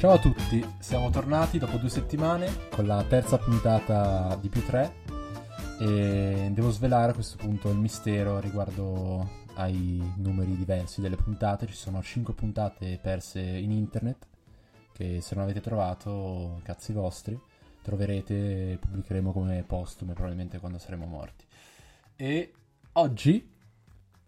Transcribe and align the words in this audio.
Ciao 0.00 0.12
a 0.12 0.18
tutti, 0.18 0.64
siamo 0.78 1.10
tornati 1.10 1.58
dopo 1.58 1.76
due 1.76 1.90
settimane 1.90 2.70
con 2.70 2.86
la 2.86 3.04
terza 3.04 3.36
puntata 3.36 4.34
di 4.36 4.48
più 4.48 4.64
3 4.64 4.94
e 5.78 6.48
devo 6.54 6.70
svelare 6.70 7.10
a 7.10 7.14
questo 7.14 7.36
punto 7.36 7.68
il 7.68 7.76
mistero 7.76 8.40
riguardo 8.40 9.44
ai 9.56 10.02
numeri 10.16 10.56
diversi 10.56 11.02
delle 11.02 11.16
puntate. 11.16 11.66
Ci 11.66 11.74
sono 11.74 12.02
5 12.02 12.32
puntate 12.32 12.98
perse 12.98 13.40
in 13.42 13.72
internet 13.72 14.26
che 14.94 15.20
se 15.20 15.34
non 15.34 15.44
avete 15.44 15.60
trovato, 15.60 16.60
cazzi 16.62 16.94
vostri, 16.94 17.38
troverete 17.82 18.72
e 18.72 18.78
pubblicheremo 18.78 19.32
come 19.32 19.62
postume 19.64 20.14
probabilmente 20.14 20.60
quando 20.60 20.78
saremo 20.78 21.04
morti. 21.04 21.44
E 22.16 22.54
oggi, 22.92 23.52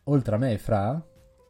oltre 0.05 0.35
a 0.35 0.39
me 0.39 0.53
e 0.53 0.59
Fra, 0.59 1.03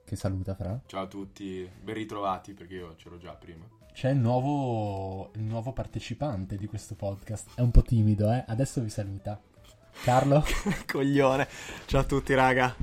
che 0.04 0.14
saluta 0.14 0.54
Fra. 0.54 0.80
Ciao 0.86 1.02
a 1.02 1.08
tutti, 1.08 1.68
ben 1.82 1.96
ritrovati 1.96 2.54
perché 2.54 2.74
io 2.74 2.94
c'ero 2.94 3.18
già 3.18 3.32
prima. 3.32 3.80
C'è 3.92 4.10
il 4.10 4.16
nuovo, 4.16 5.30
il 5.34 5.42
nuovo 5.42 5.72
partecipante 5.72 6.56
di 6.56 6.66
questo 6.66 6.94
podcast. 6.94 7.50
È 7.54 7.60
un 7.60 7.70
po' 7.70 7.82
timido, 7.82 8.32
eh? 8.32 8.42
Adesso 8.46 8.80
vi 8.80 8.88
saluta. 8.88 9.40
Carlo? 10.02 10.42
Coglione. 10.90 11.46
Ciao 11.84 12.00
a 12.00 12.04
tutti, 12.04 12.34
raga. 12.34 12.74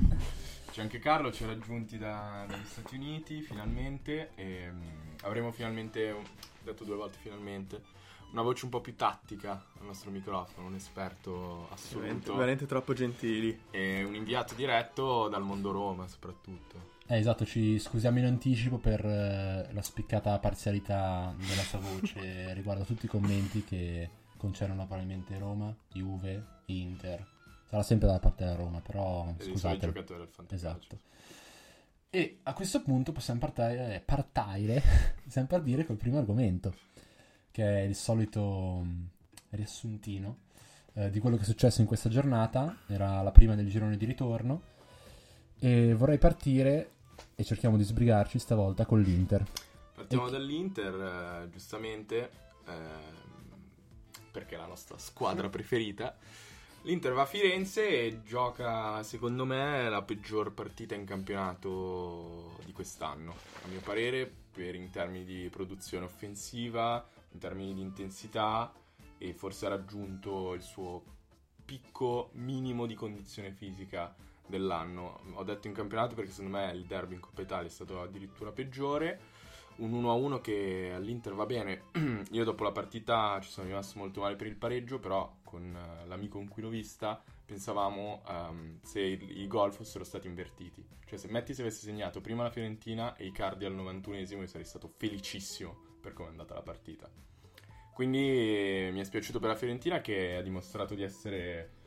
C'è 0.72 0.82
anche 0.82 1.00
Carlo, 1.00 1.32
ci 1.32 1.44
ha 1.44 1.48
raggiunti 1.48 1.98
da, 1.98 2.46
dagli 2.48 2.64
Stati 2.64 2.96
Uniti 2.96 3.42
finalmente 3.42 4.32
e 4.36 4.70
um, 4.70 4.82
avremo 5.24 5.52
finalmente, 5.52 6.12
ho 6.12 6.22
detto 6.64 6.84
due 6.84 6.96
volte 6.96 7.18
finalmente, 7.20 7.82
una 8.32 8.44
voce 8.44 8.66
un 8.66 8.72
po' 8.72 8.80
più 8.80 8.96
tattica 8.96 9.66
al 9.80 9.86
nostro 9.86 10.12
microfono, 10.12 10.68
un 10.68 10.76
esperto 10.76 11.68
assoluto. 11.72 12.00
Veramente, 12.00 12.32
veramente 12.32 12.66
troppo 12.68 12.94
gentili. 12.94 13.60
E 13.72 14.04
un 14.04 14.14
inviato 14.14 14.54
diretto 14.54 15.28
dal 15.28 15.42
mondo 15.42 15.72
Roma 15.72 16.08
soprattutto. 16.08 16.89
Eh, 17.12 17.18
esatto, 17.18 17.44
ci 17.44 17.80
scusiamo 17.80 18.20
in 18.20 18.26
anticipo 18.26 18.78
per 18.78 19.04
eh, 19.04 19.68
la 19.72 19.82
spiccata 19.82 20.38
parzialità 20.38 21.34
della 21.40 21.64
sua 21.64 21.80
voce 21.80 22.54
riguardo 22.54 22.84
a 22.84 22.86
tutti 22.86 23.06
i 23.06 23.10
commenti 23.10 23.64
che 23.64 24.08
concernono 24.38 24.86
probabilmente 24.86 25.36
Roma, 25.40 25.76
Juve, 25.92 26.60
Inter. 26.66 27.26
Sarà 27.66 27.82
sempre 27.82 28.06
dalla 28.06 28.20
parte 28.20 28.44
della 28.44 28.56
Roma, 28.56 28.80
però 28.82 29.34
E 29.40 29.44
scusate. 29.44 29.76
i 29.76 29.80
giocatori 29.80 30.20
del. 30.20 30.54
Esatto. 30.54 31.00
E 32.12 32.42
a 32.44 32.54
questo 32.54 32.84
punto 32.84 33.12
possiamo 33.12 33.40
partire, 33.40 34.04
partire 34.06 34.80
possiamo 35.26 35.48
partire 35.48 35.86
col 35.88 35.98
primo 35.98 36.20
argomento, 36.20 36.76
che 37.50 37.64
è 37.64 37.82
il 37.82 37.96
solito 37.96 38.82
mm, 38.84 39.04
riassuntino 39.50 40.38
eh, 40.94 41.10
di 41.10 41.20
quello 41.20 41.38
che 41.38 41.42
è 41.42 41.46
successo 41.46 41.82
in 41.82 41.88
questa 41.88 42.10
giornata. 42.10 42.78
Era 42.86 43.24
la 43.24 43.32
prima 43.32 43.56
del 43.56 43.68
girone 43.68 43.98
di 43.98 44.06
ritorno. 44.06 44.62
E 45.60 45.94
vorrei 45.94 46.18
partire, 46.18 46.92
e 47.36 47.44
cerchiamo 47.44 47.78
di 47.78 47.84
sbrigarci 47.84 48.40
stavolta, 48.40 48.86
con 48.86 49.02
l'Inter. 49.02 49.46
Partiamo 49.94 50.28
E- 50.28 50.32
dall'Inter, 50.32 50.94
eh, 50.94 51.50
giustamente, 51.50 52.30
ehm, 52.66 53.28
perché 54.32 54.56
è 54.56 54.58
la 54.58 54.66
nostra 54.68 54.98
squadra 54.98 55.50
preferita. 55.50 56.18
L'Inter 56.84 57.12
va 57.14 57.24
a 57.24 57.26
Firenze 57.26 57.88
e 57.88 58.22
gioca, 58.24 59.04
secondo 59.04 59.46
me, 59.46 59.90
la 59.90 60.02
peggior 60.02 60.54
partita 60.54 60.96
in 60.96 61.06
campionato 61.06 62.58
di 62.64 62.72
quest'anno. 62.72 63.36
A 63.64 63.68
mio 63.68 63.82
parere, 63.82 64.32
per, 64.52 64.76
in 64.76 64.90
termini 64.90 65.26
di 65.26 65.50
produzione 65.50 66.06
offensiva, 66.06 67.06
in 67.32 67.40
termini 67.40 67.74
di 67.74 67.82
intensità 67.82 68.72
e 69.18 69.34
forse 69.34 69.66
ha 69.66 69.70
raggiunto 69.70 70.54
il 70.54 70.62
suo 70.62 71.04
picco 71.66 72.30
minimo 72.34 72.86
di 72.86 72.96
condizione 72.96 73.52
fisica 73.52 74.16
dell'anno. 74.50 75.22
Ho 75.34 75.44
detto 75.44 75.68
in 75.68 75.74
campionato 75.74 76.16
perché 76.16 76.32
secondo 76.32 76.58
me 76.58 76.72
il 76.74 76.86
derby 76.86 77.14
in 77.14 77.22
Coppa 77.22 77.42
Italia 77.42 77.68
è 77.68 77.72
stato 77.72 78.02
addirittura 78.02 78.52
peggiore. 78.52 79.38
Un 79.78 79.94
1-1 79.94 80.42
che 80.42 80.92
all'Inter 80.94 81.34
va 81.34 81.46
bene. 81.46 81.84
Io 82.32 82.44
dopo 82.44 82.64
la 82.64 82.72
partita 82.72 83.40
ci 83.42 83.50
sono 83.50 83.68
rimasto 83.68 83.98
molto 83.98 84.22
male 84.22 84.36
per 84.36 84.48
il 84.48 84.58
pareggio, 84.58 85.00
però 85.00 85.38
con 85.44 85.74
eh, 85.74 86.06
l'amico 86.08 86.38
con 86.38 86.50
cui 86.50 86.62
l'ho 86.62 86.70
vista 86.70 87.22
pensavamo 87.46 88.24
ehm, 88.28 88.80
se 88.84 89.00
i, 89.00 89.42
i 89.42 89.48
gol 89.48 89.72
fossero 89.72 90.04
stati 90.04 90.28
invertiti. 90.28 90.86
Cioè 91.06 91.18
se 91.18 91.28
Metti 91.30 91.54
se 91.54 91.62
avesse 91.62 91.86
segnato 91.86 92.20
prima 92.20 92.44
la 92.44 92.52
Fiorentina 92.52 93.16
e 93.16 93.26
Icardi 93.28 93.66
al 93.66 93.76
91esimo 93.76 94.42
io 94.42 94.48
sarei 94.48 94.66
stato 94.66 94.88
felicissimo 94.88 95.88
per 96.02 96.14
come 96.14 96.28
è 96.28 96.32
andata 96.32 96.54
la 96.54 96.62
partita. 96.62 97.10
Quindi 97.94 98.20
eh, 98.20 98.90
mi 98.94 99.00
è 99.00 99.04
spiaciuto 99.04 99.40
per 99.40 99.50
la 99.50 99.56
Fiorentina 99.56 100.00
che 100.02 100.36
ha 100.36 100.42
dimostrato 100.42 100.94
di 100.94 101.04
essere 101.04 101.79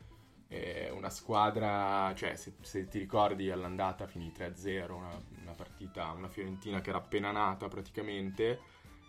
eh, 0.53 0.91
una 0.91 1.09
squadra, 1.09 2.13
cioè 2.15 2.37
se, 2.37 2.53
se 2.61 2.87
ti 2.87 2.99
ricordi 2.99 3.51
all'andata 3.51 4.07
finì 4.07 4.31
3-0, 4.37 4.93
una, 4.93 5.09
una 5.41 5.53
partita, 5.53 6.13
una 6.13 6.29
Fiorentina 6.29 6.83
che 6.83 6.91
era 6.91 6.99
appena 6.99 7.31
nata 7.31 7.69
praticamente 7.69 8.61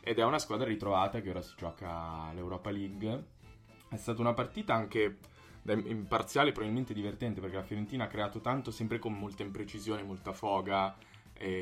ed 0.01 0.19
è 0.19 0.23
una 0.23 0.39
squadra 0.39 0.67
ritrovata 0.67 1.19
che 1.19 1.29
ora 1.29 1.41
si 1.41 1.53
gioca 1.57 2.31
l'Europa 2.33 2.71
League. 2.71 3.25
È 3.89 3.97
stata 3.97 4.21
una 4.21 4.33
partita 4.33 4.73
anche 4.73 5.17
da 5.61 5.73
imparziale, 5.73 6.51
probabilmente 6.53 6.93
divertente 6.93 7.41
perché 7.41 7.57
la 7.57 7.63
Fiorentina 7.63 8.05
ha 8.05 8.07
creato 8.07 8.39
tanto 8.39 8.71
sempre 8.71 8.97
con 8.97 9.13
molta 9.13 9.43
imprecisione, 9.43 10.01
molta 10.01 10.31
foga. 10.31 10.95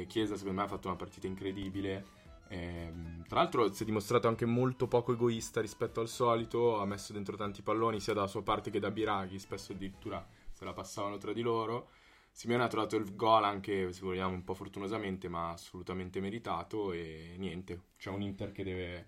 Chiesa 0.07 0.35
secondo 0.35 0.59
me 0.59 0.65
ha 0.65 0.69
fatto 0.69 0.89
una 0.89 0.97
partita 0.97 1.25
incredibile. 1.25 2.05
Ehm, 2.51 3.23
tra 3.27 3.39
l'altro 3.39 3.71
si 3.71 3.83
è 3.83 3.85
dimostrato 3.85 4.27
anche 4.27 4.45
molto 4.45 4.87
poco 4.87 5.13
egoista 5.13 5.61
rispetto 5.61 6.01
al 6.01 6.09
solito, 6.09 6.79
ha 6.79 6.85
messo 6.85 7.13
dentro 7.13 7.37
tanti 7.37 7.61
palloni 7.61 8.01
sia 8.01 8.13
dalla 8.13 8.27
sua 8.27 8.43
parte 8.43 8.69
che 8.69 8.79
da 8.79 8.91
Biraghi, 8.91 9.39
spesso 9.39 9.71
addirittura 9.71 10.25
se 10.51 10.65
la 10.65 10.73
passavano 10.73 11.17
tra 11.17 11.31
di 11.31 11.41
loro. 11.41 11.89
Simeone 12.29 12.63
ha 12.63 12.67
trovato 12.67 12.97
il 12.97 13.15
gol 13.15 13.45
anche, 13.45 13.93
se 13.93 14.01
vogliamo, 14.01 14.33
un 14.33 14.43
po' 14.43 14.53
fortunosamente, 14.53 15.29
ma 15.29 15.51
assolutamente 15.51 16.19
meritato 16.19 16.91
e 16.91 17.35
niente, 17.37 17.83
c'è 17.97 18.09
un 18.09 18.21
Inter 18.21 18.51
che 18.51 18.63
deve 18.63 19.07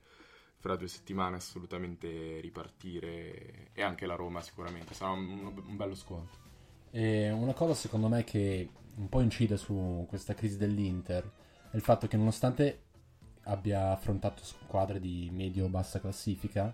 fra 0.58 0.78
due 0.78 0.88
settimane 0.88 1.36
assolutamente 1.36 2.40
ripartire 2.40 3.72
e 3.74 3.82
anche 3.82 4.06
la 4.06 4.16
Roma 4.16 4.40
sicuramente, 4.42 4.94
sarà 4.94 5.12
un, 5.12 5.54
un 5.66 5.76
bello 5.76 5.96
scontro. 5.96 6.40
E 6.92 7.30
una 7.30 7.54
cosa 7.54 7.74
secondo 7.74 8.08
me 8.08 8.24
che 8.24 8.70
un 8.96 9.10
po' 9.10 9.20
incide 9.20 9.58
su 9.58 10.06
questa 10.08 10.34
crisi 10.34 10.58
dell'Inter 10.58 11.30
è 11.72 11.76
il 11.76 11.82
fatto 11.82 12.08
che 12.08 12.16
nonostante 12.16 12.83
abbia 13.44 13.92
affrontato 13.92 14.44
squadre 14.44 15.00
di 15.00 15.30
medio-bassa 15.32 16.00
classifica, 16.00 16.74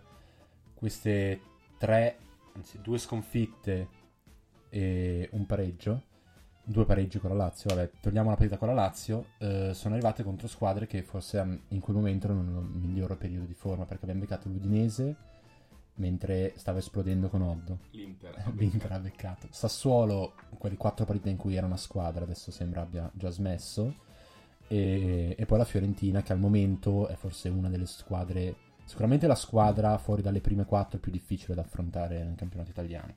queste 0.73 1.41
tre, 1.77 2.17
anzi 2.53 2.79
due 2.81 2.97
sconfitte 2.97 3.87
e 4.69 5.29
un 5.31 5.45
pareggio, 5.45 6.03
due 6.63 6.85
pareggi 6.85 7.19
con 7.19 7.31
la 7.31 7.35
Lazio, 7.35 7.73
vabbè, 7.73 7.91
togliamo 7.99 8.29
la 8.29 8.35
partita 8.35 8.57
con 8.57 8.67
la 8.67 8.75
Lazio, 8.75 9.29
eh, 9.39 9.71
sono 9.73 9.95
arrivate 9.95 10.23
contro 10.23 10.47
squadre 10.47 10.85
che 10.85 11.01
forse 11.01 11.43
mm, 11.43 11.55
in 11.69 11.79
quel 11.79 11.95
momento 11.95 12.27
erano 12.27 12.43
nel 12.43 12.63
migliore 12.63 13.15
periodo 13.15 13.45
di 13.45 13.55
forma, 13.55 13.85
perché 13.85 14.03
abbiamo 14.03 14.21
beccato 14.21 14.47
l'Udinese 14.49 15.15
mentre 15.95 16.53
stava 16.55 16.79
esplodendo 16.79 17.27
con 17.29 17.41
Oddo. 17.41 17.79
L'Inter. 17.91 18.35
ha 18.37 18.51
L'Inter 18.55 18.91
ha 18.91 18.99
beccato. 18.99 19.47
Sassuolo, 19.49 20.33
quelle 20.57 20.77
quattro 20.77 21.05
partite 21.05 21.29
in 21.29 21.37
cui 21.37 21.55
era 21.55 21.65
una 21.65 21.77
squadra, 21.77 22.23
adesso 22.23 22.51
sembra 22.51 22.81
abbia 22.81 23.09
già 23.13 23.29
smesso. 23.29 24.07
E, 24.69 25.35
e 25.37 25.45
poi 25.45 25.57
la 25.57 25.65
Fiorentina, 25.65 26.21
che 26.21 26.31
al 26.31 26.39
momento 26.39 27.07
è 27.07 27.15
forse 27.15 27.49
una 27.49 27.67
delle 27.67 27.87
squadre, 27.87 28.55
sicuramente 28.85 29.27
la 29.27 29.35
squadra 29.35 29.97
fuori 29.97 30.21
dalle 30.21 30.39
prime 30.39 30.63
quattro 30.63 30.99
più 30.99 31.11
difficile 31.11 31.55
da 31.55 31.61
affrontare 31.61 32.23
nel 32.23 32.35
campionato 32.35 32.69
italiano. 32.69 33.15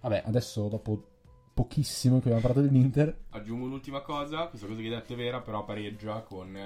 Vabbè, 0.00 0.22
adesso 0.26 0.66
dopo 0.68 1.16
pochissimo 1.54 2.18
che 2.18 2.30
abbiamo 2.30 2.40
parlato 2.40 2.66
dell'Inter, 2.66 3.16
Aggiungo 3.30 3.66
un'ultima 3.66 4.00
cosa, 4.00 4.46
questa 4.46 4.66
cosa 4.66 4.80
che 4.80 4.86
hai 4.86 4.94
detto 4.94 5.12
è 5.12 5.16
vera, 5.16 5.40
però 5.40 5.64
pareggia 5.64 6.22
con 6.22 6.56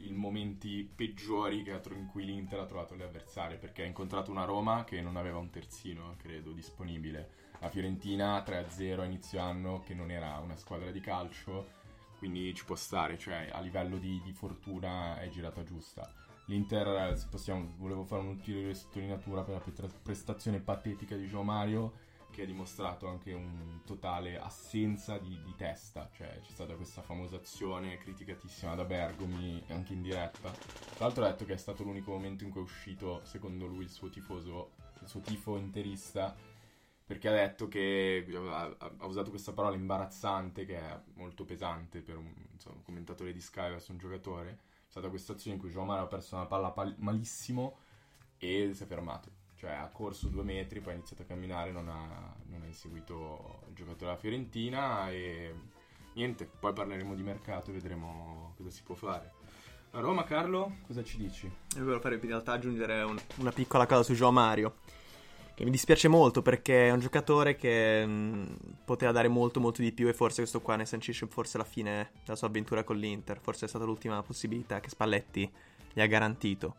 i 0.00 0.12
momenti 0.12 0.88
peggiori 0.94 1.64
in 1.66 2.06
cui 2.10 2.24
l'Inter 2.24 2.60
ha 2.60 2.66
trovato 2.66 2.94
le 2.94 3.04
avversarie, 3.04 3.56
perché 3.56 3.82
ha 3.82 3.86
incontrato 3.86 4.30
una 4.30 4.44
Roma 4.44 4.84
che 4.84 5.00
non 5.00 5.16
aveva 5.16 5.38
un 5.38 5.50
terzino, 5.50 6.14
credo, 6.16 6.52
disponibile. 6.52 7.46
La 7.60 7.68
Fiorentina 7.68 8.42
3-0 8.44 9.00
a 9.00 9.04
inizio 9.04 9.40
anno, 9.40 9.80
che 9.80 9.94
non 9.94 10.10
era 10.10 10.38
una 10.38 10.56
squadra 10.56 10.90
di 10.90 11.00
calcio, 11.00 11.76
quindi 12.18 12.52
ci 12.54 12.64
può 12.64 12.74
stare, 12.74 13.16
cioè 13.16 13.48
a 13.52 13.60
livello 13.60 13.96
di, 13.96 14.20
di 14.22 14.32
fortuna 14.32 15.18
è 15.20 15.28
girata 15.28 15.62
giusta. 15.62 16.12
L'Inter, 16.46 17.16
se 17.16 17.26
possiamo, 17.30 17.74
volevo 17.76 18.04
fare 18.04 18.22
un'ulteriore 18.22 18.74
sottolineatura 18.74 19.42
per 19.42 19.54
la 19.54 19.60
pre- 19.60 19.90
prestazione 20.02 20.60
patetica 20.60 21.14
di 21.14 21.28
Gio 21.28 21.42
Mario, 21.42 22.06
che 22.30 22.42
ha 22.42 22.46
dimostrato 22.46 23.08
anche 23.08 23.32
un 23.32 23.80
totale 23.84 24.38
assenza 24.38 25.18
di, 25.18 25.40
di 25.42 25.54
testa, 25.56 26.08
cioè 26.12 26.40
c'è 26.40 26.50
stata 26.50 26.74
questa 26.74 27.02
famosa 27.02 27.36
azione 27.36 27.98
criticatissima 27.98 28.74
da 28.74 28.84
Bergomi 28.84 29.62
anche 29.68 29.92
in 29.92 30.02
diretta. 30.02 30.50
Tra 30.50 31.06
l'altro 31.06 31.24
ha 31.24 31.28
detto 31.28 31.44
che 31.44 31.54
è 31.54 31.58
stato 31.58 31.82
l'unico 31.82 32.12
momento 32.12 32.44
in 32.44 32.50
cui 32.50 32.60
è 32.60 32.64
uscito, 32.64 33.20
secondo 33.24 33.66
lui, 33.66 33.84
il 33.84 33.90
suo 33.90 34.08
tifoso, 34.08 34.72
il 35.00 35.08
suo 35.08 35.20
tifo 35.20 35.56
interista, 35.56 36.34
perché 37.08 37.28
ha 37.28 37.32
detto 37.32 37.68
che 37.68 38.22
ha, 38.50 38.76
usato 39.06 39.30
questa 39.30 39.54
parola 39.54 39.74
imbarazzante 39.74 40.66
che 40.66 40.78
è 40.78 41.00
molto 41.14 41.46
pesante 41.46 42.02
per 42.02 42.18
un, 42.18 42.30
insomma, 42.52 42.76
un 42.76 42.82
commentatore 42.82 43.32
di 43.32 43.40
Sky 43.40 43.70
verso 43.70 43.92
un 43.92 43.98
giocatore. 43.98 44.58
C'è 44.84 44.90
stata 44.90 45.08
questa 45.08 45.32
azione 45.32 45.56
in 45.56 45.62
cui 45.62 45.70
João 45.70 45.88
ha 45.88 46.06
perso 46.06 46.36
una 46.36 46.44
palla 46.44 46.70
pal- 46.70 46.96
malissimo 46.98 47.78
e 48.36 48.72
si 48.74 48.82
è 48.82 48.86
fermato 48.86 49.36
cioè 49.58 49.70
ha 49.70 49.88
corso 49.88 50.28
due 50.28 50.44
metri, 50.44 50.80
poi 50.80 50.92
ha 50.92 50.96
iniziato 50.96 51.22
a 51.22 51.24
camminare, 51.24 51.72
non 51.72 51.88
ha, 51.88 52.32
non 52.46 52.62
ha 52.62 52.66
inseguito 52.66 53.62
il 53.66 53.74
giocatore 53.74 54.04
della 54.04 54.16
Fiorentina 54.16 55.10
e 55.10 55.52
niente, 56.12 56.44
poi 56.44 56.72
parleremo 56.72 57.14
di 57.16 57.22
mercato 57.24 57.70
e 57.70 57.72
vedremo 57.72 58.54
cosa 58.56 58.70
si 58.70 58.82
può 58.84 58.94
fare. 58.94 59.32
A 59.92 60.00
Roma, 60.00 60.22
Carlo, 60.22 60.76
cosa 60.86 61.02
ci 61.02 61.16
dici? 61.16 61.46
Io 61.46 61.82
volevo 61.82 61.98
fare 61.98 62.14
in 62.14 62.20
realtà 62.20 62.52
aggiungere 62.52 63.02
un- 63.02 63.18
una 63.38 63.50
piccola 63.50 63.86
cosa 63.86 64.04
su 64.04 64.12
Joao 64.12 64.30
Mario. 64.30 64.76
Che 65.58 65.64
mi 65.64 65.72
dispiace 65.72 66.06
molto 66.06 66.40
perché 66.40 66.86
è 66.86 66.92
un 66.92 67.00
giocatore 67.00 67.56
che 67.56 68.06
mh, 68.06 68.56
poteva 68.84 69.10
dare 69.10 69.26
molto 69.26 69.58
molto 69.58 69.82
di 69.82 69.90
più 69.90 70.06
e 70.06 70.14
forse 70.14 70.42
questo 70.42 70.60
qua 70.60 70.76
ne 70.76 70.86
sancisce 70.86 71.26
forse 71.26 71.58
la 71.58 71.64
fine 71.64 72.12
della 72.22 72.36
sua 72.36 72.46
avventura 72.46 72.84
con 72.84 72.96
l'Inter. 72.96 73.40
Forse 73.40 73.64
è 73.64 73.68
stata 73.68 73.84
l'ultima 73.84 74.22
possibilità 74.22 74.78
che 74.78 74.88
Spalletti 74.88 75.50
gli 75.92 76.00
ha 76.00 76.06
garantito. 76.06 76.76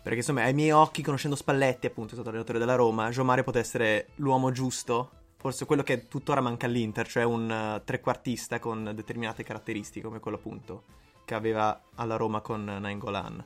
Perché 0.00 0.18
insomma 0.18 0.44
ai 0.44 0.54
miei 0.54 0.70
occhi, 0.70 1.02
conoscendo 1.02 1.34
Spalletti 1.34 1.86
appunto, 1.86 2.10
è 2.10 2.14
stato 2.14 2.28
allenatore 2.28 2.60
della 2.60 2.76
Roma, 2.76 3.10
Mario 3.12 3.42
poteva 3.42 3.64
essere 3.64 4.10
l'uomo 4.18 4.52
giusto. 4.52 5.10
Forse 5.36 5.66
quello 5.66 5.82
che 5.82 6.06
tuttora 6.06 6.40
manca 6.40 6.66
all'Inter, 6.66 7.08
cioè 7.08 7.24
un 7.24 7.50
eh, 7.50 7.82
trequartista 7.84 8.60
con 8.60 8.92
determinate 8.94 9.42
caratteristiche 9.42 10.06
come 10.06 10.20
quello 10.20 10.36
appunto 10.36 10.84
che 11.24 11.34
aveva 11.34 11.82
alla 11.96 12.14
Roma 12.14 12.40
con 12.42 12.62
Nainggolan. 12.62 13.44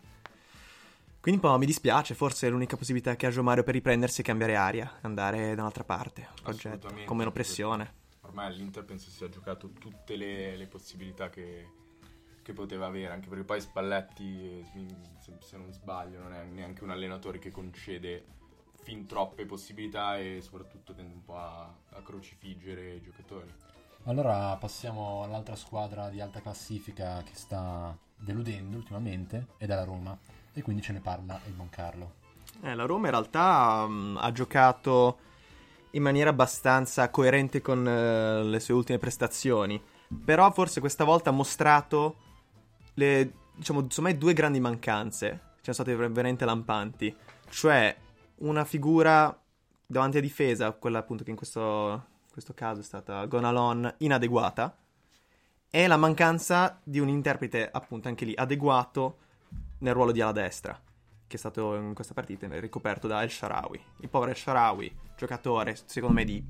Quindi 1.20 1.44
un 1.44 1.50
po' 1.50 1.58
mi 1.58 1.66
dispiace, 1.66 2.14
forse 2.14 2.48
l'unica 2.48 2.76
possibilità 2.76 3.16
che 3.16 3.26
ha 3.26 3.30
Joao 3.30 3.44
Mario 3.44 3.64
per 3.64 3.74
riprendersi 3.74 4.20
è 4.20 4.24
cambiare 4.24 4.54
aria, 4.54 4.98
andare 5.02 5.54
da 5.54 5.62
un'altra 5.62 5.84
parte, 5.84 6.28
progetto, 6.42 6.88
con 7.04 7.16
meno 7.16 7.32
pressione. 7.32 7.94
Ormai 8.20 8.46
all'Inter 8.46 8.84
penso 8.84 9.10
sia 9.10 9.28
giocato 9.28 9.72
tutte 9.72 10.16
le, 10.16 10.56
le 10.56 10.66
possibilità 10.66 11.28
che, 11.28 11.66
che 12.42 12.52
poteva 12.52 12.86
avere, 12.86 13.12
anche 13.12 13.28
perché 13.28 13.44
poi 13.44 13.60
Spalletti, 13.60 14.42
eh, 14.44 14.64
se, 15.20 15.36
se 15.40 15.56
non 15.56 15.72
sbaglio, 15.72 16.20
non 16.20 16.32
è 16.32 16.44
neanche 16.44 16.84
un 16.84 16.90
allenatore 16.90 17.38
che 17.38 17.50
concede 17.50 18.24
fin 18.82 19.06
troppe 19.06 19.44
possibilità 19.44 20.18
e 20.18 20.40
soprattutto 20.40 20.94
tende 20.94 21.14
un 21.14 21.24
po' 21.24 21.36
a, 21.36 21.74
a 21.90 22.02
crocifiggere 22.02 22.94
i 22.94 23.00
giocatori. 23.00 23.52
Allora 24.08 24.56
passiamo 24.56 25.22
all'altra 25.22 25.54
squadra 25.54 26.08
di 26.08 26.22
alta 26.22 26.40
classifica 26.40 27.22
che 27.22 27.34
sta 27.34 27.94
deludendo 28.16 28.78
ultimamente 28.78 29.48
ed 29.58 29.68
è 29.70 29.74
la 29.74 29.84
Roma. 29.84 30.16
E 30.54 30.62
quindi 30.62 30.80
ce 30.80 30.94
ne 30.94 31.00
parla 31.00 31.38
il 31.46 31.52
buon 31.52 31.68
Carlo. 31.68 32.14
Eh, 32.62 32.74
la 32.74 32.86
Roma 32.86 33.08
in 33.08 33.12
realtà 33.12 33.86
mm, 33.86 34.16
ha 34.16 34.32
giocato 34.32 35.18
in 35.90 36.02
maniera 36.02 36.30
abbastanza 36.30 37.10
coerente 37.10 37.60
con 37.60 37.86
eh, 37.86 38.44
le 38.44 38.60
sue 38.60 38.72
ultime 38.72 38.98
prestazioni, 38.98 39.80
però 40.24 40.50
forse 40.52 40.80
questa 40.80 41.04
volta 41.04 41.28
ha 41.28 41.34
mostrato 41.34 42.16
le, 42.94 43.32
diciamo, 43.54 43.80
insomma, 43.80 44.10
due 44.14 44.32
grandi 44.32 44.58
mancanze, 44.58 45.28
che 45.60 45.72
sono 45.72 45.86
state 45.86 45.94
veramente 45.94 46.46
lampanti, 46.46 47.14
cioè 47.50 47.94
una 48.36 48.64
figura 48.64 49.38
davanti 49.86 50.16
a 50.16 50.22
difesa, 50.22 50.72
quella 50.72 51.00
appunto 51.00 51.24
che 51.24 51.30
in 51.30 51.36
questo, 51.36 52.06
questo 52.38 52.54
caso 52.54 52.80
è 52.80 52.84
stata 52.84 53.24
Gonalon, 53.26 53.92
inadeguata, 53.98 54.76
e 55.70 55.86
la 55.88 55.96
mancanza 55.96 56.80
di 56.84 57.00
un 57.00 57.08
interprete 57.08 57.68
appunto 57.68 58.06
anche 58.06 58.24
lì 58.24 58.32
adeguato 58.36 59.18
nel 59.78 59.92
ruolo 59.92 60.12
di 60.12 60.20
ala 60.20 60.32
destra 60.32 60.80
che 61.26 61.36
è 61.36 61.38
stato 61.38 61.74
in 61.74 61.92
questa 61.92 62.14
partita 62.14 62.48
ricoperto 62.58 63.06
da 63.06 63.22
El 63.22 63.30
Sharawi. 63.30 63.78
Il 63.98 64.08
povero 64.08 64.30
El 64.30 64.36
Sharawi, 64.36 64.96
giocatore 65.14 65.76
secondo 65.84 66.14
me 66.14 66.24
di 66.24 66.42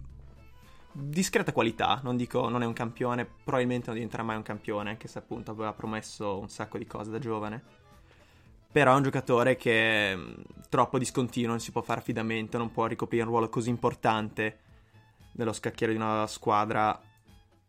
discreta 0.93 1.53
qualità, 1.53 2.01
non 2.05 2.17
dico 2.17 2.49
non 2.49 2.63
è 2.63 2.67
un 2.67 2.75
campione, 2.75 3.25
probabilmente 3.25 3.87
non 3.87 3.95
diventerà 3.95 4.23
mai 4.23 4.37
un 4.37 4.43
campione, 4.43 4.91
anche 4.91 5.09
se 5.09 5.19
appunto 5.19 5.51
aveva 5.51 5.73
promesso 5.73 6.39
un 6.39 6.49
sacco 6.49 6.79
di 6.79 6.87
cose 6.87 7.11
da 7.11 7.19
giovane. 7.19 7.61
Però 8.71 8.93
è 8.93 8.97
un 8.97 9.03
giocatore 9.03 9.57
che 9.57 10.15
mh, 10.15 10.43
troppo 10.69 10.99
discontinuo, 10.99 11.49
non 11.49 11.61
si 11.61 11.73
può 11.73 11.81
fare 11.81 11.99
affidamento, 12.01 12.59
non 12.59 12.71
può 12.71 12.87
ricoprire 12.87 13.25
un 13.25 13.31
ruolo 13.31 13.49
così 13.49 13.71
importante 13.71 14.67
nello 15.39 15.53
scacchiere 15.53 15.93
di 15.93 15.99
una 15.99 16.27
squadra 16.27 17.01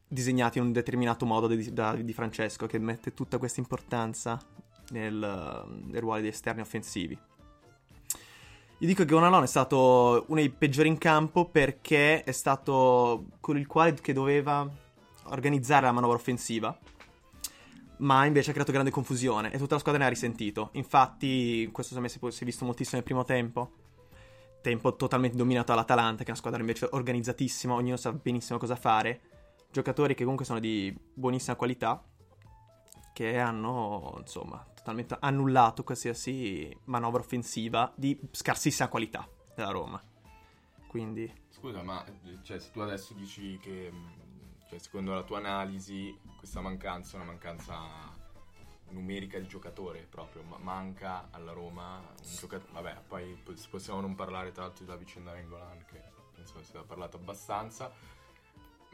disegnata 0.07 0.57
in 0.57 0.65
un 0.65 0.71
determinato 0.71 1.25
modo 1.25 1.47
di, 1.47 1.71
da- 1.71 1.95
di 1.95 2.13
Francesco, 2.13 2.65
che 2.65 2.79
mette 2.79 3.13
tutta 3.13 3.37
questa 3.37 3.59
importanza 3.59 4.39
nel, 4.89 5.65
nei 5.85 5.99
ruoli 5.99 6.23
di 6.23 6.27
esterni 6.29 6.61
offensivi. 6.61 7.17
Io 8.81 8.87
dico 8.87 9.03
che 9.03 9.11
Gonalon 9.11 9.43
è 9.43 9.47
stato 9.47 10.25
uno 10.27 10.39
dei 10.39 10.49
peggiori 10.49 10.87
in 10.87 10.97
campo 10.97 11.45
perché 11.45 12.23
è 12.23 12.31
stato 12.31 13.25
quello 13.39 13.59
il 13.59 13.67
quale 13.67 13.93
che 13.93 14.13
doveva 14.13 14.67
organizzare 15.25 15.85
la 15.85 15.91
manovra 15.91 16.15
offensiva, 16.15 16.75
ma 17.97 18.25
invece 18.25 18.49
ha 18.49 18.53
creato 18.53 18.71
grande 18.71 18.89
confusione 18.89 19.51
e 19.51 19.57
tutta 19.57 19.75
la 19.75 19.79
squadra 19.79 20.01
ne 20.01 20.07
ha 20.07 20.09
risentito. 20.09 20.69
Infatti, 20.73 21.69
questo 21.71 21.93
secondo 21.93 22.33
si 22.33 22.41
è 22.41 22.45
visto 22.45 22.65
moltissimo 22.65 22.95
nel 22.95 23.03
primo 23.03 23.25
tempo. 23.25 23.73
Tempo 24.61 24.95
totalmente 24.95 25.37
dominato 25.37 25.71
dall'Atalanta, 25.71 26.17
che 26.17 26.25
è 26.25 26.29
una 26.29 26.37
squadra 26.37 26.59
invece 26.59 26.87
organizzatissima, 26.91 27.73
ognuno 27.73 27.97
sa 27.97 28.11
benissimo 28.11 28.59
cosa 28.59 28.75
fare. 28.75 29.21
Giocatori 29.71 30.13
che 30.13 30.23
comunque 30.23 30.45
sono 30.45 30.59
di 30.59 30.95
buonissima 31.13 31.55
qualità, 31.55 32.03
che 33.13 33.37
hanno 33.37 34.15
insomma 34.19 34.65
totalmente 34.73 35.17
annullato 35.19 35.83
qualsiasi 35.83 36.75
manovra 36.85 37.21
offensiva 37.21 37.91
di 37.95 38.19
scarsissima 38.31 38.89
qualità 38.89 39.27
della 39.55 39.71
Roma. 39.71 40.01
Quindi, 40.87 41.31
Scusa, 41.49 41.83
ma 41.83 42.03
cioè, 42.41 42.59
se 42.59 42.71
tu 42.71 42.79
adesso 42.79 43.13
dici 43.13 43.57
che, 43.61 43.91
mh, 43.91 44.69
cioè, 44.69 44.79
secondo 44.79 45.13
la 45.13 45.23
tua 45.23 45.37
analisi, 45.37 46.17
questa 46.37 46.61
mancanza 46.61 47.17
è 47.17 47.21
una 47.21 47.31
mancanza 47.31 48.17
numerica 48.91 49.39
di 49.39 49.47
giocatore 49.47 50.05
proprio, 50.09 50.43
ma 50.43 50.57
manca 50.57 51.27
alla 51.31 51.51
Roma 51.51 51.97
un 51.97 52.35
giocatore. 52.37 52.71
Vabbè, 52.73 53.01
poi 53.07 53.33
po- 53.43 53.53
possiamo 53.69 54.01
non 54.01 54.15
parlare 54.15 54.51
tra 54.51 54.63
l'altro 54.63 54.85
della 54.85 54.97
vicenda 54.97 55.33
Rengolan, 55.33 55.85
che 55.85 56.01
penso 56.33 56.55
che 56.57 56.63
sia 56.63 56.81
parlato 56.83 57.17
abbastanza. 57.17 57.91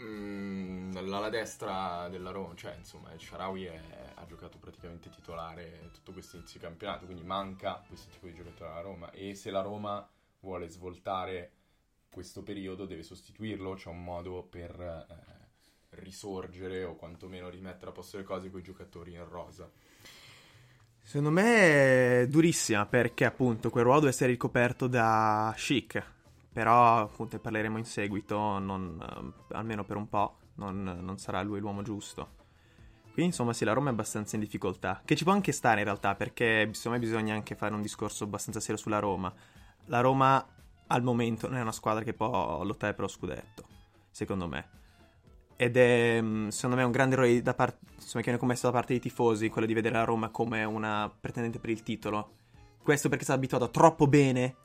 Mm, 0.01 0.91
l'ala 1.07 1.29
destra 1.29 2.09
della 2.09 2.31
Roma, 2.31 2.53
cioè 2.55 2.75
insomma, 2.75 3.13
il 3.13 3.19
Sharawi 3.19 3.63
è- 3.63 4.11
ha 4.15 4.25
giocato 4.25 4.57
praticamente 4.57 5.09
titolare 5.09 5.89
tutto 5.93 6.11
questo 6.11 6.35
inizio 6.35 6.59
di 6.59 6.65
campionato, 6.65 7.05
quindi 7.05 7.23
manca 7.23 7.81
questo 7.87 8.11
tipo 8.11 8.27
di 8.27 8.33
giocatore 8.33 8.71
alla 8.71 8.81
Roma. 8.81 9.11
E 9.11 9.35
se 9.35 9.51
la 9.51 9.61
Roma 9.61 10.05
vuole 10.41 10.67
svoltare 10.67 11.51
questo 12.09 12.43
periodo 12.43 12.85
deve 12.85 13.03
sostituirlo, 13.03 13.73
c'è 13.73 13.89
un 13.89 14.03
modo 14.03 14.43
per 14.43 14.79
eh, 14.79 15.34
risorgere 15.99 16.83
o 16.83 16.95
quantomeno 16.95 17.49
rimettere 17.49 17.89
a 17.89 17.93
posto 17.93 18.17
le 18.17 18.23
cose 18.23 18.49
con 18.49 18.59
i 18.59 18.63
giocatori 18.63 19.13
in 19.13 19.27
rosa. 19.27 19.69
secondo 21.01 21.29
me 21.29 22.21
è 22.21 22.27
durissima 22.27 22.85
perché 22.85 23.25
appunto 23.25 23.69
quel 23.69 23.83
ruolo 23.83 23.99
deve 24.01 24.11
essere 24.11 24.31
ricoperto 24.31 24.87
da 24.87 25.53
Chic. 25.57 26.13
Però 26.55 27.01
appunto 27.01 27.35
ne 27.35 27.41
parleremo 27.41 27.77
in 27.77 27.83
seguito, 27.83 28.59
non, 28.59 28.97
eh, 29.01 29.55
almeno 29.55 29.83
per 29.83 29.97
un 29.97 30.07
po', 30.07 30.37
non, 30.55 30.83
non 31.01 31.17
sarà 31.17 31.41
lui 31.41 31.59
l'uomo 31.59 31.81
giusto. 31.81 32.43
Quindi 33.11 33.31
insomma 33.31 33.51
sì, 33.51 33.65
la 33.65 33.73
Roma 33.73 33.89
è 33.89 33.91
abbastanza 33.91 34.35
in 34.35 34.41
difficoltà. 34.41 35.01
Che 35.03 35.17
ci 35.17 35.25
può 35.25 35.33
anche 35.33 35.51
stare 35.51 35.79
in 35.79 35.85
realtà, 35.85 36.15
perché 36.15 36.69
secondo 36.73 36.97
me 36.97 37.05
bisogna 37.05 37.33
anche 37.33 37.55
fare 37.55 37.73
un 37.73 37.81
discorso 37.81 38.23
abbastanza 38.23 38.61
serio 38.61 38.77
sulla 38.77 38.99
Roma. 38.99 39.33
La 39.87 39.99
Roma 39.99 40.45
al 40.87 41.03
momento 41.03 41.47
non 41.47 41.57
è 41.57 41.61
una 41.61 41.71
squadra 41.73 42.03
che 42.03 42.13
può 42.13 42.63
lottare 42.63 42.93
per 42.93 43.01
lo 43.01 43.07
scudetto, 43.09 43.67
secondo 44.09 44.47
me. 44.47 44.69
Ed 45.57 45.77
è 45.77 46.19
mh, 46.21 46.49
secondo 46.49 46.75
me 46.75 46.83
un 46.83 46.91
grande 46.91 47.15
errore 47.15 47.41
da 47.41 47.53
parte 47.53 47.77
insomma, 47.95 48.15
che 48.15 48.23
viene 48.23 48.37
commesso 48.37 48.67
da 48.67 48.73
parte 48.73 48.93
dei 48.93 49.01
tifosi, 49.01 49.49
quello 49.49 49.67
di 49.67 49.73
vedere 49.73 49.95
la 49.95 50.03
Roma 50.03 50.29
come 50.29 50.63
una 50.63 51.09
pretendente 51.17 51.59
per 51.59 51.69
il 51.69 51.83
titolo. 51.83 52.31
Questo 52.83 53.07
perché 53.07 53.23
è 53.23 53.25
stato 53.25 53.39
abituato 53.39 53.69
troppo 53.71 54.05
bene 54.07 54.55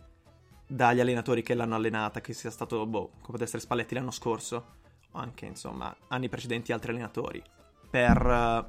dagli 0.67 1.01
allenatori 1.01 1.43
che 1.43 1.55
l'hanno 1.55 1.75
allenata, 1.75 2.21
che 2.21 2.33
sia 2.33 2.51
stato, 2.51 2.87
boh, 2.87 3.11
come 3.23 3.37
può 3.37 3.45
essere 3.45 3.61
Spalletti 3.61 3.95
l'anno 3.95 4.11
scorso, 4.11 4.65
o 5.13 5.19
anche, 5.19 5.47
insomma, 5.47 5.95
anni 6.09 6.29
precedenti 6.29 6.73
altri 6.73 6.91
allenatori, 6.91 7.43
per, 7.89 8.17
eh, 8.25 8.65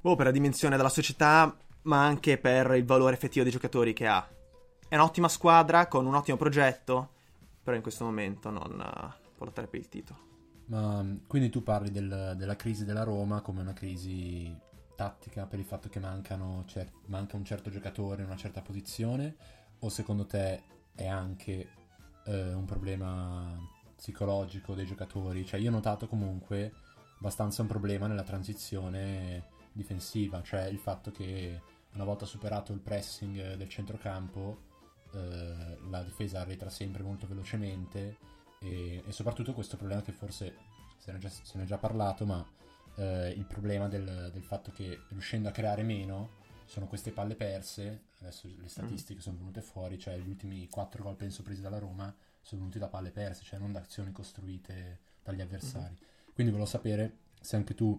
boh, 0.00 0.16
per 0.16 0.26
la 0.26 0.32
dimensione 0.32 0.76
della 0.76 0.88
società, 0.88 1.54
ma 1.82 2.04
anche 2.04 2.38
per 2.38 2.74
il 2.74 2.84
valore 2.84 3.14
effettivo 3.14 3.44
dei 3.44 3.52
giocatori 3.52 3.92
che 3.92 4.06
ha. 4.06 4.26
È 4.88 4.94
un'ottima 4.96 5.28
squadra, 5.28 5.86
con 5.86 6.06
un 6.06 6.14
ottimo 6.14 6.36
progetto, 6.36 7.10
però 7.62 7.76
in 7.76 7.82
questo 7.82 8.04
momento 8.04 8.50
non 8.50 8.80
eh, 8.80 9.28
può 9.36 9.44
lottare 9.44 9.68
per 9.68 9.80
il 9.80 9.88
titolo. 9.88 10.29
Ma 10.70 11.02
mm, 11.02 11.26
quindi 11.26 11.50
tu 11.50 11.62
parli 11.62 11.90
del- 11.90 12.34
della 12.36 12.56
crisi 12.56 12.84
della 12.84 13.02
Roma 13.02 13.40
come 13.40 13.60
una 13.60 13.72
crisi 13.72 14.56
tattica 14.94 15.46
per 15.46 15.58
il 15.58 15.64
fatto 15.64 15.88
che 15.88 15.98
mancano 15.98 16.64
cer- 16.66 16.92
manca 17.06 17.36
un 17.36 17.44
certo 17.44 17.70
giocatore 17.70 18.22
in 18.22 18.28
una 18.28 18.36
certa 18.36 18.60
posizione 18.60 19.34
o 19.80 19.88
secondo 19.88 20.26
te 20.26 20.62
è 20.94 21.06
anche 21.06 21.68
eh, 22.26 22.52
un 22.52 22.64
problema 22.66 23.58
psicologico 23.96 24.74
dei 24.74 24.86
giocatori? 24.86 25.44
Cioè 25.44 25.58
io 25.60 25.70
ho 25.70 25.72
notato 25.72 26.06
comunque 26.06 26.72
abbastanza 27.18 27.62
un 27.62 27.68
problema 27.68 28.06
nella 28.06 28.22
transizione 28.22 29.48
difensiva, 29.72 30.42
cioè 30.42 30.64
il 30.64 30.78
fatto 30.78 31.10
che 31.10 31.60
una 31.94 32.04
volta 32.04 32.26
superato 32.26 32.72
il 32.72 32.80
pressing 32.80 33.54
del 33.54 33.68
centrocampo 33.68 34.68
eh, 35.12 35.78
la 35.88 36.02
difesa 36.02 36.40
arretra 36.40 36.70
sempre 36.70 37.02
molto 37.02 37.26
velocemente 37.26 38.18
e, 38.62 39.02
e 39.06 39.12
soprattutto 39.12 39.54
questo 39.54 39.76
problema 39.76 40.02
che 40.02 40.12
forse 40.12 40.54
se 40.98 41.12
ne 41.12 41.18
è 41.18 41.20
già, 41.20 41.28
se 41.28 41.56
ne 41.56 41.62
è 41.62 41.66
già 41.66 41.78
parlato, 41.78 42.26
ma 42.26 42.46
eh, 42.96 43.30
il 43.30 43.46
problema 43.46 43.88
del, 43.88 44.30
del 44.32 44.42
fatto 44.42 44.70
che 44.70 45.02
riuscendo 45.08 45.48
a 45.48 45.52
creare 45.52 45.82
meno 45.82 46.38
sono 46.66 46.86
queste 46.86 47.10
palle 47.10 47.34
perse, 47.34 48.02
adesso 48.20 48.48
le 48.60 48.68
statistiche 48.68 49.20
sono 49.20 49.38
venute 49.38 49.62
fuori, 49.62 49.98
cioè 49.98 50.18
gli 50.18 50.28
ultimi 50.28 50.68
4 50.68 51.02
gol 51.02 51.16
penso 51.16 51.42
presi 51.42 51.62
dalla 51.62 51.78
Roma 51.78 52.14
sono 52.42 52.60
venuti 52.60 52.78
da 52.78 52.88
palle 52.88 53.10
perse, 53.10 53.44
cioè 53.44 53.58
non 53.58 53.72
da 53.72 53.80
azioni 53.80 54.12
costruite 54.12 55.00
dagli 55.24 55.40
avversari. 55.40 55.96
Quindi 56.32 56.52
volevo 56.52 56.70
sapere 56.70 57.16
se 57.40 57.56
anche 57.56 57.74
tu 57.74 57.98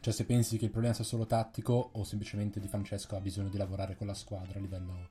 Cioè, 0.00 0.12
se 0.12 0.24
pensi 0.24 0.58
che 0.58 0.66
il 0.66 0.70
problema 0.70 0.94
sia 0.94 1.04
solo 1.04 1.26
tattico 1.26 1.90
o 1.92 2.04
semplicemente 2.04 2.60
Di 2.60 2.68
Francesco 2.68 3.16
ha 3.16 3.20
bisogno 3.20 3.48
di 3.48 3.56
lavorare 3.56 3.96
con 3.96 4.06
la 4.06 4.14
squadra 4.14 4.58
a 4.58 4.62
livello 4.62 5.08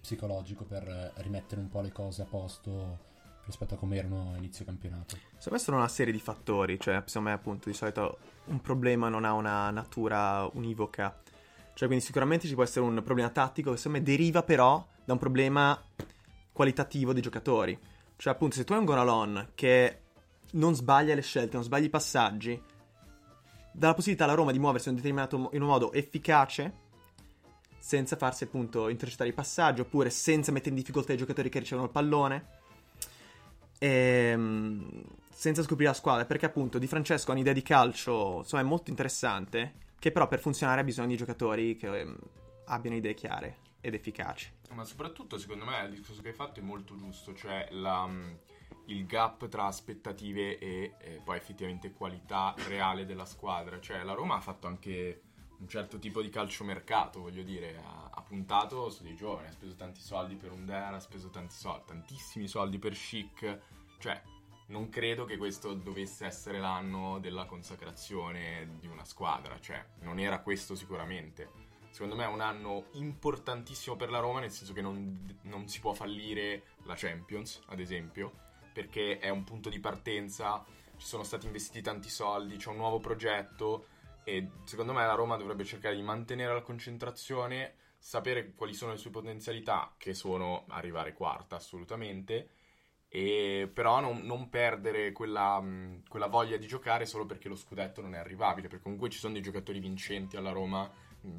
psicologico 0.00 0.64
per 0.64 0.88
eh, 0.88 1.12
rimettere 1.22 1.60
un 1.60 1.68
po' 1.68 1.80
le 1.80 1.92
cose 1.92 2.22
a 2.22 2.26
posto 2.26 3.10
rispetto 3.44 3.74
a 3.74 3.76
come 3.76 3.96
erano 3.96 4.32
a 4.34 4.36
inizio 4.36 4.64
campionato. 4.64 5.16
Secondo 5.16 5.50
me 5.50 5.58
sono 5.58 5.76
una 5.78 5.88
serie 5.88 6.12
di 6.12 6.20
fattori, 6.20 6.78
cioè 6.78 7.02
secondo 7.06 7.28
me 7.28 7.34
appunto 7.34 7.68
di 7.68 7.74
solito 7.74 8.18
un 8.46 8.60
problema 8.60 9.08
non 9.08 9.24
ha 9.24 9.32
una 9.32 9.70
natura 9.70 10.48
univoca. 10.52 11.20
Cioè 11.74 11.88
quindi 11.88 12.04
sicuramente 12.04 12.46
ci 12.46 12.54
può 12.54 12.62
essere 12.62 12.84
un 12.84 13.02
problema 13.02 13.30
tattico 13.30 13.70
che 13.70 13.76
secondo 13.76 13.98
me 13.98 14.04
deriva 14.04 14.42
però 14.42 14.86
da 15.04 15.12
un 15.12 15.18
problema 15.18 15.80
qualitativo 16.52 17.12
dei 17.12 17.22
giocatori. 17.22 17.78
Cioè 18.16 18.32
appunto 18.32 18.56
se 18.56 18.64
tu 18.64 18.72
hai 18.72 18.78
un 18.78 18.84
Gonalon 18.84 19.50
che 19.54 20.00
non 20.52 20.74
sbaglia 20.74 21.14
le 21.14 21.22
scelte, 21.22 21.54
non 21.54 21.64
sbaglia 21.64 21.86
i 21.86 21.90
passaggi, 21.90 22.62
dà 23.72 23.88
la 23.88 23.94
possibilità 23.94 24.24
alla 24.24 24.34
Roma 24.34 24.52
di 24.52 24.58
muoversi 24.58 24.88
in 24.88 24.94
un 24.94 25.00
determinato 25.00 25.50
in 25.52 25.62
un 25.62 25.68
modo 25.68 25.92
efficace 25.92 26.80
senza 27.78 28.16
farsi 28.16 28.44
appunto 28.44 28.88
intercettare 28.88 29.30
i 29.30 29.32
passaggi 29.32 29.80
oppure 29.80 30.08
senza 30.10 30.52
mettere 30.52 30.70
in 30.70 30.76
difficoltà 30.76 31.14
i 31.14 31.16
giocatori 31.16 31.48
che 31.48 31.58
ricevono 31.58 31.86
il 31.86 31.92
pallone 31.92 32.60
ehm, 33.82 35.02
senza 35.28 35.62
scoprire 35.62 35.90
la 35.90 35.96
squadra 35.96 36.24
perché 36.24 36.46
appunto 36.46 36.78
Di 36.78 36.86
Francesco 36.86 37.30
ha 37.30 37.34
un'idea 37.34 37.52
di 37.52 37.62
calcio 37.62 38.38
insomma 38.38 38.62
è 38.62 38.64
molto 38.64 38.90
interessante 38.90 39.74
che 39.98 40.12
però 40.12 40.28
per 40.28 40.38
funzionare 40.38 40.80
ha 40.80 40.84
bisogno 40.84 41.08
di 41.08 41.16
giocatori 41.16 41.76
che 41.76 41.88
um, 41.88 42.16
abbiano 42.66 42.96
idee 42.96 43.14
chiare 43.14 43.58
ed 43.80 43.94
efficaci. 43.94 44.52
Ma 44.74 44.84
soprattutto 44.84 45.38
secondo 45.38 45.64
me 45.64 45.82
il 45.84 45.90
discorso 45.90 46.22
che 46.22 46.28
hai 46.28 46.34
fatto 46.34 46.60
è 46.60 46.62
molto 46.62 46.96
giusto 46.96 47.34
cioè 47.34 47.68
la, 47.70 48.08
il 48.86 49.06
gap 49.06 49.48
tra 49.48 49.66
aspettative 49.66 50.58
e, 50.58 50.94
e 50.98 51.20
poi 51.24 51.36
effettivamente 51.36 51.92
qualità 51.92 52.54
reale 52.68 53.04
della 53.04 53.24
squadra. 53.24 53.80
Cioè 53.80 54.02
la 54.02 54.14
Roma 54.14 54.36
ha 54.36 54.40
fatto 54.40 54.66
anche 54.66 55.22
un 55.62 55.68
certo 55.68 55.98
tipo 56.00 56.20
di 56.20 56.28
calciomercato, 56.28 57.20
voglio 57.20 57.44
dire, 57.44 57.76
ha, 57.76 58.10
ha, 58.12 58.22
puntato 58.22 58.90
su 58.90 59.04
dei 59.04 59.14
giovani, 59.14 59.46
ha 59.46 59.52
speso 59.52 59.76
tanti 59.76 60.00
soldi 60.00 60.34
per 60.34 60.50
Under, 60.50 60.92
ha 60.92 60.98
speso 60.98 61.30
tanti 61.30 61.54
soldi, 61.54 61.84
tantissimi 61.86 62.48
soldi 62.48 62.78
per 62.78 62.94
Chic, 62.94 63.60
cioè 63.98 64.20
non 64.66 64.88
credo 64.88 65.24
che 65.24 65.36
questo 65.36 65.74
dovesse 65.74 66.26
essere 66.26 66.58
l'anno 66.58 67.20
della 67.20 67.44
consacrazione 67.44 68.76
di 68.80 68.88
una 68.88 69.04
squadra, 69.04 69.60
cioè 69.60 69.84
non 70.00 70.18
era 70.18 70.40
questo 70.40 70.74
sicuramente. 70.74 71.70
Secondo 71.90 72.16
me 72.16 72.24
è 72.24 72.28
un 72.28 72.40
anno 72.40 72.86
importantissimo 72.92 73.94
per 73.94 74.10
la 74.10 74.18
Roma, 74.18 74.40
nel 74.40 74.50
senso 74.50 74.72
che 74.72 74.80
non, 74.80 75.38
non 75.42 75.68
si 75.68 75.78
può 75.78 75.92
fallire 75.92 76.64
la 76.84 76.94
Champions, 76.96 77.60
ad 77.66 77.78
esempio, 77.78 78.32
perché 78.72 79.18
è 79.18 79.28
un 79.28 79.44
punto 79.44 79.68
di 79.68 79.78
partenza, 79.78 80.64
ci 80.96 81.06
sono 81.06 81.22
stati 81.22 81.46
investiti 81.46 81.82
tanti 81.82 82.08
soldi, 82.08 82.56
c'è 82.56 82.70
un 82.70 82.76
nuovo 82.76 82.98
progetto, 82.98 83.86
e 84.24 84.50
secondo 84.64 84.92
me 84.92 85.04
la 85.04 85.14
Roma 85.14 85.36
dovrebbe 85.36 85.64
cercare 85.64 85.94
di 85.94 86.02
mantenere 86.02 86.52
la 86.52 86.62
concentrazione, 86.62 87.74
sapere 87.98 88.52
quali 88.54 88.74
sono 88.74 88.92
le 88.92 88.98
sue 88.98 89.10
potenzialità, 89.10 89.94
che 89.96 90.14
sono 90.14 90.64
arrivare 90.68 91.12
quarta 91.12 91.56
assolutamente, 91.56 92.50
e 93.08 93.70
però 93.72 94.00
non, 94.00 94.20
non 94.22 94.48
perdere 94.48 95.12
quella, 95.12 95.62
quella, 96.08 96.28
voglia 96.28 96.56
di 96.56 96.66
giocare 96.66 97.04
solo 97.04 97.26
perché 97.26 97.48
lo 97.48 97.56
scudetto 97.56 98.00
non 98.00 98.14
è 98.14 98.18
arrivabile, 98.18 98.68
perché 98.68 98.82
comunque 98.82 99.10
ci 99.10 99.18
sono 99.18 99.34
dei 99.34 99.42
giocatori 99.42 99.80
vincenti 99.80 100.36
alla 100.36 100.50
Roma, 100.50 100.90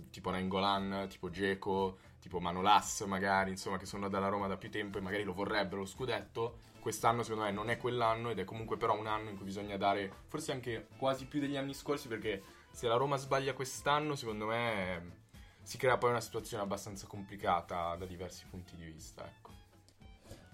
tipo 0.09 0.29
Nangolan, 0.29 1.07
tipo 1.09 1.29
Geco, 1.29 1.97
tipo 2.19 2.39
Manolas 2.39 3.01
magari, 3.01 3.49
insomma, 3.49 3.77
che 3.77 3.85
sono 3.85 4.07
dalla 4.07 4.29
Roma 4.29 4.47
da 4.47 4.55
più 4.55 4.69
tempo 4.69 4.97
e 4.97 5.01
magari 5.01 5.23
lo 5.23 5.33
vorrebbero 5.33 5.81
lo 5.81 5.85
scudetto. 5.85 6.59
Quest'anno 6.79 7.23
secondo 7.23 7.45
me 7.45 7.51
non 7.51 7.69
è 7.69 7.77
quell'anno 7.77 8.29
ed 8.29 8.39
è 8.39 8.43
comunque 8.43 8.77
però 8.77 8.97
un 8.97 9.07
anno 9.07 9.29
in 9.29 9.35
cui 9.35 9.45
bisogna 9.45 9.77
dare 9.77 10.11
forse 10.27 10.51
anche 10.51 10.87
quasi 10.97 11.25
più 11.25 11.39
degli 11.39 11.55
anni 11.55 11.73
scorsi 11.73 12.07
perché 12.07 12.43
se 12.73 12.87
la 12.87 12.95
Roma 12.95 13.17
sbaglia 13.17 13.53
quest'anno, 13.53 14.15
secondo 14.15 14.47
me 14.47 15.21
si 15.61 15.77
crea 15.77 15.97
poi 15.97 16.09
una 16.09 16.19
situazione 16.19 16.63
abbastanza 16.63 17.05
complicata 17.07 17.95
da 17.95 18.05
diversi 18.05 18.45
punti 18.49 18.75
di 18.75 18.83
vista. 18.83 19.25
Ecco. 19.25 19.51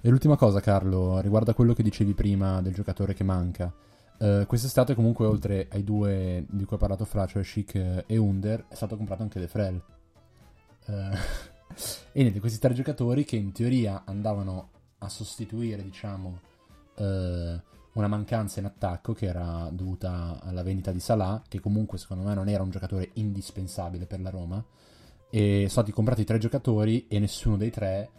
E 0.02 0.10
l'ultima 0.10 0.36
cosa, 0.36 0.60
Carlo, 0.60 1.20
riguardo 1.22 1.52
a 1.52 1.54
quello 1.54 1.74
che 1.74 1.82
dicevi 1.82 2.14
prima 2.14 2.62
del 2.62 2.74
giocatore 2.74 3.14
che 3.14 3.24
manca. 3.24 3.74
Uh, 4.20 4.46
quest'estate, 4.46 4.96
comunque, 4.96 5.26
oltre 5.26 5.68
ai 5.72 5.84
due 5.84 6.46
di 6.50 6.66
cui 6.66 6.76
ho 6.76 6.80
parlato 6.80 7.06
fra, 7.06 7.26
cioè 7.26 7.42
Chic 7.42 8.04
e 8.06 8.18
Under, 8.18 8.66
è 8.68 8.76
stato 8.76 8.98
comprato 8.98 9.24
anche 9.24 9.40
De 9.40 9.48
Frel. 9.48 9.82
Uh, 10.88 10.92
e 12.12 12.22
niente, 12.22 12.42
questi 12.42 12.60
tre 12.60 12.74
giocatori 12.74 13.24
che 13.24 13.38
in 13.38 13.54
teoria 13.54 14.04
andavano 14.06 14.72
a 15.00 15.08
sostituire, 15.08 15.82
diciamo, 15.82 16.40
uh, 16.98 17.62
una 17.94 18.08
mancanza 18.08 18.60
in 18.60 18.66
attacco 18.66 19.14
che 19.14 19.26
era 19.26 19.70
dovuta 19.72 20.40
alla 20.42 20.64
vendita 20.64 20.92
di 20.92 21.00
Salah, 21.00 21.42
che 21.48 21.60
comunque 21.60 21.98
secondo 21.98 22.24
me 22.24 22.34
non 22.34 22.48
era 22.48 22.64
un 22.64 22.70
giocatore 22.70 23.12
indispensabile 23.14 24.06
per 24.06 24.22
la 24.22 24.30
Roma. 24.30 24.64
E 25.30 25.58
sono 25.58 25.68
stati 25.70 25.92
comprati 25.92 26.24
tre 26.24 26.38
giocatori 26.38 27.08
e 27.08 27.20
nessuno 27.20 27.58
dei 27.58 27.70
tre 27.70 28.10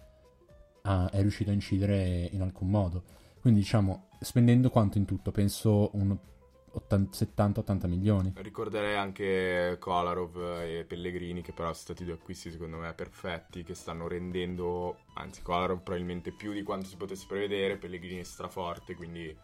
ha, 0.82 1.10
è 1.10 1.20
riuscito 1.20 1.50
a 1.50 1.54
incidere 1.54 2.28
in 2.30 2.42
alcun 2.42 2.68
modo. 2.68 3.02
Quindi 3.40 3.60
diciamo, 3.60 4.08
spendendo 4.20 4.70
quanto 4.70 4.98
in 4.98 5.06
tutto? 5.06 5.30
Penso 5.30 5.90
un 5.94 6.16
70-80 6.72 7.88
milioni. 7.88 8.32
Ricorderei 8.36 8.96
anche 8.96 9.76
Kolarov 9.80 10.60
e 10.62 10.84
Pellegrini, 10.86 11.42
che 11.42 11.52
però 11.52 11.68
sono 11.72 11.82
stati 11.82 12.04
due 12.04 12.14
acquisti 12.14 12.50
secondo 12.50 12.76
me 12.76 12.92
perfetti, 12.94 13.62
che 13.62 13.74
stanno 13.74 14.06
rendendo, 14.06 14.98
anzi 15.14 15.42
Kolarov 15.42 15.80
probabilmente 15.82 16.32
più 16.32 16.52
di 16.52 16.62
quanto 16.62 16.86
si 16.86 16.96
potesse 16.96 17.26
prevedere, 17.26 17.76
Pellegrini 17.76 18.24
straforte, 18.24 18.94
quindi 18.94 19.36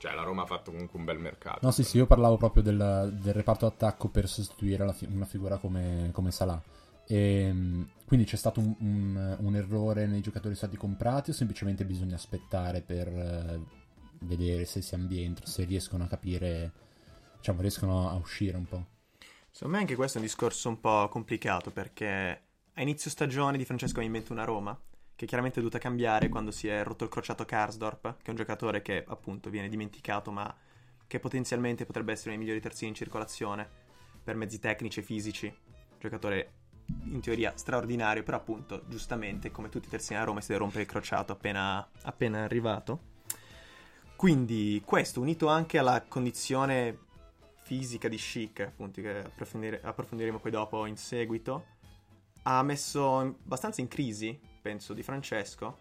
cioè, 0.00 0.14
la 0.14 0.22
Roma 0.22 0.44
ha 0.44 0.46
fatto 0.46 0.70
comunque 0.70 0.98
un 0.98 1.04
bel 1.04 1.18
mercato. 1.18 1.58
No, 1.60 1.70
sì, 1.70 1.84
sì, 1.84 1.98
io 1.98 2.06
parlavo 2.06 2.38
proprio 2.38 2.62
del, 2.62 3.18
del 3.20 3.34
reparto 3.34 3.66
attacco 3.66 4.08
per 4.08 4.26
sostituire 4.28 4.90
fi- 4.94 5.06
una 5.12 5.26
figura 5.26 5.58
come, 5.58 6.08
come 6.14 6.30
Salah. 6.30 6.58
E, 7.06 7.42
ehm, 7.42 7.86
quindi 8.06 8.24
c'è 8.24 8.36
stato 8.36 8.60
un, 8.60 8.74
un, 8.78 9.36
un, 9.40 9.56
errore 9.56 10.06
nei 10.06 10.22
giocatori 10.22 10.54
stati 10.54 10.78
comprati 10.78 11.30
o 11.30 11.32
semplicemente 11.34 11.84
bisogna 11.84 12.14
aspettare 12.14 12.80
per 12.80 13.08
uh, 13.08 13.66
vedere 14.20 14.64
se 14.64 14.80
si 14.80 14.94
ambientano, 14.94 15.46
se 15.46 15.64
riescono 15.64 16.04
a 16.04 16.06
capire, 16.06 16.72
diciamo, 17.36 17.60
riescono 17.60 18.08
a 18.08 18.14
uscire 18.14 18.56
un 18.56 18.66
po'? 18.66 18.86
Secondo 19.50 19.76
me 19.76 19.82
anche 19.82 19.96
questo 19.96 20.16
è 20.16 20.20
un 20.22 20.26
discorso 20.26 20.70
un 20.70 20.80
po' 20.80 21.10
complicato 21.10 21.70
perché 21.70 22.42
a 22.72 22.80
inizio 22.80 23.10
stagione 23.10 23.58
di 23.58 23.66
Francesco 23.66 24.00
mi 24.00 24.06
invento 24.06 24.32
una 24.32 24.44
Roma 24.44 24.80
che 25.20 25.26
chiaramente 25.26 25.58
è 25.58 25.62
dovuta 25.62 25.78
cambiare 25.78 26.30
quando 26.30 26.50
si 26.50 26.66
è 26.66 26.82
rotto 26.82 27.04
il 27.04 27.10
crociato 27.10 27.44
Karsdorp, 27.44 28.16
che 28.22 28.24
è 28.24 28.30
un 28.30 28.36
giocatore 28.36 28.80
che 28.80 29.04
appunto 29.06 29.50
viene 29.50 29.68
dimenticato, 29.68 30.30
ma 30.30 30.56
che 31.06 31.20
potenzialmente 31.20 31.84
potrebbe 31.84 32.12
essere 32.12 32.30
uno 32.30 32.38
dei 32.38 32.46
migliori 32.46 32.62
terzini 32.62 32.88
in 32.88 32.94
circolazione 32.94 33.68
per 34.24 34.34
mezzi 34.34 34.58
tecnici 34.58 35.00
e 35.00 35.02
fisici. 35.02 35.54
Giocatore 35.98 36.52
in 37.04 37.20
teoria 37.20 37.52
straordinario, 37.54 38.22
però 38.22 38.38
appunto, 38.38 38.84
giustamente, 38.88 39.50
come 39.50 39.68
tutti 39.68 39.88
i 39.88 39.90
terzini 39.90 40.18
a 40.18 40.24
Roma, 40.24 40.40
si 40.40 40.46
deve 40.46 40.60
rompere 40.60 40.84
il 40.84 40.88
crociato 40.88 41.32
appena, 41.32 41.86
appena 42.00 42.42
arrivato. 42.42 43.00
Quindi 44.16 44.80
questo, 44.86 45.20
unito 45.20 45.48
anche 45.48 45.76
alla 45.76 46.02
condizione 46.08 46.98
fisica 47.58 48.08
di 48.08 48.16
Chic, 48.16 48.60
appunto, 48.60 49.02
che 49.02 49.18
approfondire, 49.18 49.82
approfondiremo 49.82 50.38
poi 50.38 50.50
dopo 50.50 50.86
in 50.86 50.96
seguito, 50.96 51.66
ha 52.44 52.62
messo 52.62 53.18
abbastanza 53.18 53.82
in 53.82 53.88
crisi 53.88 54.48
penso, 54.60 54.92
di 54.92 55.02
Francesco, 55.02 55.78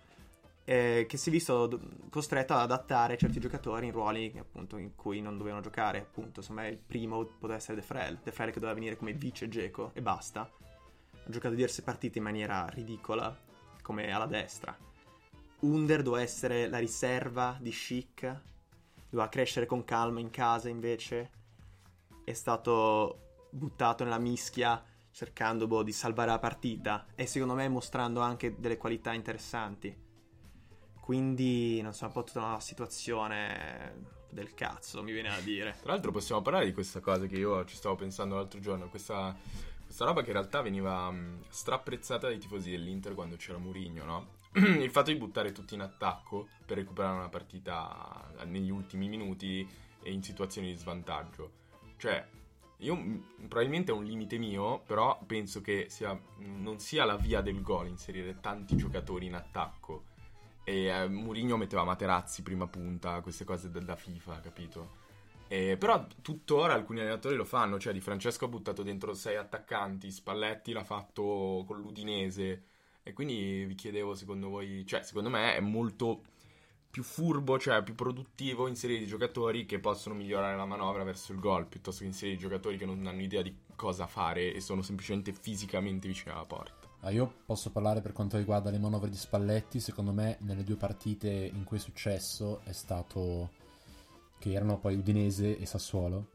eh, 0.63 1.05
che 1.07 1.17
si 1.17 1.29
è 1.29 1.31
visto 1.31 1.79
costretto 2.09 2.53
ad 2.53 2.59
adattare 2.59 3.17
certi 3.17 3.39
giocatori 3.39 3.87
in 3.87 3.91
ruoli 3.91 4.35
appunto 4.37 4.77
in 4.77 4.95
cui 4.95 5.19
non 5.21 5.37
dovevano 5.37 5.61
giocare. 5.61 5.99
Appunto, 5.99 6.41
insomma, 6.41 6.67
il 6.67 6.77
primo 6.77 7.23
poteva 7.23 7.55
essere 7.55 7.75
De 7.75 7.81
Frel, 7.81 8.19
De 8.23 8.31
Frel 8.31 8.51
che 8.51 8.59
doveva 8.59 8.73
venire 8.73 8.95
come 8.95 9.13
vice 9.13 9.47
Geco 9.47 9.91
e 9.93 10.01
basta. 10.01 10.41
Ha 10.41 11.29
giocato 11.29 11.55
diverse 11.55 11.81
partite 11.81 12.19
in 12.19 12.23
maniera 12.23 12.67
ridicola, 12.67 13.35
come 13.81 14.11
alla 14.11 14.27
destra. 14.27 14.77
Under 15.61 16.01
doveva 16.03 16.23
essere 16.23 16.67
la 16.67 16.77
riserva 16.77 17.57
di 17.59 17.71
Chic, 17.71 18.21
doveva 19.09 19.29
crescere 19.29 19.65
con 19.65 19.83
calma 19.83 20.19
in 20.19 20.29
casa 20.29 20.69
invece. 20.69 21.31
È 22.23 22.33
stato 22.33 23.47
buttato 23.49 24.03
nella 24.03 24.19
mischia 24.19 24.83
cercando 25.11 25.67
boh, 25.67 25.83
di 25.83 25.91
salvare 25.91 26.31
la 26.31 26.39
partita 26.39 27.05
e 27.15 27.25
secondo 27.25 27.53
me 27.53 27.67
mostrando 27.67 28.21
anche 28.21 28.55
delle 28.59 28.77
qualità 28.77 29.13
interessanti. 29.13 30.07
Quindi, 30.99 31.81
non 31.81 31.93
so, 31.93 32.05
un 32.05 32.11
po' 32.11 32.23
tutta 32.23 32.39
una 32.39 32.59
situazione 32.59 34.17
del 34.29 34.53
cazzo, 34.53 35.01
mi 35.01 35.11
viene 35.11 35.29
a 35.29 35.39
dire. 35.39 35.75
Tra 35.81 35.91
l'altro 35.91 36.11
possiamo 36.11 36.41
parlare 36.41 36.65
di 36.65 36.73
questa 36.73 36.99
cosa 36.99 37.25
che 37.25 37.35
io 37.35 37.65
ci 37.65 37.75
stavo 37.75 37.95
pensando 37.95 38.35
l'altro 38.35 38.59
giorno, 38.59 38.89
questa, 38.89 39.35
questa 39.83 40.05
roba 40.05 40.21
che 40.21 40.27
in 40.27 40.33
realtà 40.33 40.61
veniva 40.61 41.07
um, 41.07 41.43
strapprezzata 41.49 42.27
dai 42.27 42.37
tifosi 42.37 42.69
dell'Inter 42.71 43.15
quando 43.15 43.37
c'era 43.37 43.57
Murigno, 43.57 44.03
no? 44.03 44.27
Il 44.53 44.91
fatto 44.91 45.11
di 45.11 45.17
buttare 45.17 45.51
tutti 45.51 45.73
in 45.73 45.81
attacco 45.81 46.47
per 46.65 46.77
recuperare 46.77 47.17
una 47.17 47.29
partita 47.29 48.31
negli 48.45 48.69
ultimi 48.69 49.07
minuti 49.07 49.67
e 50.01 50.11
in 50.11 50.23
situazioni 50.23 50.71
di 50.71 50.77
svantaggio. 50.77 51.51
Cioè, 51.97 52.27
io 52.81 52.97
probabilmente 53.47 53.91
è 53.91 53.95
un 53.95 54.05
limite 54.05 54.37
mio, 54.37 54.81
però 54.85 55.19
penso 55.25 55.61
che 55.61 55.87
sia, 55.89 56.17
non 56.37 56.79
sia 56.79 57.03
la 57.05 57.17
via 57.17 57.41
del 57.41 57.61
gol 57.61 57.87
inserire 57.87 58.39
tanti 58.39 58.75
giocatori 58.77 59.25
in 59.25 59.35
attacco. 59.35 60.05
E 60.63 60.85
eh, 60.85 61.07
Mourinho 61.07 61.57
metteva 61.57 61.83
Materazzi 61.83 62.41
prima 62.41 62.67
punta, 62.67 63.21
queste 63.21 63.43
cose 63.43 63.69
da, 63.69 63.79
da 63.79 63.95
FIFA, 63.95 64.39
capito? 64.39 64.97
Eh, 65.47 65.77
però 65.77 66.05
tuttora 66.21 66.73
alcuni 66.73 66.99
allenatori 66.99 67.35
lo 67.35 67.43
fanno, 67.43 67.79
cioè 67.79 67.91
Di 67.91 68.01
Francesco 68.01 68.45
ha 68.45 68.49
buttato 68.49 68.83
dentro 68.83 69.13
sei 69.13 69.35
attaccanti, 69.35 70.11
Spalletti 70.11 70.71
l'ha 70.71 70.83
fatto 70.83 71.63
con 71.65 71.79
l'Udinese 71.79 72.63
e 73.01 73.13
quindi 73.13 73.65
vi 73.65 73.73
chiedevo 73.73 74.13
secondo 74.13 74.49
voi, 74.49 74.85
cioè 74.85 75.01
secondo 75.01 75.29
me 75.29 75.55
è 75.55 75.59
molto 75.59 76.21
più 76.89 77.03
furbo, 77.03 77.59
cioè 77.59 77.83
più 77.83 77.95
produttivo 77.95 78.67
inserire 78.67 79.05
giocatori 79.05 79.65
che 79.65 79.79
possono 79.79 80.15
migliorare 80.15 80.55
la 80.55 80.65
manovra 80.65 81.03
verso 81.03 81.31
il 81.31 81.39
gol 81.39 81.67
piuttosto 81.67 82.01
che 82.01 82.07
inserire 82.07 82.37
giocatori 82.37 82.77
che 82.77 82.85
non 82.85 83.05
hanno 83.05 83.21
idea 83.21 83.41
di 83.41 83.55
cosa 83.75 84.07
fare 84.07 84.53
e 84.53 84.59
sono 84.59 84.81
semplicemente 84.81 85.31
fisicamente 85.31 86.07
vicino 86.07 86.33
alla 86.33 86.45
porta. 86.45 86.87
Ah, 87.01 87.11
io 87.11 87.33
posso 87.45 87.71
parlare 87.71 88.01
per 88.01 88.11
quanto 88.11 88.37
riguarda 88.37 88.69
le 88.71 88.79
manovre 88.79 89.09
di 89.09 89.15
Spalletti, 89.15 89.79
secondo 89.79 90.11
me 90.11 90.37
nelle 90.41 90.63
due 90.63 90.75
partite 90.75 91.29
in 91.29 91.63
cui 91.63 91.77
è 91.77 91.79
successo 91.79 92.61
è 92.65 92.73
stato 92.73 93.51
che 94.37 94.51
erano 94.51 94.79
poi 94.79 94.95
Udinese 94.95 95.57
e 95.57 95.65
Sassuolo. 95.65 96.31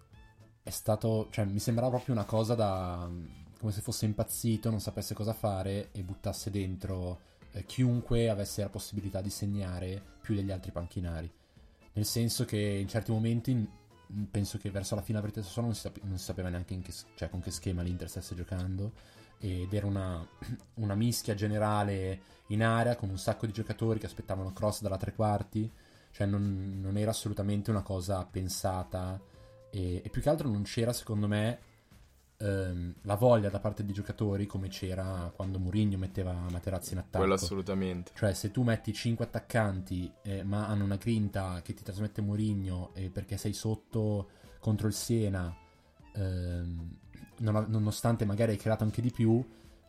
È 0.63 0.71
stato, 0.71 1.29
cioè 1.31 1.45
mi 1.45 1.59
sembrava 1.59 1.91
proprio 1.91 2.15
una 2.15 2.25
cosa 2.25 2.55
da 2.55 3.11
come 3.59 3.73
se 3.73 3.83
fosse 3.83 4.05
impazzito, 4.05 4.69
non 4.69 4.81
sapesse 4.81 5.15
cosa 5.15 5.33
fare 5.33 5.89
e 5.93 6.03
buttasse 6.03 6.51
dentro 6.51 7.21
eh, 7.55 7.65
chiunque 7.65 8.29
avesse 8.29 8.63
la 8.63 8.69
possibilità 8.69 9.21
di 9.21 9.31
segnare 9.31 10.03
più 10.21 10.35
degli 10.35 10.51
altri 10.51 10.73
panchinari. 10.73 11.31
Nel 11.93 12.05
senso 12.05 12.45
che 12.45 12.59
in 12.59 12.89
certi 12.89 13.13
momenti 13.13 13.69
penso 14.31 14.59
che 14.59 14.71
verso 14.71 14.95
la 14.95 15.03
fine 15.03 15.21
partita 15.21 15.43
Sassuolo 15.43 15.69
non 15.69 15.77
si, 15.77 15.91
non 16.03 16.19
si 16.19 16.25
sapeva 16.25 16.49
neanche 16.49 16.79
che, 16.81 16.93
cioè, 17.15 17.31
con 17.31 17.41
che 17.41 17.51
schema 17.51 17.83
l'Inter 17.83 18.09
stesse 18.09 18.35
giocando. 18.35 18.93
Ed 19.39 19.73
era 19.73 19.87
una, 19.87 20.27
una, 20.75 20.95
mischia 20.95 21.35
generale 21.35 22.23
in 22.49 22.63
area 22.63 22.97
con 22.97 23.09
un 23.09 23.19
sacco 23.19 23.47
di 23.47 23.53
giocatori 23.53 23.99
che 23.99 24.07
aspettavano 24.07 24.53
cross 24.53 24.81
dalla 24.81 24.97
tre 24.97 25.15
quarti, 25.15 25.71
cioè 26.11 26.27
non, 26.27 26.81
non 26.81 26.97
era 26.97 27.11
assolutamente 27.11 27.71
una 27.71 27.83
cosa 27.83 28.25
pensata. 28.25 29.21
E, 29.71 30.03
e, 30.05 30.09
più 30.09 30.21
che 30.21 30.29
altro 30.29 30.49
non 30.49 30.63
c'era 30.63 30.93
secondo 30.93 31.29
me 31.29 31.59
ehm, 32.45 32.95
la 33.03 33.15
voglia 33.15 33.49
da 33.49 33.59
parte 33.59 33.85
dei 33.85 33.95
giocatori 33.95 34.47
come 34.47 34.69
c'era 34.69 35.33
quando 35.35 35.59
Mourinho 35.59 35.97
metteva 35.97 36.33
Materazzi 36.51 36.93
in 36.93 36.99
attacco. 36.99 37.19
Quello 37.19 37.35
assolutamente. 37.35 38.13
Cioè 38.15 38.35
se 38.35 38.51
tu 38.51 38.63
metti 38.63 38.93
5 38.93 39.25
attaccanti 39.25 40.13
eh, 40.23 40.45
ma 40.45 40.67
hanno 40.67 40.85
una 40.85 40.97
grinta 40.97 41.61
che 41.63 41.75
ti 41.75 41.83
trasmette 41.83 42.21
Mourinho 42.21 42.91
eh, 42.95 43.11
perché 43.11 43.37
sei 43.37 43.53
sotto 43.53 44.29
contro 44.59 44.87
il 44.87 44.95
Siena 44.95 45.55
ehm, 46.15 46.97
non, 47.39 47.67
nonostante 47.69 48.25
magari 48.25 48.53
hai 48.53 48.59
creato 48.59 48.85
anche 48.85 49.03
di 49.03 49.11
più, 49.11 49.45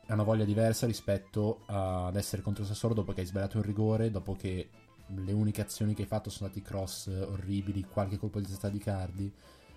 è 0.06 0.14
una 0.14 0.24
voglia 0.24 0.46
diversa 0.46 0.86
rispetto 0.86 1.62
ad 1.66 2.16
essere 2.16 2.42
contro 2.42 2.64
il 2.64 2.70
Sassuolo 2.70 2.96
dopo 2.96 3.14
che 3.14 3.22
hai 3.22 3.28
sbagliato 3.28 3.58
un 3.58 3.64
rigore, 3.64 4.12
dopo 4.12 4.34
che 4.34 4.70
le 5.08 5.32
uniche 5.34 5.62
azioni 5.62 5.94
che 5.94 6.04
hai 6.04 6.08
fatto 6.08 6.30
sono 6.30 6.50
stati 6.50 6.66
cross 6.66 7.08
orribili, 7.08 7.84
qualche 7.84 8.18
colpo 8.18 8.40
di 8.40 8.48
testa 8.48 8.70
di 8.70 8.80
Cardi. 8.80 9.34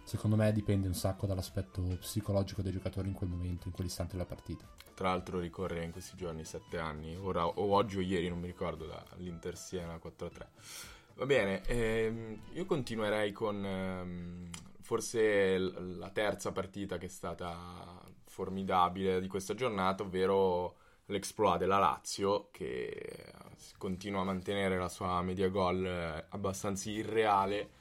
Secondo 0.08 0.36
me 0.36 0.50
dipende 0.52 0.86
un 0.86 0.94
sacco 0.94 1.26
dall'aspetto 1.26 1.82
psicologico 2.00 2.62
dei 2.62 2.72
giocatori 2.72 3.08
in 3.08 3.14
quel 3.14 3.28
momento, 3.28 3.68
in 3.68 3.74
quell'istante 3.74 4.12
della 4.12 4.24
partita. 4.24 4.64
Tra 4.94 5.10
l'altro 5.10 5.38
ricorre 5.38 5.84
in 5.84 5.92
questi 5.92 6.16
giorni 6.16 6.46
sette 6.46 6.78
anni, 6.78 7.14
ora 7.14 7.46
o 7.46 7.74
oggi 7.74 7.98
o 7.98 8.00
ieri, 8.00 8.26
non 8.30 8.40
mi 8.40 8.46
ricordo, 8.46 8.86
dall'Inter 8.86 9.54
Siena 9.54 10.00
4-3. 10.02 10.46
Va 11.16 11.26
bene, 11.26 11.60
ehm, 11.66 12.40
io 12.54 12.64
continuerei 12.64 13.32
con 13.32 13.62
ehm, 13.62 14.48
forse 14.80 15.58
la 15.58 16.08
terza 16.08 16.52
partita 16.52 16.96
che 16.96 17.04
è 17.04 17.10
stata 17.10 18.00
formidabile 18.24 19.20
di 19.20 19.28
questa 19.28 19.52
giornata, 19.52 20.04
ovvero 20.04 20.76
l'exploit 21.04 21.58
della 21.58 21.76
Lazio 21.76 22.48
che 22.50 23.34
continua 23.76 24.22
a 24.22 24.24
mantenere 24.24 24.78
la 24.78 24.88
sua 24.88 25.20
media 25.20 25.48
gol 25.48 25.84
eh, 25.84 26.24
abbastanza 26.30 26.88
irreale 26.88 27.76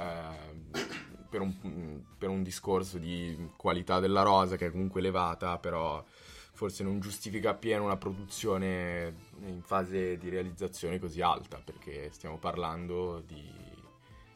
eh, 0.00 1.09
per, 1.30 1.40
un, 1.40 2.02
per, 2.18 2.28
un, 2.28 2.42
discorso 2.42 2.98
di 2.98 3.50
qualità 3.56 4.00
della 4.00 4.22
rosa 4.22 4.56
che 4.56 4.66
è 4.66 4.70
comunque 4.70 5.00
elevata, 5.00 5.56
però 5.58 6.04
forse 6.52 6.82
non 6.82 7.00
giustifica 7.00 7.50
appieno 7.50 7.84
una 7.84 7.96
produzione 7.96 9.14
in 9.46 9.62
fase 9.62 10.18
di 10.18 10.28
realizzazione 10.28 10.98
così 10.98 11.22
alta, 11.22 11.58
perché 11.64 12.10
stiamo 12.12 12.36
parlando 12.36 13.22
di, 13.26 13.50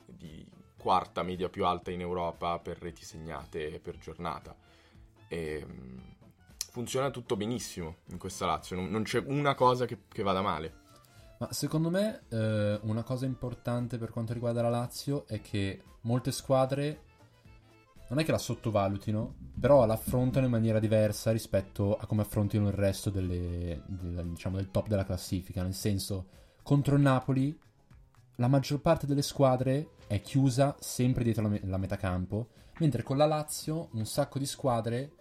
di 0.06 0.46
quarta 0.78 1.22
media 1.22 1.48
più 1.48 1.66
alta 1.66 1.90
in 1.90 2.00
Europa 2.00 2.58
per 2.58 2.78
reti 2.78 3.04
segnate 3.04 3.80
per 3.80 3.98
giornata. 3.98 4.56
E, 5.28 5.66
funziona 6.74 7.10
tutto 7.10 7.36
benissimo 7.36 7.98
in 8.06 8.18
questa 8.18 8.46
Lazio, 8.46 8.74
non, 8.74 8.90
non 8.90 9.04
c'è 9.04 9.22
una 9.26 9.54
cosa 9.54 9.86
che, 9.86 9.98
che, 10.08 10.22
vada 10.22 10.42
male. 10.42 10.82
Ma 11.44 11.52
secondo 11.52 11.90
me 11.90 12.22
eh, 12.30 12.78
una 12.84 13.02
cosa 13.02 13.26
importante 13.26 13.98
per 13.98 14.08
quanto 14.10 14.32
riguarda 14.32 14.62
la 14.62 14.70
Lazio 14.70 15.26
è 15.26 15.42
che 15.42 15.82
molte 16.02 16.32
squadre 16.32 17.02
non 18.08 18.18
è 18.18 18.24
che 18.24 18.30
la 18.30 18.38
sottovalutino, 18.38 19.34
però 19.60 19.84
l'affrontano 19.84 20.46
in 20.46 20.52
maniera 20.52 20.78
diversa 20.78 21.32
rispetto 21.32 21.98
a 21.98 22.06
come 22.06 22.22
affrontino 22.22 22.66
il 22.68 22.72
resto 22.72 23.10
delle, 23.10 23.82
del, 23.84 24.28
diciamo, 24.28 24.56
del 24.56 24.70
top 24.70 24.88
della 24.88 25.04
classifica. 25.04 25.62
Nel 25.62 25.74
senso, 25.74 26.28
contro 26.62 26.96
il 26.96 27.02
Napoli 27.02 27.58
la 28.36 28.48
maggior 28.48 28.80
parte 28.80 29.06
delle 29.06 29.20
squadre 29.20 29.90
è 30.06 30.22
chiusa 30.22 30.74
sempre 30.80 31.24
dietro 31.24 31.42
la, 31.42 31.48
me- 31.50 31.60
la 31.64 31.76
metacampo, 31.76 32.48
mentre 32.78 33.02
con 33.02 33.18
la 33.18 33.26
Lazio 33.26 33.90
un 33.92 34.06
sacco 34.06 34.38
di 34.38 34.46
squadre 34.46 35.12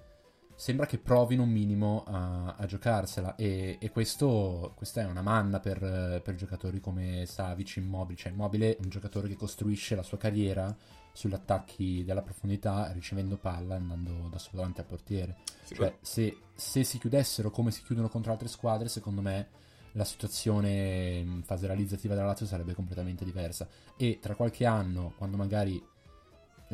sembra 0.56 0.86
che 0.86 0.98
provino 0.98 1.44
un 1.44 1.50
minimo 1.50 2.04
a, 2.06 2.56
a 2.56 2.66
giocarsela 2.66 3.36
e, 3.36 3.78
e 3.80 3.90
questo, 3.92 4.74
questa 4.76 5.02
è 5.02 5.06
una 5.06 5.22
manna 5.22 5.60
per, 5.60 6.22
per, 6.24 6.36
giocatori 6.36 6.80
come 6.80 7.26
Savic, 7.26 7.78
Immobile, 7.78 8.18
cioè 8.18 8.32
Immobile 8.32 8.76
è 8.76 8.78
un 8.82 8.90
giocatore 8.90 9.28
che 9.28 9.36
costruisce 9.36 9.96
la 9.96 10.04
sua 10.04 10.18
carriera 10.18 10.76
sugli 11.12 11.34
attacchi 11.34 12.04
della 12.04 12.22
profondità 12.22 12.92
ricevendo 12.92 13.38
palla 13.38 13.76
e 13.76 13.78
andando 13.78 14.30
da 14.30 14.40
solo 14.40 14.58
davanti 14.58 14.80
al 14.80 14.88
portiere. 14.88 15.38
Sì, 15.64 15.76
cioè, 15.76 15.96
se, 16.02 16.38
se 16.56 16.84
si 16.84 16.98
chiudessero 16.98 17.52
come 17.52 17.72
si 17.72 17.84
chiudono 17.84 18.10
contro 18.10 18.32
altre 18.32 18.48
squadre, 18.48 18.90
secondo 18.90 19.22
me 19.22 19.62
la 19.94 20.06
situazione 20.06 21.18
in 21.18 21.44
fase 21.44 21.68
realizzativa 21.68 22.16
della 22.16 22.28
Lazio 22.28 22.46
sarebbe 22.46 22.74
completamente 22.74 23.24
diversa. 23.24 23.68
E 23.96 24.20
tra 24.20 24.36
qualche 24.36 24.66
anno, 24.66 25.14
quando 25.18 25.38
magari 25.38 25.82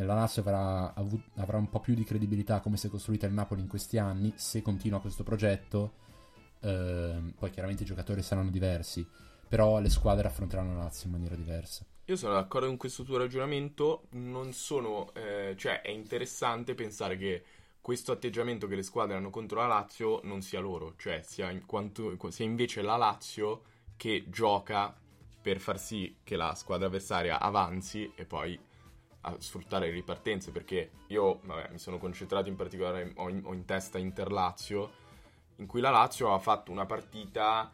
la 0.04 0.14
Lazio 0.14 0.42
avrà, 0.42 0.94
avrà 1.36 1.58
un 1.58 1.70
po' 1.70 1.80
più 1.80 1.94
di 1.94 2.04
credibilità 2.04 2.60
come 2.60 2.78
si 2.78 2.88
è 2.88 2.90
costruita 2.90 3.26
il 3.26 3.34
Napoli 3.34 3.62
in 3.62 3.68
questi 3.68 3.98
anni, 3.98 4.34
se 4.36 4.62
continua 4.62 5.02
questo 5.02 5.24
progetto, 5.24 5.94
eh, 6.62 7.34
poi 7.38 7.50
chiaramente 7.50 7.84
i 7.84 7.86
giocatori 7.86 8.22
saranno 8.22 8.50
diversi, 8.50 9.06
però 9.48 9.80
le 9.80 9.90
squadre 9.90 10.28
affronteranno 10.28 10.76
la 10.76 10.84
Lazio 10.84 11.08
in 11.08 11.14
maniera 11.14 11.36
diversa. 11.36 11.86
Io 12.06 12.16
sono 12.16 12.34
d'accordo 12.34 12.68
con 12.68 12.78
questo 12.78 13.04
tuo 13.04 13.18
ragionamento, 13.18 14.08
non 14.12 14.52
sono, 14.52 15.14
eh, 15.14 15.54
cioè 15.58 15.82
è 15.82 15.92
interessante 15.92 16.74
pensare 16.74 17.18
che 17.18 17.44
questo 17.82 18.12
atteggiamento 18.12 18.68
che 18.68 18.76
le 18.76 18.84
squadre 18.84 19.16
hanno 19.16 19.30
contro 19.30 19.60
la 19.60 19.68
Lazio 19.68 20.20
non 20.24 20.42
sia 20.42 20.60
loro, 20.60 20.96
cioè 20.98 21.22
sia, 21.24 21.50
in 21.52 21.66
quanto, 21.66 22.16
sia 22.30 22.46
invece 22.46 22.82
la 22.82 22.98
Lazio 22.98 23.62
che 23.96 24.26
gioca 24.30 24.96
per 25.42 25.60
far 25.60 25.80
sì 25.80 26.18
che 26.24 26.36
la 26.36 26.54
squadra 26.56 26.88
avversaria 26.88 27.40
avanzi 27.40 28.12
e 28.16 28.26
poi 28.26 28.60
a 29.22 29.36
sfruttare 29.40 29.88
le 29.88 29.94
ripartenze 29.94 30.52
perché 30.52 30.92
io 31.08 31.40
vabbè, 31.44 31.70
mi 31.72 31.78
sono 31.78 31.98
concentrato 31.98 32.48
in 32.48 32.56
particolare 32.56 33.12
ho 33.16 33.30
in, 33.30 33.42
ho 33.44 33.54
in 33.54 33.66
testa 33.66 33.98
Inter-Lazio 33.98 34.92
in 35.58 35.66
cui 35.66 35.82
la 35.82 35.90
Lazio 35.90 36.34
ha 36.34 36.40
fatto 36.40 36.72
una 36.72 36.86
partita 36.86 37.72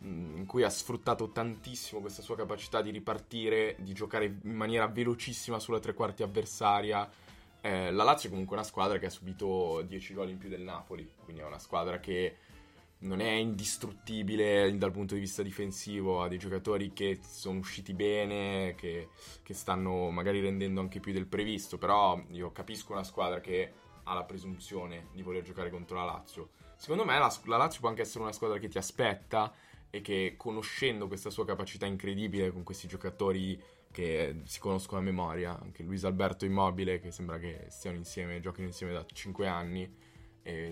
in 0.00 0.44
cui 0.46 0.62
ha 0.62 0.70
sfruttato 0.70 1.30
tantissimo 1.30 2.00
questa 2.00 2.22
sua 2.22 2.36
capacità 2.36 2.82
di 2.82 2.90
ripartire, 2.90 3.76
di 3.78 3.92
giocare 3.92 4.26
in 4.26 4.54
maniera 4.54 4.86
velocissima 4.86 5.58
sulla 5.58 5.80
tre 5.80 5.94
quarti 5.94 6.22
avversaria. 6.22 7.10
Eh, 7.60 7.90
la 7.90 8.04
Lazio 8.04 8.28
è 8.28 8.30
comunque 8.30 8.56
una 8.56 8.64
squadra 8.64 8.98
che 8.98 9.06
ha 9.06 9.10
subito 9.10 9.82
10 9.82 10.14
gol 10.14 10.30
in 10.30 10.38
più 10.38 10.48
del 10.48 10.60
Napoli, 10.60 11.10
quindi 11.24 11.42
è 11.42 11.44
una 11.44 11.58
squadra 11.58 11.98
che 11.98 12.36
non 13.06 13.20
è 13.20 13.30
indistruttibile 13.30 14.76
dal 14.76 14.90
punto 14.90 15.14
di 15.14 15.20
vista 15.20 15.42
difensivo, 15.42 16.22
ha 16.22 16.28
dei 16.28 16.38
giocatori 16.38 16.92
che 16.92 17.20
sono 17.22 17.60
usciti 17.60 17.94
bene, 17.94 18.74
che, 18.76 19.08
che 19.42 19.54
stanno 19.54 20.10
magari 20.10 20.40
rendendo 20.40 20.80
anche 20.80 21.00
più 21.00 21.12
del 21.12 21.26
previsto, 21.26 21.78
però 21.78 22.20
io 22.30 22.50
capisco 22.52 22.92
una 22.92 23.04
squadra 23.04 23.40
che 23.40 23.72
ha 24.02 24.14
la 24.14 24.24
presunzione 24.24 25.08
di 25.12 25.22
voler 25.22 25.42
giocare 25.42 25.70
contro 25.70 25.96
la 25.96 26.04
Lazio. 26.04 26.50
Secondo 26.76 27.04
me 27.04 27.18
la, 27.18 27.32
la 27.44 27.56
Lazio 27.56 27.80
può 27.80 27.88
anche 27.88 28.02
essere 28.02 28.22
una 28.22 28.32
squadra 28.32 28.58
che 28.58 28.68
ti 28.68 28.78
aspetta 28.78 29.52
e 29.88 30.00
che 30.00 30.34
conoscendo 30.36 31.06
questa 31.06 31.30
sua 31.30 31.46
capacità 31.46 31.86
incredibile 31.86 32.50
con 32.50 32.64
questi 32.64 32.86
giocatori 32.86 33.60
che 33.90 34.42
si 34.44 34.60
conoscono 34.60 35.00
a 35.00 35.02
memoria, 35.02 35.58
anche 35.58 35.82
Luis 35.82 36.04
Alberto 36.04 36.44
Immobile 36.44 37.00
che 37.00 37.10
sembra 37.10 37.38
che 37.38 37.66
stiano 37.70 37.96
insieme, 37.96 38.40
giochino 38.40 38.66
insieme 38.66 38.92
da 38.92 39.06
5 39.10 39.46
anni 39.46 40.14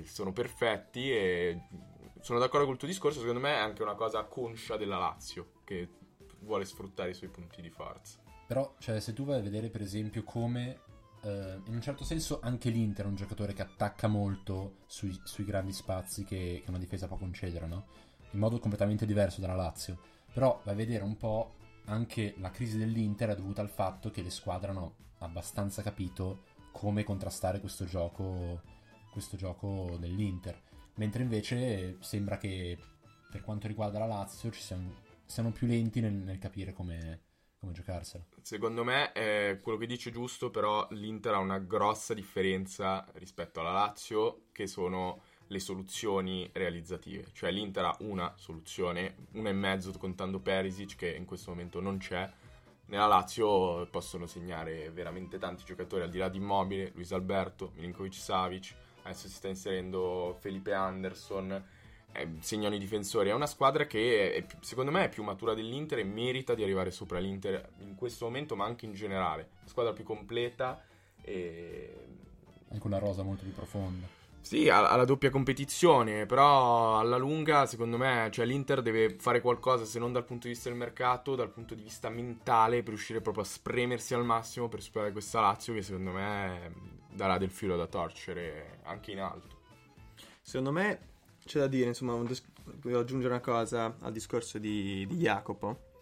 sono 0.05 0.33
perfetti 0.33 1.11
e 1.11 1.61
sono 2.25 2.39
d'accordo 2.39 2.65
col 2.65 2.79
tuo 2.79 2.89
discorso, 2.89 3.21
secondo 3.21 3.39
me 3.39 3.53
è 3.53 3.59
anche 3.59 3.83
una 3.83 3.95
cosa 3.95 4.25
conscia 4.25 4.79
della 4.79 4.97
Lazio 4.97 5.57
che 5.63 5.91
vuole 6.39 6.65
sfruttare 6.65 7.11
i 7.11 7.15
suoi 7.15 7.29
punti 7.29 7.61
di 7.61 7.69
forza. 7.69 8.19
Però, 8.47 8.77
cioè, 8.79 8.99
se 9.01 9.13
tu 9.13 9.27
vai 9.27 9.41
a 9.41 9.43
vedere 9.43 9.69
per 9.69 9.83
esempio 9.83 10.25
come 10.25 10.81
Uh, 11.25 11.59
in 11.69 11.75
un 11.75 11.81
certo 11.81 12.05
senso 12.05 12.41
anche 12.43 12.69
l'Inter 12.69 13.07
è 13.07 13.09
un 13.09 13.15
giocatore 13.15 13.55
che 13.55 13.63
attacca 13.63 14.09
molto 14.09 14.81
sui, 14.85 15.19
sui 15.25 15.47
grandi 15.47 15.73
spazi 15.73 16.23
che, 16.23 16.61
che, 16.63 16.69
una 16.69 16.77
difesa 16.77 17.07
può 17.07 17.17
concedere, 17.17 17.67
no? 17.67 17.87
In 18.33 18.41
modo 18.41 18.59
completamente 18.59 19.07
diverso 19.07 19.41
dalla 19.41 19.55
Lazio. 19.55 19.99
Però 20.35 20.61
vai 20.65 20.75
a 20.75 20.77
vedere 20.77 21.03
un 21.03 21.17
po' 21.17 21.55
anche 21.87 22.35
la 22.41 22.51
crisi 22.51 22.77
dell'Inter 22.77 23.31
è 23.31 23.37
dovuta 23.37 23.63
al 23.63 23.71
fatto 23.71 24.11
che 24.11 24.21
le 24.21 24.29
squadre 24.29 24.73
hanno 24.73 24.97
abbastanza 25.21 25.81
capito 25.81 26.43
come 26.73 27.05
contrastare 27.05 27.59
questo 27.59 27.87
gioco, 27.87 28.61
questo 29.11 29.39
gioco 29.39 29.97
dell'Inter. 29.99 30.61
Mentre 30.97 31.23
invece 31.23 31.97
sembra 32.01 32.37
che 32.37 32.79
per 33.31 33.43
quanto 33.43 33.67
riguarda 33.67 33.99
la 33.99 34.07
Lazio 34.07 34.51
ci 34.51 34.61
siano, 34.61 34.95
siano 35.27 35.51
più 35.51 35.67
lenti 35.67 36.01
nel, 36.01 36.13
nel 36.13 36.39
capire 36.39 36.73
come, 36.73 37.21
come 37.59 37.73
giocarsela. 37.73 38.25
Secondo 38.41 38.85
me 38.85 39.11
è 39.13 39.59
quello 39.61 39.79
che 39.79 39.87
dice 39.87 40.13
giusto, 40.13 40.51
però 40.51 40.87
l'Inter 40.91 41.35
ha 41.35 41.39
una 41.39 41.59
grossa 41.59 42.15
differenza 42.15 43.05
rispetto 43.15 43.61
alla 43.61 43.73
Lazio, 43.73 44.45
che 44.53 44.67
sono 44.69 45.23
le 45.49 45.59
soluzioni 45.59 46.49
realizzative. 46.53 47.27
Cioè 47.33 47.51
l'Inter 47.51 47.85
ha 47.87 47.97
una 48.01 48.33
soluzione, 48.37 49.17
una 49.33 49.49
e 49.49 49.53
mezzo 49.55 49.91
contando 49.99 50.39
Perisic, 50.41 50.95
che 50.95 51.15
in 51.15 51.25
questo 51.25 51.51
momento 51.51 51.81
non 51.81 51.99
c'è. 51.99 52.31
Nella 52.87 53.07
Lazio 53.07 53.87
possono 53.89 54.27
segnare 54.27 54.91
veramente 54.91 55.39
tanti 55.39 55.65
giocatori, 55.65 56.03
al 56.03 56.11
di 56.11 56.19
là 56.19 56.29
di 56.29 56.37
Immobile, 56.37 56.93
Luis 56.95 57.13
Alberto, 57.13 57.73
Milinkovic 57.75 58.15
Savic, 58.15 58.75
adesso 59.05 59.29
si 59.29 59.35
sta 59.35 59.49
inserendo 59.49 60.37
Felipe 60.41 60.73
Anderson, 60.73 61.65
eh, 62.13 62.29
segnano 62.41 62.75
i 62.75 62.79
difensori. 62.79 63.31
È 63.31 63.35
una 63.35 63.47
squadra 63.47 63.87
che 63.87 64.35
è, 64.35 64.47
secondo 64.61 64.91
me 64.91 65.05
è 65.05 65.09
più 65.09 65.23
matura 65.23 65.55
dell'Inter 65.55 65.99
e 65.99 66.05
merita 66.05 66.55
di 66.55 66.63
arrivare 66.63 66.91
sopra 66.91 67.19
l'Inter 67.19 67.71
in 67.79 67.95
questo 67.95 68.25
momento, 68.25 68.57
ma 68.57 68.65
anche 68.65 68.87
in 68.87 68.93
generale. 68.93 69.49
La 69.63 69.69
squadra 69.69 69.93
più 69.93 70.05
completa 70.05 70.83
e... 71.23 72.07
Anche 72.71 72.87
una 72.87 72.99
rosa 72.99 73.23
molto 73.23 73.45
più 73.45 73.53
profonda. 73.53 74.07
Sì, 74.41 74.69
ha, 74.69 74.91
ha 74.91 74.97
la 74.97 75.07
doppia 75.07 75.31
competizione, 75.31 76.27
però 76.27 76.99
alla 76.99 77.17
lunga, 77.17 77.65
secondo 77.65 77.97
me, 77.97 78.29
cioè, 78.31 78.45
l'Inter 78.45 78.83
deve 78.83 79.17
fare 79.19 79.41
qualcosa, 79.41 79.87
se 79.87 79.99
non 79.99 80.13
dal 80.13 80.27
punto 80.27 80.47
di 80.49 80.53
vista 80.53 80.69
del 80.69 80.77
mercato, 80.77 81.35
dal 81.35 81.49
punto 81.49 81.75
di 81.75 81.83
vista 81.83 82.11
mentale, 82.11 82.83
per 82.83 82.89
riuscire 82.91 83.23
proprio 83.23 83.43
a 83.43 83.47
spremersi 83.47 84.13
al 84.13 84.25
massimo 84.25 84.69
per 84.69 84.83
superare 84.83 85.13
questa 85.13 85.41
Lazio, 85.41 85.73
che 85.73 85.81
secondo 85.81 86.11
me 86.11 86.94
darà 87.15 87.39
del 87.39 87.51
filo 87.51 87.77
da 87.77 87.87
torcere 87.87 88.81
anche 88.83 89.13
in 89.13 89.21
alto. 89.21 89.63
Secondo 90.43 90.73
me 90.73 91.13
c'è 91.45 91.59
da 91.59 91.67
dire, 91.67 91.89
insomma, 91.89 92.15
voglio 92.15 92.99
aggiungere 92.99 93.33
una 93.33 93.43
cosa 93.43 93.97
al 94.01 94.13
discorso 94.13 94.59
di, 94.59 95.07
di 95.07 95.17
Jacopo. 95.17 95.93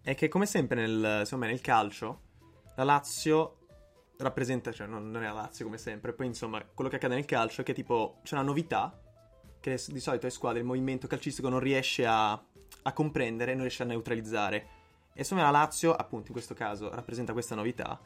È 0.00 0.14
che, 0.14 0.28
come 0.28 0.46
sempre, 0.46 0.80
nel, 0.80 1.20
insomma, 1.20 1.46
nel 1.46 1.60
calcio, 1.60 2.20
la 2.76 2.84
Lazio 2.84 3.58
rappresenta, 4.18 4.70
cioè 4.72 4.86
non, 4.86 5.10
non, 5.10 5.22
è 5.22 5.26
la 5.26 5.32
Lazio 5.32 5.64
come 5.64 5.78
sempre. 5.78 6.12
Poi, 6.12 6.26
insomma, 6.26 6.62
quello 6.62 6.90
che 6.90 6.96
accade 6.96 7.14
nel 7.14 7.24
calcio 7.24 7.62
è 7.62 7.64
che, 7.64 7.72
tipo, 7.72 8.20
c'è 8.22 8.34
una 8.34 8.44
novità 8.44 9.00
che 9.60 9.80
di 9.88 10.00
solito 10.00 10.26
le 10.26 10.32
squadre, 10.32 10.60
il 10.60 10.66
movimento 10.66 11.06
calcistico 11.06 11.48
non 11.48 11.60
riesce 11.60 12.04
a, 12.04 12.32
a 12.32 12.92
comprendere, 12.92 13.52
non 13.52 13.62
riesce 13.62 13.82
a 13.82 13.86
neutralizzare. 13.86 14.56
E 15.14 15.20
insomma, 15.20 15.42
la 15.42 15.50
Lazio, 15.50 15.94
appunto, 15.94 16.26
in 16.26 16.32
questo 16.32 16.54
caso, 16.54 16.90
rappresenta 16.90 17.32
questa 17.32 17.54
novità. 17.54 17.98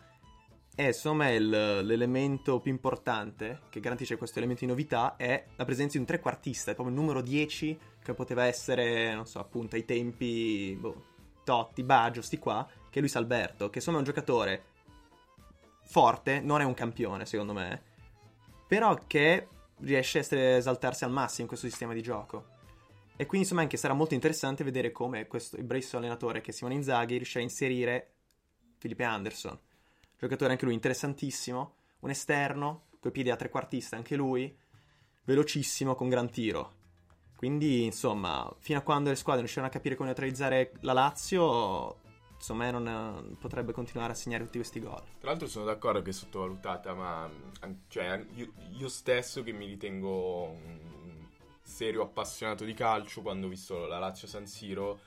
E 0.81 0.87
insomma, 0.87 1.29
il, 1.31 1.49
l'elemento 1.49 2.61
più 2.61 2.71
importante 2.71 3.63
che 3.69 3.81
garantisce 3.81 4.17
questo 4.17 4.39
elemento 4.39 4.65
di 4.65 4.71
novità 4.71 5.17
è 5.17 5.45
la 5.57 5.65
presenza 5.65 5.95
di 5.95 5.99
un 5.99 6.05
trequartista, 6.05 6.73
proprio 6.73 6.95
il 6.95 7.01
numero 7.01 7.21
10 7.21 7.77
che 8.01 8.15
poteva 8.15 8.45
essere, 8.45 9.13
non 9.13 9.27
so, 9.27 9.41
appunto, 9.41 9.75
ai 9.75 9.85
tempi 9.85 10.77
boh, 10.79 11.05
Totti, 11.43 11.83
Baggio, 11.83 12.23
sti 12.23 12.39
qua, 12.39 12.65
che 12.91 12.99
è 12.99 13.01
Luis 13.01 13.17
Alberto, 13.17 13.71
che 13.71 13.79
insomma 13.79 13.97
è 13.97 14.01
un 14.03 14.07
giocatore 14.07 14.65
forte, 15.83 16.39
non 16.39 16.61
è 16.61 16.65
un 16.65 16.75
campione 16.75 17.27
secondo 17.27 17.55
me, 17.55 17.83
però 18.69 18.97
che 19.05 19.49
riesce 19.79 20.19
a 20.19 20.21
essere, 20.21 20.59
esaltarsi 20.59 21.03
al 21.03 21.11
massimo 21.11 21.43
in 21.43 21.49
questo 21.49 21.67
sistema 21.67 21.93
di 21.93 22.03
gioco. 22.03 22.51
E 23.17 23.27
quindi 23.27 23.39
insomma 23.39 23.63
anche 23.63 23.77
sarà 23.77 23.95
molto 23.95 24.15
interessante 24.15 24.63
vedere 24.63 24.93
come 24.93 25.27
questo, 25.27 25.57
il 25.57 25.65
bravissimo 25.65 25.99
allenatore 25.99 26.41
che 26.41 26.53
è 26.53 26.55
Simone 26.55 26.77
Inzaghi 26.77 27.17
riesce 27.17 27.41
a 27.41 27.43
inserire 27.43 28.13
Felipe 28.77 29.03
Anderson. 29.03 29.59
Giocatore 30.19 30.53
anche 30.53 30.65
lui 30.65 30.75
interessantissimo, 30.75 31.75
un 32.01 32.11
esterno, 32.11 32.87
coi 33.01 33.13
piedi 33.13 33.31
a 33.31 33.37
trequartista 33.37 33.97
anche 33.97 34.17
lui, 34.17 34.55
velocissimo 35.25 35.95
con 35.95 36.09
gran 36.09 36.29
tiro. 36.31 36.73
Quindi, 37.37 37.85
insomma, 37.85 38.53
fino 38.59 38.81
a 38.81 38.83
quando 38.83 39.11
le 39.11 39.15
squadre 39.15 39.43
riusciranno 39.43 39.69
a 39.69 39.73
capire 39.73 39.95
come 39.95 40.09
neutralizzare 40.09 40.73
la 40.81 40.93
Lazio, 40.93 42.01
insomma, 42.35 42.69
non 42.73 43.37
potrebbe 43.39 43.71
continuare 43.71 44.11
a 44.13 44.17
segnare 44.17 44.43
tutti 44.43 44.59
questi 44.59 44.81
gol. 44.81 45.03
Tra 45.21 45.31
l'altro 45.31 45.47
sono 45.47 45.65
d'accordo 45.65 46.03
che 46.03 46.11
è 46.11 46.13
sottovalutata, 46.13 46.95
ma 46.95 47.31
cioè, 47.87 48.25
io, 48.35 48.53
io, 48.77 48.89
stesso 48.89 49.45
che 49.45 49.53
mi 49.53 49.67
ritengo 49.67 50.47
un 50.47 51.27
serio 51.63 52.03
appassionato 52.03 52.65
di 52.65 52.75
calcio, 52.75 53.23
quando 53.23 53.47
ho 53.47 53.51
visto 53.51 53.87
la 53.87 54.01
Lazio 54.01 54.27
San 54.27 54.47
Siro, 54.49 54.99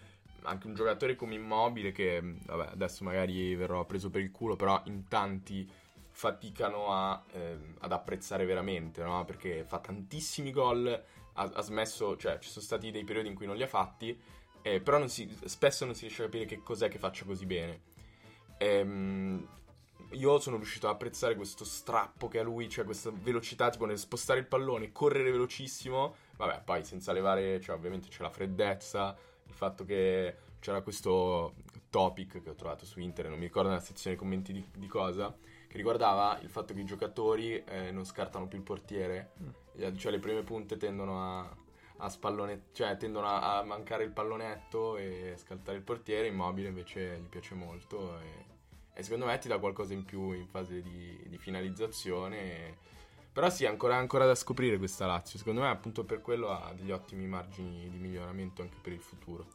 anche 0.43 0.67
un 0.67 0.73
giocatore 0.73 1.15
come 1.15 1.35
Immobile 1.35 1.91
che, 1.91 2.21
vabbè, 2.45 2.71
adesso 2.71 3.03
magari 3.03 3.55
verrò 3.55 3.85
preso 3.85 4.09
per 4.09 4.21
il 4.21 4.31
culo, 4.31 4.55
però 4.55 4.81
in 4.85 5.07
tanti 5.07 5.69
faticano 6.09 6.93
a, 6.93 7.23
eh, 7.31 7.57
ad 7.79 7.91
apprezzare 7.91 8.45
veramente, 8.45 9.03
no? 9.03 9.23
Perché 9.25 9.63
fa 9.63 9.79
tantissimi 9.79 10.51
gol, 10.51 10.87
ha, 11.33 11.43
ha, 11.43 11.61
smesso, 11.61 12.17
cioè 12.17 12.37
ci 12.39 12.49
sono 12.49 12.63
stati 12.63 12.91
dei 12.91 13.03
periodi 13.03 13.29
in 13.29 13.35
cui 13.35 13.45
non 13.45 13.55
li 13.55 13.63
ha 13.63 13.67
fatti, 13.67 14.19
eh, 14.61 14.81
però 14.81 14.97
non 14.97 15.09
si, 15.09 15.29
spesso 15.45 15.85
non 15.85 15.95
si 15.95 16.01
riesce 16.01 16.23
a 16.23 16.25
capire 16.25 16.45
che 16.45 16.61
cos'è 16.61 16.89
che 16.89 16.99
faccia 16.99 17.25
così 17.25 17.45
bene. 17.45 17.81
Ehm, 18.57 19.47
io 20.11 20.39
sono 20.39 20.57
riuscito 20.57 20.87
ad 20.87 20.95
apprezzare 20.95 21.35
questo 21.35 21.63
strappo 21.63 22.27
che 22.27 22.39
ha 22.39 22.43
lui, 22.43 22.69
cioè 22.69 22.83
questa 22.85 23.11
velocità, 23.13 23.69
tipo 23.69 23.85
nel 23.85 23.97
spostare 23.97 24.39
il 24.39 24.47
pallone, 24.47 24.91
correre 24.91 25.31
velocissimo, 25.31 26.15
vabbè, 26.35 26.61
poi 26.63 26.83
senza 26.83 27.13
levare, 27.13 27.61
cioè 27.61 27.75
ovviamente 27.75 28.09
c'è 28.09 28.21
la 28.21 28.29
freddezza, 28.29 29.17
il 29.51 29.57
fatto 29.57 29.83
che 29.85 30.35
c'era 30.59 30.81
questo 30.81 31.55
topic 31.89 32.41
che 32.41 32.49
ho 32.49 32.55
trovato 32.55 32.85
su 32.85 32.99
internet, 32.99 33.31
non 33.31 33.39
mi 33.39 33.47
ricordo 33.47 33.69
nella 33.69 33.81
sezione 33.81 34.15
commenti 34.15 34.53
di, 34.53 34.65
di 34.75 34.87
cosa, 34.87 35.35
che 35.67 35.77
riguardava 35.77 36.39
il 36.41 36.49
fatto 36.49 36.73
che 36.73 36.79
i 36.79 36.85
giocatori 36.85 37.61
eh, 37.63 37.91
non 37.91 38.05
scartano 38.05 38.47
più 38.47 38.57
il 38.57 38.63
portiere, 38.63 39.31
mm. 39.41 39.95
cioè 39.97 40.11
le 40.11 40.19
prime 40.19 40.43
punte 40.43 40.77
tendono 40.77 41.21
a, 41.21 41.55
a 41.97 42.09
spallone, 42.09 42.67
cioè 42.71 42.95
tendono 42.97 43.27
a, 43.27 43.59
a, 43.59 43.63
mancare 43.63 44.03
il 44.03 44.11
pallonetto 44.11 44.97
e 44.97 45.33
scaltare 45.37 45.77
il 45.77 45.83
portiere, 45.83 46.27
immobile 46.27 46.69
invece 46.69 47.19
gli 47.19 47.27
piace 47.27 47.53
molto 47.53 48.19
e, 48.19 48.45
e 48.93 49.03
secondo 49.03 49.25
me 49.25 49.37
ti 49.37 49.47
dà 49.47 49.59
qualcosa 49.59 49.93
in 49.93 50.05
più 50.05 50.31
in 50.31 50.47
fase 50.47 50.81
di, 50.81 51.21
di 51.27 51.37
finalizzazione. 51.37 52.37
E, 52.39 52.77
però 53.31 53.49
sì, 53.49 53.65
ancora, 53.65 53.95
ancora 53.95 54.25
da 54.25 54.35
scoprire 54.35 54.77
questa 54.77 55.05
Lazio. 55.05 55.37
Secondo 55.37 55.61
me, 55.61 55.69
appunto, 55.69 56.03
per 56.03 56.21
quello 56.21 56.49
ha 56.49 56.73
degli 56.75 56.91
ottimi 56.91 57.25
margini 57.27 57.89
di 57.89 57.97
miglioramento 57.97 58.61
anche 58.61 58.77
per 58.81 58.93
il 58.93 58.99
futuro. 58.99 59.47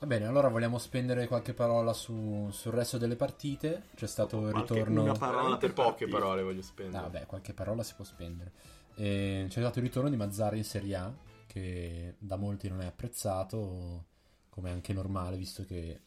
Va 0.00 0.06
bene, 0.06 0.26
allora 0.26 0.48
vogliamo 0.48 0.78
spendere 0.78 1.28
qualche 1.28 1.52
parola 1.52 1.92
su, 1.92 2.48
sul 2.50 2.72
resto 2.72 2.96
delle 2.96 3.16
partite. 3.16 3.88
C'è 3.94 4.06
stato 4.06 4.46
il 4.48 4.54
ritorno. 4.54 5.02
Una 5.02 5.12
parola 5.12 5.56
per 5.58 5.72
poche 5.74 6.08
parole 6.08 6.42
voglio 6.42 6.62
spendere. 6.62 7.02
Vabbè, 7.02 7.26
qualche 7.26 7.52
parola 7.52 7.82
si 7.82 7.94
può 7.94 8.04
spendere. 8.04 8.52
E 8.94 9.44
c'è 9.48 9.60
stato 9.60 9.78
il 9.78 9.84
ritorno 9.84 10.08
di 10.08 10.16
Mazzari 10.16 10.56
in 10.56 10.64
Serie 10.64 10.94
A, 10.96 11.14
che 11.46 12.14
da 12.18 12.36
molti 12.36 12.68
non 12.68 12.80
è 12.80 12.86
apprezzato, 12.86 14.06
come 14.48 14.70
anche 14.70 14.92
normale, 14.92 15.36
visto 15.36 15.64
che 15.64 16.00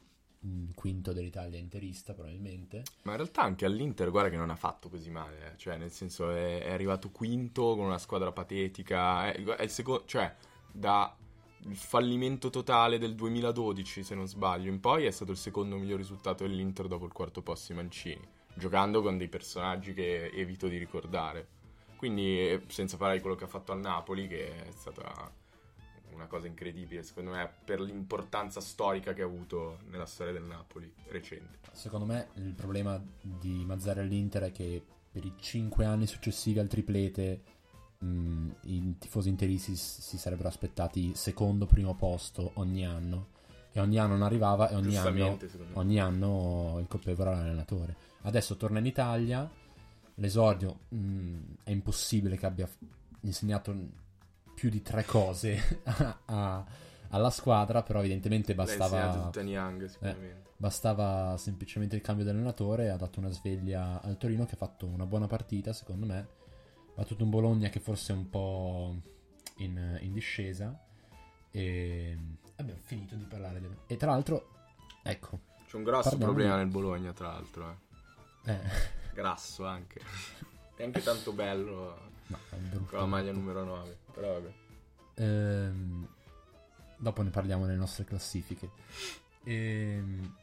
un 0.43 0.73
quinto 0.73 1.13
dell'Italia 1.13 1.59
interista 1.59 2.13
probabilmente. 2.13 2.83
Ma 3.03 3.11
in 3.11 3.17
realtà 3.17 3.41
anche 3.41 3.65
all'Inter 3.65 4.09
guarda 4.09 4.29
che 4.29 4.37
non 4.37 4.49
ha 4.49 4.55
fatto 4.55 4.89
così 4.89 5.09
male, 5.09 5.53
eh. 5.53 5.57
cioè 5.57 5.77
nel 5.77 5.91
senso 5.91 6.31
è, 6.31 6.63
è, 6.63 6.71
arrivato 6.71 7.09
quinto 7.09 7.75
con 7.75 7.85
una 7.85 7.97
squadra 7.97 8.31
patetica, 8.31 9.31
è, 9.31 9.41
è 9.41 9.63
il 9.63 9.69
secondo, 9.69 10.03
cioè 10.05 10.33
da 10.71 11.15
il 11.65 11.77
fallimento 11.77 12.49
totale 12.49 12.97
del 12.97 13.15
2012 13.15 14.03
se 14.03 14.15
non 14.15 14.27
sbaglio 14.27 14.69
in 14.69 14.81
poi 14.81 15.05
è 15.05 15.11
stato 15.11 15.31
il 15.31 15.37
secondo 15.37 15.77
miglior 15.77 15.97
risultato 15.97 16.43
dell'Inter 16.45 16.87
dopo 16.87 17.05
il 17.05 17.13
quarto 17.13 17.41
posto 17.41 17.71
di 17.71 17.79
Mancini, 17.79 18.27
giocando 18.53 19.01
con 19.01 19.17
dei 19.17 19.29
personaggi 19.29 19.93
che 19.93 20.25
evito 20.33 20.67
di 20.67 20.77
ricordare. 20.77 21.47
Quindi 21.95 22.49
eh, 22.49 22.61
senza 22.67 22.97
parlare 22.97 23.17
di 23.17 23.23
quello 23.23 23.37
che 23.37 23.45
ha 23.45 23.47
fatto 23.47 23.71
al 23.71 23.79
Napoli 23.79 24.27
che 24.27 24.65
è 24.65 24.71
stata 24.71 25.31
una 26.13 26.27
cosa 26.27 26.47
incredibile, 26.47 27.03
secondo 27.03 27.31
me, 27.31 27.49
per 27.63 27.81
l'importanza 27.81 28.61
storica 28.61 29.13
che 29.13 29.21
ha 29.21 29.25
avuto 29.25 29.79
nella 29.89 30.05
storia 30.05 30.33
del 30.33 30.43
Napoli 30.43 30.91
recente. 31.07 31.59
Secondo 31.71 32.05
me 32.05 32.29
il 32.35 32.53
problema 32.53 33.01
di 33.21 33.63
Mazzara 33.65 34.01
all'Inter 34.01 34.43
è 34.43 34.51
che 34.51 34.83
per 35.11 35.25
i 35.25 35.33
cinque 35.39 35.85
anni 35.85 36.07
successivi 36.07 36.59
al 36.59 36.67
triplete 36.67 37.41
mh, 37.99 38.49
i 38.61 38.95
tifosi 38.97 39.29
interisti 39.29 39.75
si 39.75 40.17
sarebbero 40.17 40.47
aspettati 40.47 41.13
secondo, 41.15 41.65
primo 41.65 41.95
posto 41.95 42.51
ogni 42.55 42.85
anno 42.85 43.29
e 43.71 43.79
ogni 43.79 43.97
anno 43.97 44.13
non 44.13 44.23
arrivava 44.23 44.69
e 44.69 44.75
ogni 44.75 44.97
anno, 44.97 45.39
ogni 45.73 45.99
anno 45.99 46.77
il 46.79 46.87
colpevole 46.87 47.31
era 47.31 47.39
l'allenatore. 47.39 47.95
Adesso 48.21 48.55
torna 48.55 48.79
in 48.79 48.85
Italia, 48.85 49.49
l'esordio 50.15 50.79
mh, 50.89 51.37
è 51.63 51.71
impossibile 51.71 52.37
che 52.37 52.45
abbia 52.45 52.69
insegnato 53.21 53.75
più 54.53 54.69
di 54.69 54.81
tre 54.81 55.03
cose 55.05 55.81
a, 55.83 56.17
a, 56.25 56.65
alla 57.09 57.29
squadra, 57.29 57.83
però 57.83 57.99
evidentemente 57.99 58.55
bastava... 58.55 59.31
Young, 59.35 59.91
eh, 59.99 60.41
bastava 60.55 61.35
semplicemente 61.37 61.95
il 61.95 62.01
cambio 62.01 62.23
di 62.23 62.31
allenatore, 62.31 62.89
ha 62.89 62.97
dato 62.97 63.19
una 63.19 63.29
sveglia 63.29 64.01
al 64.01 64.17
Torino 64.17 64.45
che 64.45 64.53
ha 64.53 64.57
fatto 64.57 64.85
una 64.85 65.05
buona 65.05 65.27
partita, 65.27 65.73
secondo 65.73 66.05
me, 66.05 66.17
ha 66.17 66.27
battuto 66.95 67.23
un 67.23 67.29
Bologna 67.29 67.69
che 67.69 67.79
forse 67.79 68.13
è 68.13 68.15
un 68.15 68.29
po' 68.29 68.95
in, 69.57 69.99
in 70.01 70.13
discesa 70.13 70.79
e 71.51 72.17
abbiamo 72.55 72.79
finito 72.81 73.15
di 73.15 73.25
parlare 73.25 73.59
del... 73.59 73.75
E 73.87 73.97
tra 73.97 74.11
l'altro 74.11 74.53
Ecco. 75.03 75.39
C'è 75.67 75.75
un 75.75 75.83
grosso 75.83 76.09
Parliamo 76.09 76.33
problema 76.33 76.55
nel 76.55 76.67
Bologna, 76.67 77.11
tra 77.11 77.27
l'altro. 77.27 77.79
Eh. 78.45 78.53
Eh, 78.53 78.59
Grasso 79.13 79.65
anche. 79.65 80.01
e 80.75 80.83
anche 80.83 81.03
tanto 81.03 81.33
bello 81.33 82.11
no, 82.27 82.37
è 82.49 82.55
brutto. 82.55 82.85
con 82.91 82.99
la 82.99 83.05
maglia 83.05 83.31
numero 83.31 83.63
9. 83.63 83.97
Però 84.13 84.33
vabbè. 84.33 84.53
Ehm, 85.15 86.07
dopo 86.97 87.21
ne 87.21 87.29
parliamo 87.29 87.65
nelle 87.65 87.77
nostre 87.77 88.03
classifiche. 88.05 88.69
Ehm, 89.43 90.35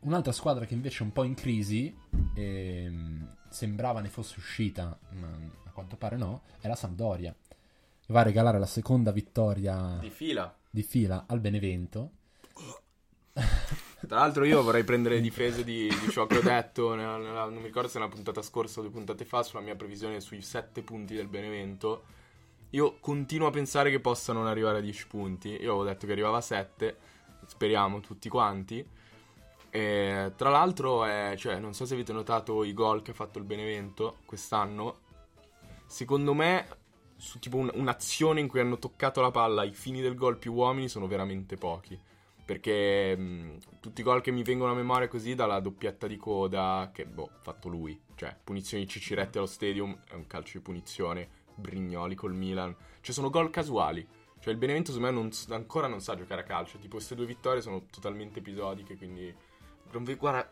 un'altra 0.00 0.32
squadra 0.32 0.64
che 0.64 0.74
invece 0.74 1.00
è 1.00 1.02
un 1.06 1.12
po' 1.12 1.24
in 1.24 1.34
crisi, 1.34 1.94
ehm, 2.34 3.36
sembrava 3.48 4.00
ne 4.00 4.08
fosse 4.08 4.34
uscita, 4.38 4.98
ma 5.10 5.28
a 5.64 5.70
quanto 5.70 5.96
pare 5.96 6.16
no, 6.16 6.42
è 6.60 6.68
la 6.68 6.76
Sampdoria. 6.76 7.34
Che 7.34 8.12
va 8.12 8.20
a 8.20 8.24
regalare 8.24 8.58
la 8.58 8.66
seconda 8.66 9.10
vittoria 9.12 9.98
Di 10.00 10.10
fila. 10.10 10.54
di 10.70 10.82
fila 10.82 11.24
al 11.26 11.40
Benevento. 11.40 12.12
Tra 14.08 14.20
l'altro 14.20 14.44
io 14.44 14.62
vorrei 14.62 14.84
prendere 14.84 15.20
difese 15.20 15.62
di, 15.64 15.86
di 15.86 16.10
ciò 16.10 16.26
che 16.26 16.38
ho 16.38 16.42
detto, 16.42 16.94
nella- 16.94 17.18
nella- 17.18 17.44
non 17.44 17.56
mi 17.58 17.66
ricordo 17.66 17.88
se 17.88 17.98
nella 17.98 18.10
puntata 18.10 18.40
scorsa 18.40 18.80
o 18.80 18.82
due 18.82 18.90
puntate 18.90 19.26
fa, 19.26 19.42
sulla 19.42 19.60
mia 19.60 19.76
previsione 19.76 20.20
sui 20.20 20.40
7 20.40 20.80
punti 20.82 21.14
del 21.14 21.26
Benevento. 21.28 22.04
Io 22.70 22.96
continuo 23.00 23.48
a 23.48 23.50
pensare 23.50 23.90
che 23.90 24.00
possa 24.00 24.32
non 24.32 24.46
arrivare 24.46 24.78
a 24.78 24.80
10 24.80 25.06
punti. 25.08 25.50
Io 25.50 25.56
avevo 25.72 25.84
detto 25.84 26.06
che 26.06 26.12
arrivava 26.12 26.38
a 26.38 26.40
7, 26.40 26.96
speriamo 27.46 28.00
tutti 28.00 28.30
quanti. 28.30 28.82
E, 29.70 30.32
tra 30.36 30.48
l'altro, 30.48 31.04
è- 31.04 31.34
cioè, 31.36 31.58
non 31.58 31.74
so 31.74 31.84
se 31.84 31.92
avete 31.92 32.14
notato 32.14 32.64
i 32.64 32.72
gol 32.72 33.02
che 33.02 33.10
ha 33.10 33.14
fatto 33.14 33.38
il 33.38 33.44
Benevento 33.44 34.16
quest'anno. 34.24 35.00
Secondo 35.86 36.32
me, 36.32 36.66
su 37.16 37.38
tipo 37.40 37.58
un- 37.58 37.70
un'azione 37.74 38.40
in 38.40 38.48
cui 38.48 38.60
hanno 38.60 38.78
toccato 38.78 39.20
la 39.20 39.30
palla 39.30 39.62
ai 39.62 39.72
fini 39.74 40.00
del 40.00 40.14
gol 40.14 40.38
più 40.38 40.54
uomini 40.54 40.88
sono 40.88 41.06
veramente 41.06 41.56
pochi. 41.56 41.98
Perché 42.48 43.14
mh, 43.14 43.58
tutti 43.78 44.00
i 44.00 44.02
gol 44.02 44.22
che 44.22 44.30
mi 44.30 44.42
vengono 44.42 44.72
a 44.72 44.74
memoria 44.74 45.06
così 45.06 45.34
dalla 45.34 45.60
doppietta 45.60 46.06
di 46.06 46.16
coda, 46.16 46.90
che 46.94 47.04
boh, 47.04 47.28
fatto 47.42 47.68
lui. 47.68 48.00
Cioè, 48.14 48.34
punizioni 48.42 48.84
di 48.84 48.88
Ciciretti 48.88 49.36
allo 49.36 49.46
stadium, 49.46 50.00
è 50.08 50.14
un 50.14 50.26
calcio 50.26 50.56
di 50.56 50.64
punizione. 50.64 51.28
Brignoli 51.54 52.14
col 52.14 52.32
Milan. 52.32 52.74
Cioè, 53.02 53.12
sono 53.12 53.28
gol 53.28 53.50
casuali. 53.50 54.08
Cioè, 54.40 54.50
il 54.50 54.58
Benevento, 54.58 54.92
secondo 54.92 55.12
me, 55.12 55.20
non 55.20 55.30
ancora 55.50 55.88
non 55.88 56.00
sa 56.00 56.16
giocare 56.16 56.40
a 56.40 56.44
calcio. 56.44 56.78
Tipo, 56.78 56.96
queste 56.96 57.14
due 57.14 57.26
vittorie 57.26 57.60
sono 57.60 57.84
totalmente 57.90 58.38
episodiche, 58.38 58.96
quindi... 58.96 59.34
vi- 59.92 60.14
guarda, 60.14 60.48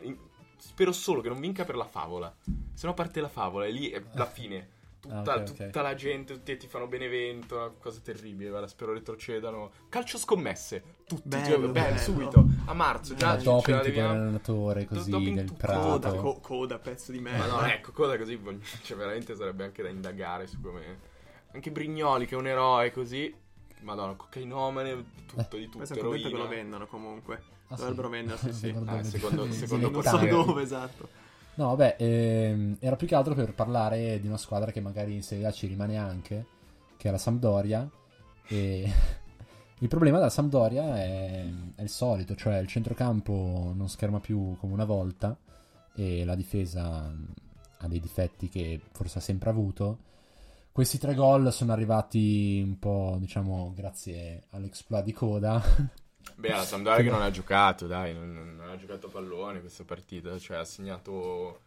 spero 0.59 0.92
solo 0.92 1.22
che 1.22 1.30
non 1.30 1.40
vinca 1.40 1.64
per 1.64 1.76
la 1.76 1.87
favola. 1.87 2.30
Se 2.74 2.87
no 2.87 2.92
parte 2.92 3.22
la 3.22 3.30
favola 3.30 3.64
e 3.64 3.70
lì 3.70 3.88
è 3.88 4.02
la 4.12 4.26
fine. 4.26 4.68
Tutta, 5.07 5.33
Ah, 5.33 5.37
ok, 5.37 5.49
ok. 5.51 5.64
tutta 5.66 5.83
la 5.83 5.95
gente, 5.95 6.33
tutti 6.35 6.57
ti 6.57 6.66
fanno 6.66 6.87
Benevento, 6.87 7.57
una 7.57 7.71
cosa 7.79 8.01
terribile. 8.01 8.51
Guarda, 8.51 8.66
spero 8.66 8.92
retrocedano. 8.92 9.71
Calcio 9.88 10.19
scommesse. 10.19 10.83
Tutti, 11.07 11.23
Bello, 11.29 11.45
cioè, 11.45 11.59
bello, 11.59 11.73
bello. 11.73 11.99
subito. 11.99 12.45
A 12.66 12.75
marzo, 12.75 13.14
già 13.14 13.37
Bello. 13.37 13.40
ce 13.40 13.45
la 13.47 13.53
Doping 13.53 13.77
tipo 13.81 13.88
leviamo. 13.88 14.12
l'allenatore 14.14 14.85
così 14.87 15.11
del 15.35 15.45
tutto. 15.47 15.55
Prato. 15.66 15.81
Coda, 15.88 16.12
co- 16.14 16.40
coda, 16.40 16.79
pezzo 16.79 17.12
di 17.12 17.21
merda. 17.21 17.47
Ma 17.47 17.61
no, 17.61 17.66
ecco, 17.66 17.92
cosa 17.92 18.19
così, 18.19 18.38
cioè 18.83 18.97
veramente 18.97 19.35
sarebbe 19.37 19.64
anche 19.64 19.83
da 19.83 19.88
indagare 19.88 20.47
su 20.47 20.61
come... 20.61 21.14
Anche 21.53 21.71
Brignoli, 21.71 22.27
che 22.27 22.35
è 22.35 22.38
un 22.38 22.47
eroe 22.49 22.90
così, 22.90 23.33
madonna, 23.81 24.14
cocainomane, 24.14 25.05
tutto, 25.27 25.57
di 25.57 25.69
tutto, 25.69 25.85
sono 25.87 26.01
contento 26.01 26.29
che 26.29 26.37
lo 26.37 26.49
vendono 26.49 26.87
comunque. 26.87 27.42
Ah, 27.69 27.75
sì? 27.77 27.81
Dovrebbero 27.83 28.09
vendere, 28.09 28.38
sì, 28.38 28.53
sì. 28.53 28.73
Dovrebbero 28.73 28.99
Eh, 28.99 29.05
secondo- 29.05 29.53
secondo 29.53 29.90
Non 29.90 30.03
so 30.03 30.16
dove, 30.27 30.62
esatto. 30.62 31.09
No, 31.57 31.69
vabbè, 31.69 31.97
ehm, 31.99 32.77
era 32.81 32.97
più 32.97 33.07
che 33.07 33.14
altro 33.14 33.35
per 33.35 33.55
parlare 33.55 34.21
di 34.21 34.27
una 34.27 34.37
squadra 34.37 34.71
che 34.73 34.81
magari 34.81 35.14
in 35.14 35.23
Serie 35.23 35.47
A 35.47 35.53
ci 35.53 35.66
rimane 35.66 35.97
anche, 35.97 36.47
che 36.97 37.09
è 37.09 37.11
la 37.11 37.19
Sampdoria. 37.19 37.88
E 38.47 38.92
il 39.81 39.88
problema 39.88 40.19
della 40.19 40.31
Sampdoria 40.31 40.97
è, 40.97 41.45
è 41.75 41.83
il 41.83 41.88
solito, 41.88 42.35
cioè 42.35 42.59
il 42.59 42.66
centrocampo 42.66 43.73
non 43.75 43.88
scherma 43.88 44.21
più 44.21 44.57
come 44.59 44.75
una 44.75 44.85
volta 44.85 45.37
e 45.95 46.25
la 46.25 46.35
difesa 46.35 47.11
ha 47.79 47.88
dei 47.88 48.01
difetti 48.01 48.49
che 48.49 48.81
forse 48.92 49.19
ha 49.19 49.23
sempre 49.23 49.49
avuto. 49.51 49.99
Questi 50.73 50.99
tre 50.99 51.14
gol 51.14 51.53
sono 51.55 51.73
arrivati 51.73 52.62
un 52.64 52.79
po', 52.79 53.16
diciamo, 53.19 53.73
grazie 53.75 54.45
all'exploit 54.51 55.05
di 55.05 55.12
Coda. 55.12 55.62
Beh, 56.35 56.51
la 56.51 56.65
Sampdoria 56.65 57.03
che 57.03 57.11
non 57.11 57.23
ha 57.23 57.31
giocato, 57.31 57.87
dai, 57.87 58.12
non, 58.12 58.33
non- 58.57 58.69
ha 58.69 58.77
giocato 58.77 59.07
a 59.07 59.11
pallone 59.11 59.61
questa 59.61 59.85
partita, 59.85 60.39
cioè 60.39 60.59
ha 60.59 60.65
segnato... 60.65 61.61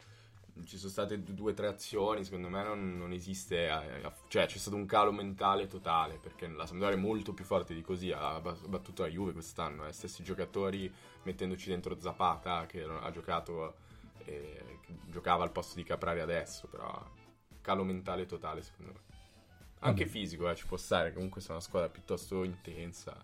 Ci 0.65 0.77
sono 0.77 0.91
state 0.91 1.23
due 1.23 1.51
o 1.51 1.53
tre 1.53 1.67
azioni, 1.67 2.25
secondo 2.25 2.49
me 2.49 2.61
non, 2.63 2.97
non 2.97 3.13
esiste, 3.13 3.67
eh, 3.69 4.11
cioè 4.27 4.45
c'è 4.45 4.57
stato 4.57 4.75
un 4.75 4.85
calo 4.85 5.11
mentale 5.13 5.67
totale, 5.67 6.19
perché 6.21 6.47
la 6.49 6.65
Sampdoria 6.65 6.97
è 6.97 6.99
molto 6.99 7.33
più 7.33 7.45
forte 7.45 7.73
di 7.73 7.81
così, 7.81 8.11
ha 8.11 8.39
ba- 8.41 8.57
battuto 8.65 9.03
la 9.03 9.07
Juve 9.09 9.31
quest'anno, 9.31 9.87
eh, 9.87 9.93
stessi 9.93 10.21
giocatori 10.21 10.93
mettendoci 11.23 11.69
dentro 11.69 11.97
Zapata 11.97 12.65
che 12.65 12.83
ha 12.83 13.09
giocato, 13.11 13.75
eh, 14.25 14.79
che 14.81 14.93
giocava 15.07 15.43
al 15.45 15.51
posto 15.51 15.75
di 15.75 15.83
Caprari 15.83 16.19
adesso, 16.19 16.67
però 16.67 17.01
calo 17.61 17.83
mentale 17.85 18.25
totale 18.25 18.61
secondo 18.61 18.91
me. 18.91 18.99
Anche 19.79 20.05
Vabbè. 20.05 20.11
fisico, 20.11 20.49
eh, 20.49 20.55
ci 20.55 20.65
può 20.67 20.75
stare, 20.77 21.13
comunque 21.13 21.39
sono 21.41 21.55
una 21.55 21.63
squadra 21.65 21.89
piuttosto 21.89 22.43
intensa. 22.43 23.15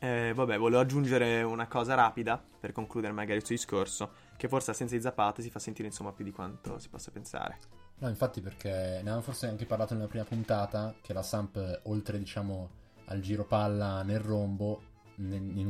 Eh, 0.00 0.32
vabbè, 0.32 0.58
volevo 0.58 0.80
aggiungere 0.80 1.42
una 1.42 1.66
cosa 1.66 1.94
rapida 1.94 2.40
per 2.60 2.72
concludere 2.72 3.12
magari 3.12 3.38
il 3.38 3.44
suo 3.44 3.54
discorso. 3.54 4.26
Che 4.36 4.48
forse 4.48 4.70
assenza 4.70 4.94
di 4.94 5.00
Zapata 5.00 5.42
si 5.42 5.50
fa 5.50 5.58
sentire 5.58 5.88
insomma 5.88 6.12
più 6.12 6.24
di 6.24 6.30
quanto 6.30 6.78
si 6.78 6.88
possa 6.88 7.10
pensare. 7.10 7.58
No, 7.98 8.08
infatti 8.08 8.40
perché 8.40 8.70
ne 8.70 8.98
avevamo 8.98 9.22
forse 9.22 9.48
anche 9.48 9.66
parlato 9.66 9.94
nella 9.94 10.06
prima 10.06 10.24
puntata 10.24 10.94
che 11.00 11.12
la 11.12 11.22
Samp, 11.22 11.80
oltre 11.84 12.18
diciamo 12.18 12.70
al 13.06 13.20
giro 13.20 13.44
palla 13.44 14.02
nel 14.02 14.20
rombo, 14.20 14.82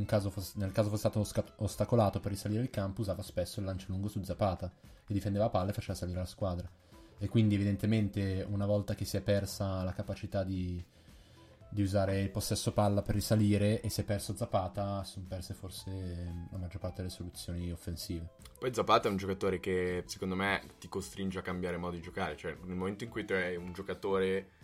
caso 0.04 0.28
fos- 0.28 0.54
nel 0.56 0.72
caso 0.72 0.90
fosse 0.90 1.08
stato 1.08 1.20
osca- 1.20 1.54
ostacolato 1.56 2.20
per 2.20 2.32
risalire 2.32 2.60
il 2.60 2.68
campo, 2.68 3.00
usava 3.00 3.22
spesso 3.22 3.60
il 3.60 3.66
lancio 3.66 3.86
lungo 3.88 4.08
su 4.08 4.22
Zapata, 4.22 4.70
che 5.04 5.14
difendeva 5.14 5.48
palla 5.48 5.70
e 5.70 5.72
faceva 5.72 5.94
salire 5.94 6.18
la 6.18 6.26
squadra. 6.26 6.68
E 7.16 7.28
quindi 7.28 7.54
evidentemente 7.54 8.46
una 8.46 8.66
volta 8.66 8.94
che 8.94 9.06
si 9.06 9.16
è 9.16 9.22
persa 9.22 9.82
la 9.82 9.92
capacità 9.92 10.44
di, 10.44 10.84
di 11.70 11.82
usare 11.82 12.20
il 12.20 12.30
possesso 12.30 12.72
palla 12.72 13.02
per 13.02 13.14
risalire 13.14 13.80
e 13.80 13.90
si 13.90 14.00
è 14.00 14.04
perso 14.04 14.34
Zapata, 14.34 15.04
sono 15.04 15.26
perse 15.28 15.54
forse 15.54 15.90
la 16.50 16.58
maggior 16.58 16.80
parte 16.80 17.02
delle 17.02 17.12
soluzioni 17.12 17.70
offensive. 17.70 18.28
Poi 18.58 18.72
Zapata 18.72 19.08
è 19.08 19.10
un 19.10 19.16
giocatore 19.16 19.60
che 19.60 20.04
secondo 20.06 20.34
me 20.34 20.62
ti 20.78 20.88
costringe 20.88 21.38
a 21.38 21.42
cambiare 21.42 21.76
modo 21.76 21.96
di 21.96 22.02
giocare, 22.02 22.36
cioè 22.36 22.56
nel 22.64 22.76
momento 22.76 23.04
in 23.04 23.10
cui 23.10 23.24
tu 23.24 23.34
hai 23.34 23.56
un 23.56 23.72
giocatore 23.72 24.56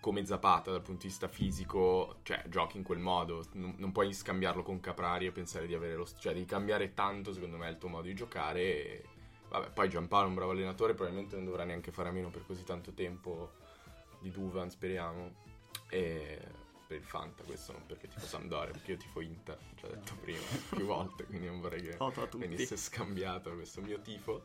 come 0.00 0.24
Zapata 0.24 0.70
dal 0.70 0.82
punto 0.82 1.02
di 1.02 1.08
vista 1.08 1.28
fisico, 1.28 2.16
cioè 2.22 2.42
giochi 2.48 2.78
in 2.78 2.82
quel 2.82 2.98
modo, 2.98 3.44
non, 3.52 3.74
non 3.76 3.92
puoi 3.92 4.12
scambiarlo 4.12 4.62
con 4.62 4.80
Caprari 4.80 5.26
e 5.26 5.32
pensare 5.32 5.66
di 5.66 5.74
avere 5.74 5.94
lo 5.94 6.06
st- 6.06 6.18
cioè 6.18 6.32
devi 6.32 6.46
cambiare 6.46 6.94
tanto 6.94 7.34
secondo 7.34 7.58
me 7.58 7.68
il 7.68 7.76
tuo 7.76 7.90
modo 7.90 8.06
di 8.06 8.14
giocare 8.14 8.60
e 8.60 9.04
vabbè, 9.50 9.70
poi 9.72 9.88
Giampaolo 9.90 10.24
è 10.24 10.28
un 10.28 10.34
bravo 10.34 10.52
allenatore, 10.52 10.94
probabilmente 10.94 11.36
non 11.36 11.44
dovrà 11.44 11.64
neanche 11.64 11.92
fare 11.92 12.08
a 12.08 12.12
meno 12.12 12.30
per 12.30 12.46
così 12.46 12.64
tanto 12.64 12.92
tempo 12.92 13.52
di 14.20 14.30
Duvan, 14.30 14.70
speriamo. 14.70 15.48
E 15.90 16.38
per 16.86 16.96
il 16.98 17.04
Fanta 17.04 17.42
questo 17.44 17.72
non 17.72 17.86
perché 17.86 18.08
tifo 18.08 18.26
Sampdoria, 18.26 18.72
perché 18.72 18.92
io 18.92 18.96
tifo 18.96 19.20
Inter, 19.20 19.56
l'ho 19.56 19.74
già 19.76 19.94
detto 19.94 20.14
prima, 20.20 20.38
più 20.74 20.86
volte, 20.86 21.24
quindi 21.24 21.46
non 21.46 21.60
vorrei 21.60 21.82
che 21.82 21.96
venisse 22.36 22.76
scambiato 22.76 23.54
questo 23.54 23.80
mio 23.80 24.00
tifo. 24.00 24.44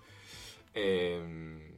Ehm, 0.72 1.74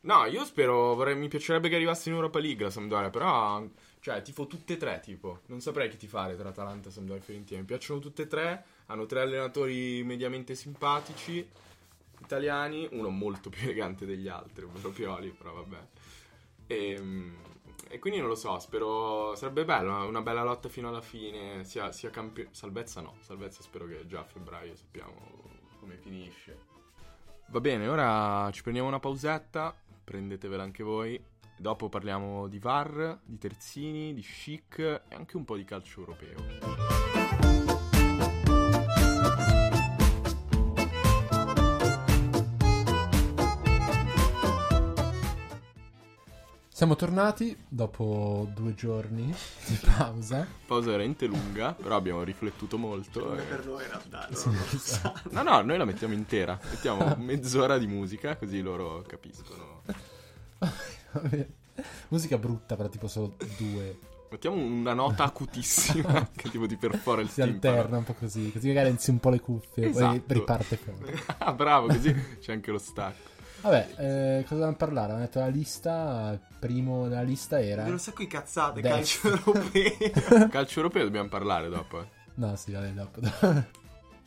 No, 0.00 0.24
io 0.26 0.44
spero, 0.44 0.94
vorrei- 0.94 1.16
mi 1.16 1.26
piacerebbe 1.28 1.68
che 1.68 1.74
arrivasse 1.74 2.08
in 2.08 2.14
Europa 2.14 2.38
League 2.38 2.62
la 2.64 2.70
Sampdoria, 2.70 3.10
però, 3.10 3.66
cioè, 4.00 4.22
tifo 4.22 4.46
tutte 4.46 4.74
e 4.74 4.76
tre, 4.76 5.00
tipo. 5.02 5.40
Non 5.46 5.60
saprei 5.60 5.88
chi 5.90 5.96
tifare 5.96 6.36
tra 6.36 6.50
Atalanta, 6.50 6.88
Sampdoria 6.88 7.20
e 7.20 7.24
Fiorentina. 7.24 7.58
Mi 7.60 7.66
piacciono 7.66 7.98
tutte 7.98 8.22
e 8.22 8.26
tre, 8.28 8.64
hanno 8.86 9.06
tre 9.06 9.20
allenatori 9.22 10.02
mediamente 10.04 10.54
simpatici, 10.54 11.46
italiani, 12.20 12.88
uno 12.92 13.10
molto 13.10 13.50
più 13.50 13.62
elegante 13.64 14.06
degli 14.06 14.28
altri, 14.28 14.64
ovvero 14.64 14.90
Pioli, 14.90 15.30
però 15.30 15.52
vabbè. 15.52 15.86
E, 16.68 17.02
e 17.88 17.98
quindi 17.98 18.18
non 18.18 18.28
lo 18.28 18.34
so, 18.34 18.58
spero, 18.58 19.34
sarebbe 19.36 19.64
bello, 19.64 20.06
una 20.06 20.22
bella 20.22 20.42
lotta 20.42 20.68
fino 20.68 20.88
alla 20.88 21.00
fine, 21.00 21.64
sia, 21.64 21.92
sia 21.92 22.10
campione... 22.10 22.50
Salvezza 22.52 23.00
no, 23.00 23.14
salvezza 23.20 23.62
spero 23.62 23.86
che 23.86 24.06
già 24.06 24.20
a 24.20 24.24
febbraio 24.24 24.74
sappiamo 24.74 25.42
come 25.78 25.96
finisce. 25.96 26.66
Va 27.48 27.60
bene, 27.60 27.88
ora 27.88 28.50
ci 28.52 28.62
prendiamo 28.62 28.88
una 28.88 29.00
pausetta, 29.00 29.74
prendetevela 30.04 30.62
anche 30.62 30.82
voi. 30.82 31.22
Dopo 31.56 31.88
parliamo 31.88 32.46
di 32.46 32.58
VAR, 32.58 33.18
di 33.24 33.38
terzini, 33.38 34.14
di 34.14 34.22
chic 34.22 34.78
e 34.78 35.14
anche 35.14 35.36
un 35.36 35.44
po' 35.44 35.56
di 35.56 35.64
calcio 35.64 36.00
europeo. 36.00 37.07
Siamo 46.78 46.94
tornati 46.94 47.56
dopo 47.66 48.48
due 48.54 48.72
giorni 48.72 49.34
di 49.66 49.78
pausa. 49.96 50.46
Pausa 50.64 50.90
veramente 50.92 51.26
lunga, 51.26 51.72
però 51.74 51.96
abbiamo 51.96 52.22
riflettuto 52.22 52.78
molto. 52.78 53.36
e- 53.36 53.42
per 53.42 53.66
noi 53.66 53.82
in 53.82 53.88
realtà. 53.88 54.28
Sì, 54.32 54.48
esatto. 54.76 55.28
No, 55.32 55.42
no, 55.42 55.60
noi 55.62 55.76
la 55.76 55.84
mettiamo 55.84 56.14
intera. 56.14 56.56
Mettiamo 56.70 57.16
mezz'ora 57.18 57.78
di 57.78 57.88
musica 57.88 58.36
così 58.36 58.60
loro 58.60 59.02
capiscono. 59.08 59.82
Vabbè. 61.10 61.48
Musica 62.10 62.38
brutta, 62.38 62.76
però 62.76 62.88
tipo 62.88 63.08
solo 63.08 63.34
due 63.56 63.98
Mettiamo 64.30 64.62
una 64.62 64.94
nota 64.94 65.24
acutissima 65.24 66.28
che 66.36 66.48
tipo 66.48 66.68
ti 66.68 66.76
perfora 66.76 67.22
il 67.22 67.28
Si 67.28 67.42
timpano. 67.42 67.74
alterna 67.74 67.98
un 67.98 68.04
po' 68.04 68.14
così, 68.14 68.52
così 68.52 68.68
magari 68.68 68.90
inizi 68.90 69.10
un 69.10 69.18
po' 69.18 69.30
le 69.30 69.40
cuffie 69.40 69.86
e 69.86 69.90
poi 69.90 70.02
Esatto. 70.02 70.32
riparte 70.34 70.76
fuori. 70.76 71.12
ah, 71.38 71.52
bravo, 71.54 71.88
così 71.88 72.14
c'è 72.38 72.52
anche 72.52 72.70
lo 72.70 72.78
stacco. 72.78 73.30
Vabbè, 73.60 73.88
eh, 73.96 74.42
cosa 74.42 74.54
dobbiamo 74.54 74.76
parlare? 74.76 75.06
Abbiamo 75.12 75.24
detto 75.24 75.38
la 75.40 75.48
lista, 75.48 76.30
il 76.32 76.40
primo 76.58 77.08
della 77.08 77.22
lista 77.22 77.60
era... 77.60 77.84
Un 77.84 77.98
sacco 77.98 78.22
di 78.22 78.28
cazzate, 78.28 78.80
Dai. 78.80 78.90
calcio 78.92 79.28
europeo. 79.28 80.48
Calcio 80.50 80.78
europeo 80.80 81.04
dobbiamo 81.04 81.28
parlare 81.28 81.68
dopo. 81.68 82.00
eh. 82.00 82.06
No, 82.34 82.54
sì, 82.56 82.72
vabbè, 82.72 82.88
dopo. 82.90 83.20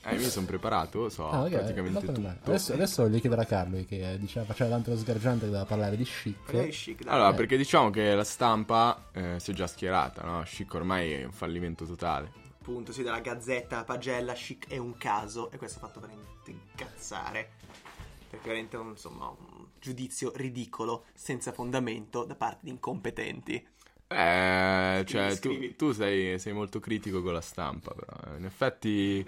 Eh, 0.04 0.16
io 0.16 0.20
mi 0.20 0.30
sono 0.30 0.48
preparato, 0.48 1.10
so 1.10 1.30
Ah, 1.30 1.44
ok, 1.44 1.50
praticamente 1.52 2.00
tutto. 2.06 2.36
Adesso, 2.44 2.74
adesso 2.74 3.04
voglio 3.04 3.20
chiedere 3.20 3.42
a 3.44 3.46
Carlo 3.46 3.84
che 3.88 4.18
diceva, 4.20 4.46
faceva 4.46 4.72
tanto 4.72 4.90
lo 4.90 4.98
sgargiante 4.98 5.42
che 5.42 5.46
doveva 5.46 5.66
parlare 5.66 5.96
di 5.96 6.04
chic. 6.04 6.68
chic, 6.70 7.04
dai. 7.04 7.14
Allora, 7.14 7.30
Eh. 7.30 7.36
perché 7.36 7.56
diciamo 7.56 7.90
che 7.92 8.14
la 8.16 8.24
stampa 8.24 9.06
eh, 9.14 9.40
si 9.40 9.52
è 9.52 9.54
già 9.54 9.68
schierata, 9.68 10.24
no? 10.24 10.42
Chic 10.44 10.74
ormai 10.74 11.12
è 11.14 11.24
un 11.24 11.32
fallimento 11.32 11.86
totale. 11.86 12.32
Appunto, 12.60 12.92
sì, 12.92 13.02
della 13.04 13.20
gazzetta, 13.22 13.84
pagella, 13.84 14.34
chic 14.34 14.68
è 14.68 14.78
un 14.78 14.98
caso. 14.98 15.52
E 15.52 15.58
questo 15.58 15.78
ha 15.78 15.88
fatto 15.88 16.00
veramente 16.00 16.50
incazzare. 16.50 17.50
Perché 18.32 18.48
veramente 18.48 18.78
è 18.78 18.80
un, 18.80 18.90
insomma, 18.92 19.28
un 19.28 19.66
giudizio 19.78 20.32
ridicolo, 20.34 21.04
senza 21.14 21.52
fondamento, 21.52 22.24
da 22.24 22.36
parte 22.36 22.60
di 22.64 22.70
incompetenti. 22.70 23.68
Eh, 24.08 25.04
cioè, 25.06 25.38
tu, 25.38 25.76
tu 25.76 25.92
sei, 25.92 26.40
sei 26.40 26.54
molto 26.54 26.80
critico 26.80 27.22
con 27.22 27.34
la 27.34 27.42
stampa, 27.42 27.94
però. 27.94 28.38
In 28.38 28.46
effetti, 28.46 29.26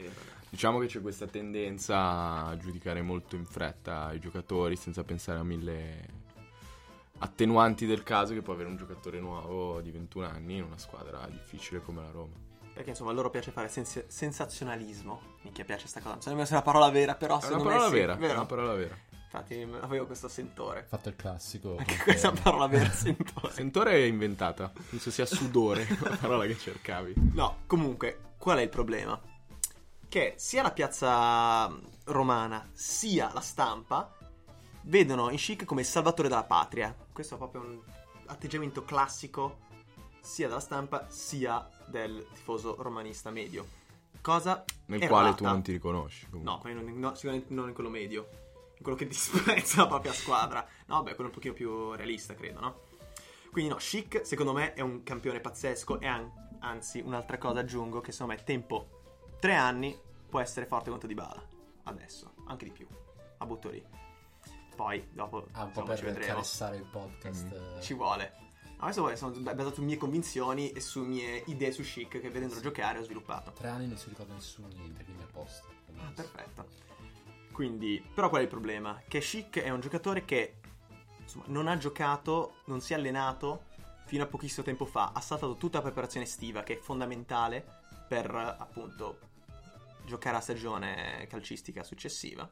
diciamo 0.50 0.80
che 0.80 0.88
c'è 0.88 1.02
questa 1.02 1.28
tendenza 1.28 2.46
a 2.46 2.58
giudicare 2.58 3.02
molto 3.02 3.36
in 3.36 3.46
fretta 3.46 4.14
i 4.14 4.20
giocatori 4.20 4.78
senza 4.78 5.04
pensare 5.04 5.40
a 5.40 5.44
mille 5.44 6.22
attenuanti 7.18 7.86
del 7.86 8.04
caso 8.04 8.34
che 8.34 8.42
può 8.42 8.54
avere 8.54 8.70
un 8.70 8.78
giocatore 8.78 9.20
nuovo 9.20 9.82
di 9.82 9.92
21 9.92 10.26
anni 10.26 10.58
in 10.58 10.64
una 10.64 10.78
squadra 10.78 11.28
difficile 11.30 11.82
come 11.82 12.02
la 12.02 12.12
Roma. 12.12 12.43
Perché 12.74 12.90
insomma 12.90 13.12
a 13.12 13.14
loro 13.14 13.30
piace 13.30 13.52
fare 13.52 13.68
sens- 13.70 14.08
sensazionalismo. 14.08 15.22
Minchia 15.42 15.64
piace 15.64 15.88
sta 15.88 16.00
cosa. 16.00 16.14
Non 16.14 16.22
so 16.22 16.30
nemmeno 16.30 16.48
se 16.48 16.54
è 16.54 16.56
una 16.58 16.66
parola 16.66 16.90
vera, 16.90 17.16
però 17.16 17.36
È 17.36 17.38
una 17.38 17.46
secondo 17.48 17.64
parola 17.70 17.84
me 17.84 17.90
sì, 17.90 18.00
vera, 18.00 18.18
è 18.18 18.32
una 18.32 18.46
parola 18.46 18.74
vera. 18.74 18.98
Infatti 19.26 19.68
avevo 19.82 20.06
questo 20.06 20.28
sentore. 20.28 20.86
fatto 20.88 21.10
il 21.10 21.16
classico. 21.16 21.78
Anche 21.78 21.96
con- 21.96 22.04
questa 22.04 22.32
parola 22.32 22.68
vera, 22.68 22.90
sentore. 22.94 23.54
Sentore 23.54 23.92
è 23.94 24.04
inventata, 24.04 24.72
penso 24.90 25.12
sia 25.12 25.26
sudore, 25.26 25.88
la 26.02 26.18
parola 26.18 26.46
che 26.46 26.58
cercavi. 26.58 27.14
No, 27.34 27.58
comunque, 27.68 28.34
qual 28.38 28.58
è 28.58 28.62
il 28.62 28.70
problema? 28.70 29.20
Che 30.08 30.34
sia 30.38 30.62
la 30.62 30.72
piazza 30.72 31.72
romana 32.06 32.70
sia 32.74 33.32
la 33.34 33.40
stampa 33.42 34.16
vedono 34.84 35.30
in 35.32 35.38
Chic 35.38 35.66
come 35.66 35.82
il 35.82 35.88
salvatore 35.88 36.28
della 36.30 36.44
patria. 36.44 36.96
Questo 37.12 37.36
è 37.36 37.38
proprio 37.38 37.62
un 37.62 37.80
atteggiamento 38.28 38.84
classico 38.84 39.62
sia 40.24 40.48
della 40.48 40.62
stampa 40.62 41.06
sia 41.10 41.68
del 41.88 42.26
tifoso 42.34 42.82
romanista 42.82 43.30
medio. 43.30 43.68
Cosa 44.22 44.64
Nel 44.86 45.00
errata. 45.02 45.14
quale 45.22 45.36
tu 45.36 45.44
non 45.44 45.62
ti 45.62 45.74
riconosci. 45.74 46.30
Comunque. 46.30 46.74
No, 46.74 46.82
non- 46.82 46.98
no, 47.00 47.14
sicuramente 47.16 47.54
non 47.54 47.68
in 47.68 47.74
quello 47.74 47.90
medio. 47.90 48.30
In 48.78 48.82
quello 48.84 48.98
che 48.98 49.06
disprezza 49.08 49.82
la 49.82 49.88
propria 49.88 50.14
squadra. 50.14 50.66
No, 50.88 51.04
beh, 51.04 51.16
quello 51.16 51.30
un 51.30 51.36
pochino 51.36 51.54
più 51.54 51.92
realista, 51.94 52.34
credo, 52.36 52.60
no? 52.62 52.80
Quindi 53.52 53.70
no, 53.72 53.76
Chic 53.78 54.26
secondo 54.26 54.54
me 54.54 54.74
è 54.74 54.82
un 54.82 55.04
campione 55.04 55.40
pazzesco 55.42 56.00
e 56.00 56.08
an- 56.08 56.32
anzi 56.62 57.02
un'altra 57.02 57.38
cosa 57.38 57.60
aggiungo 57.60 58.00
che 58.02 58.12
secondo 58.14 58.34
me 58.34 58.44
tempo 58.44 59.02
tre 59.40 59.56
anni 59.56 59.96
può 60.30 60.40
essere 60.40 60.66
forte 60.66 60.88
quanto 60.88 61.06
di 61.06 61.14
Bala. 61.14 61.46
Adesso, 61.84 62.34
anche 62.48 62.64
di 62.66 62.72
più. 62.72 62.88
La 63.38 63.46
butto 63.46 63.70
lì. 63.70 63.84
Poi 64.76 65.08
dopo 65.12 65.46
Ah, 65.52 65.66
insomma, 65.66 65.96
ci 65.96 66.04
per 66.04 66.14
vedremo. 66.14 66.40
il 66.76 66.86
podcast. 66.86 67.46
Mm. 67.46 67.78
eh. 67.78 67.82
Ci 67.82 67.94
vuole. 67.94 68.34
Adesso 68.84 69.00
vuole, 69.00 69.16
sono 69.16 69.32
basato 69.40 69.76
su 69.76 69.82
mie 69.82 69.96
convinzioni 69.96 70.72
e 70.72 70.82
su 70.82 71.04
mie 71.04 71.44
idee 71.48 71.72
su 71.72 71.84
Chic 71.84 72.20
che 72.20 72.30
vedendolo 72.30 72.60
giocare 72.60 73.00
ho 73.00 73.04
sviluppato. 73.04 73.52
Tre 73.54 73.70
anni 73.70 73.88
non 73.88 73.98
si 73.98 74.10
ricorda 74.10 74.34
nessuno 74.34 74.68
niente, 74.68 75.06
quindi 75.06 75.24
a 75.24 75.28
posto. 75.32 75.68
Ah, 75.98 76.12
perfetto. 76.14 76.68
Quindi, 77.54 78.06
però 78.14 78.28
qual 78.28 78.42
è 78.42 78.44
il 78.44 78.50
problema? 78.50 79.02
Che 79.08 79.20
Chic 79.20 79.60
è 79.60 79.70
un 79.70 79.80
giocatore 79.80 80.26
che 80.26 80.60
insomma, 81.18 81.46
non 81.48 81.70
ha 81.70 81.78
giocato, 81.78 82.56
non 82.66 82.82
si 82.82 82.92
è 82.92 82.98
allenato 82.98 83.68
fino 84.06 84.24
a 84.24 84.28
pochissimo 84.28 84.66
tempo 84.66 84.86
fa, 84.86 85.12
ha 85.14 85.22
saltato 85.22 85.56
tutta 85.56 85.78
la 85.78 85.84
preparazione 85.86 86.26
estiva 86.26 86.64
che 86.64 86.74
è 86.74 86.78
fondamentale 86.78 87.66
per 88.08 88.36
appunto 88.36 89.20
giocare 90.06 90.36
la 90.36 90.42
stagione 90.42 91.26
calcistica 91.30 91.84
successiva. 91.84 92.52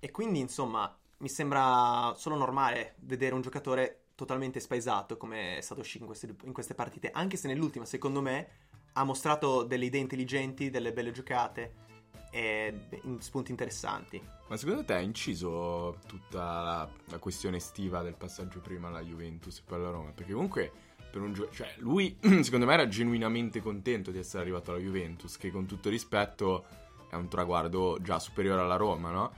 E 0.00 0.10
quindi, 0.10 0.40
insomma, 0.40 0.92
mi 1.18 1.28
sembra 1.28 2.14
solo 2.16 2.34
normale 2.34 2.96
vedere 2.98 3.34
un 3.34 3.42
giocatore 3.42 4.05
totalmente 4.16 4.58
spaesato 4.58 5.16
come 5.16 5.58
è 5.58 5.60
stato 5.60 5.82
Chic 5.82 6.00
in 6.00 6.06
queste, 6.06 6.34
in 6.44 6.52
queste 6.52 6.74
partite, 6.74 7.10
anche 7.12 7.36
se 7.36 7.46
nell'ultima, 7.46 7.84
secondo 7.84 8.20
me, 8.20 8.48
ha 8.94 9.04
mostrato 9.04 9.62
delle 9.62 9.84
idee 9.84 10.00
intelligenti, 10.00 10.70
delle 10.70 10.92
belle 10.92 11.12
giocate 11.12 11.84
e 12.30 12.88
spunti 13.18 13.50
interessanti. 13.50 14.20
Ma 14.48 14.56
secondo 14.56 14.84
te 14.84 14.94
ha 14.94 15.00
inciso 15.00 15.98
tutta 16.06 16.62
la, 16.62 16.88
la 17.04 17.18
questione 17.18 17.58
estiva 17.58 18.02
del 18.02 18.14
passaggio 18.14 18.60
prima 18.60 18.88
alla 18.88 19.02
Juventus 19.02 19.58
e 19.58 19.62
poi 19.64 19.78
alla 19.78 19.90
Roma? 19.90 20.10
Perché 20.10 20.32
comunque 20.32 20.72
per 21.10 21.20
un 21.20 21.32
gio- 21.32 21.50
cioè 21.50 21.74
lui 21.78 22.16
secondo 22.42 22.66
me 22.66 22.72
era 22.72 22.88
genuinamente 22.88 23.60
contento 23.60 24.10
di 24.10 24.18
essere 24.18 24.42
arrivato 24.42 24.70
alla 24.70 24.80
Juventus, 24.80 25.36
che 25.36 25.50
con 25.50 25.66
tutto 25.66 25.90
rispetto 25.90 26.64
è 27.10 27.14
un 27.14 27.28
traguardo 27.28 27.98
già 28.00 28.18
superiore 28.18 28.62
alla 28.62 28.76
Roma, 28.76 29.10
no? 29.10 29.32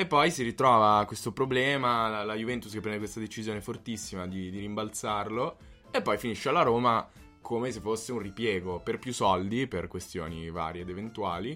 E 0.00 0.06
poi 0.06 0.30
si 0.30 0.42
ritrova 0.42 1.04
questo 1.06 1.30
problema, 1.30 2.08
la, 2.08 2.24
la 2.24 2.34
Juventus 2.34 2.72
che 2.72 2.80
prende 2.80 3.00
questa 3.00 3.20
decisione 3.20 3.60
fortissima 3.60 4.26
di, 4.26 4.48
di 4.48 4.58
rimbalzarlo 4.58 5.58
e 5.90 6.00
poi 6.00 6.16
finisce 6.16 6.48
alla 6.48 6.62
Roma 6.62 7.06
come 7.42 7.70
se 7.70 7.80
fosse 7.80 8.10
un 8.12 8.20
ripiego 8.20 8.80
per 8.80 8.98
più 8.98 9.12
soldi, 9.12 9.66
per 9.66 9.88
questioni 9.88 10.48
varie 10.48 10.80
ed 10.80 10.88
eventuali. 10.88 11.54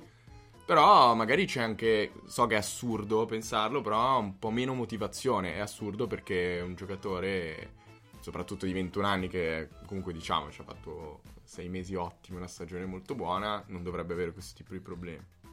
Però 0.66 1.14
magari 1.14 1.46
c'è 1.46 1.62
anche, 1.62 2.12
so 2.26 2.46
che 2.46 2.57
è 2.57 2.59
assurdo 2.59 3.24
pensarlo, 3.24 3.80
però 3.80 4.18
un 4.18 4.38
po' 4.38 4.50
meno 4.50 4.74
motivazione. 4.74 5.54
È 5.54 5.61
assurdo 5.61 6.07
perché 6.07 6.61
un 6.62 6.74
giocatore, 6.74 7.76
soprattutto 8.20 8.66
di 8.66 8.74
21 8.74 9.07
anni, 9.07 9.28
che 9.28 9.70
comunque 9.87 10.12
diciamo 10.12 10.50
ci 10.50 10.61
ha 10.61 10.64
fatto 10.64 11.22
6 11.44 11.66
mesi 11.70 11.94
ottimi, 11.94 12.37
una 12.37 12.46
stagione 12.46 12.85
molto 12.85 13.14
buona, 13.14 13.64
non 13.68 13.83
dovrebbe 13.83 14.12
avere 14.12 14.33
questo 14.33 14.54
tipo 14.54 14.74
di 14.74 14.80
problemi. 14.80 15.43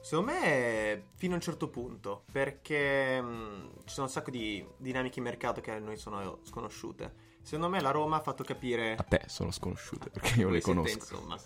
Secondo 0.00 0.32
me 0.32 1.08
fino 1.16 1.32
a 1.32 1.36
un 1.36 1.42
certo 1.42 1.68
punto, 1.68 2.24
perché 2.30 3.20
mh, 3.20 3.70
ci 3.84 3.94
sono 3.94 4.06
un 4.06 4.12
sacco 4.12 4.30
di 4.30 4.66
dinamiche 4.76 5.18
in 5.18 5.24
mercato 5.24 5.60
che 5.60 5.72
a 5.72 5.78
noi 5.78 5.96
sono 5.96 6.38
sconosciute. 6.42 7.26
Secondo 7.42 7.68
me 7.68 7.80
la 7.80 7.90
Roma 7.90 8.16
ha 8.16 8.20
fatto 8.20 8.44
capire... 8.44 8.94
A 8.96 9.02
te 9.02 9.22
sono 9.26 9.50
sconosciute 9.50 10.10
perché 10.10 10.40
io 10.40 10.50
le 10.50 10.60
conosco. 10.60 10.94
insomma. 10.94 11.38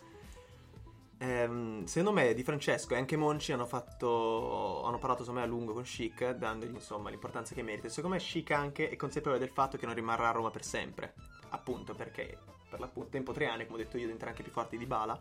Ehm, 1.19 1.85
secondo 1.85 2.11
me 2.21 2.35
Di 2.35 2.43
Francesco 2.43 2.95
e 2.95 2.97
anche 2.97 3.17
Monci 3.17 3.53
hanno 3.53 3.67
fatto 3.67 4.83
hanno 4.83 4.99
parlato 4.99 5.21
secondo 5.23 5.39
me 5.39 5.47
a 5.47 5.49
lungo 5.49 5.73
con 5.73 5.85
Chic 5.85 6.31
dandogli 6.33 6.75
insomma 6.75 7.11
l'importanza 7.11 7.55
che 7.55 7.63
merita 7.63 7.89
secondo 7.89 8.17
me 8.17 8.21
Chic 8.21 8.51
anche 8.51 8.89
è 8.89 8.97
consapevole 8.97 9.39
del 9.39 9.51
fatto 9.51 9.77
che 9.77 9.87
non 9.87 9.95
rimarrà 9.95 10.31
a 10.31 10.33
Roma 10.33 10.51
per 10.51 10.65
sempre 10.65 11.15
appunto 11.51 11.95
perché 11.95 12.37
per 12.69 12.81
l'appunto 12.81 13.11
tempo 13.11 13.31
tre 13.31 13.47
anni 13.47 13.67
come 13.67 13.79
ho 13.79 13.85
detto 13.85 13.99
io 13.99 14.03
diventerà 14.07 14.31
anche 14.31 14.43
più 14.43 14.51
forte 14.51 14.77
di 14.77 14.85
Bala 14.85 15.17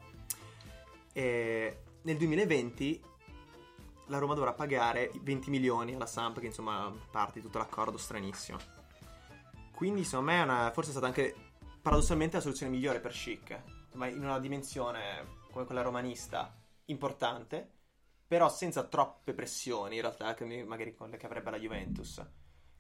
e 1.14 1.78
nel 2.02 2.18
2020 2.18 3.02
la 4.08 4.18
Roma 4.18 4.34
dovrà 4.34 4.54
pagare 4.54 5.12
20 5.22 5.50
milioni 5.50 5.94
alla 5.94 6.06
Samp 6.06 6.40
che 6.40 6.48
insomma 6.48 6.92
parte 7.12 7.40
di 7.40 7.46
tutto 7.46 7.58
l'accordo 7.58 7.98
stranissimo 7.98 8.60
quindi 9.74 10.04
secondo 10.04 10.32
me 10.32 10.40
è 10.40 10.44
una, 10.44 10.72
forse 10.72 10.90
è 10.90 10.94
stata 10.94 11.08
anche 11.08 11.36
paradossalmente 11.82 12.36
la 12.36 12.42
soluzione 12.42 12.72
migliore 12.72 13.00
per 13.00 13.12
Chic 13.12 13.62
ma 13.94 14.08
in 14.08 14.24
una 14.24 14.40
dimensione 14.40 15.40
come 15.52 15.66
quella 15.66 15.82
romanista 15.82 16.56
importante, 16.86 17.70
però 18.26 18.50
senza 18.50 18.84
troppe 18.84 19.34
pressioni 19.34 19.96
in 19.96 20.02
realtà, 20.02 20.34
che 20.34 20.64
magari 20.64 20.96
quelle 20.96 21.18
che 21.18 21.26
avrebbe 21.26 21.52
la 21.52 21.60
Juventus. 21.60 22.26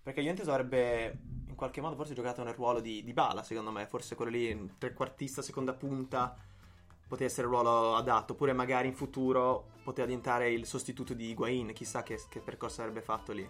Perché 0.01 0.21
la 0.21 0.27
Juventus 0.27 0.47
avrebbe 0.47 1.19
in 1.47 1.55
qualche 1.55 1.81
modo 1.81 1.95
forse 1.95 2.13
giocato 2.13 2.43
nel 2.43 2.53
ruolo 2.53 2.79
di, 2.79 3.03
di 3.03 3.13
Bala, 3.13 3.43
secondo 3.43 3.71
me, 3.71 3.85
forse 3.85 4.15
quello 4.15 4.31
lì, 4.31 4.75
trequartista, 4.77 5.41
seconda 5.41 5.73
punta, 5.73 6.35
poteva 7.11 7.29
essere 7.29 7.47
il 7.47 7.53
ruolo 7.53 7.95
adatto, 7.97 8.31
oppure 8.31 8.53
magari 8.53 8.87
in 8.87 8.95
futuro 8.95 9.71
poteva 9.83 10.07
diventare 10.07 10.49
il 10.49 10.65
sostituto 10.65 11.13
di 11.13 11.29
Higuain, 11.29 11.73
chissà 11.73 12.03
che, 12.03 12.17
che 12.29 12.39
percorso 12.39 12.79
avrebbe 12.79 13.01
fatto 13.01 13.33
lì. 13.33 13.45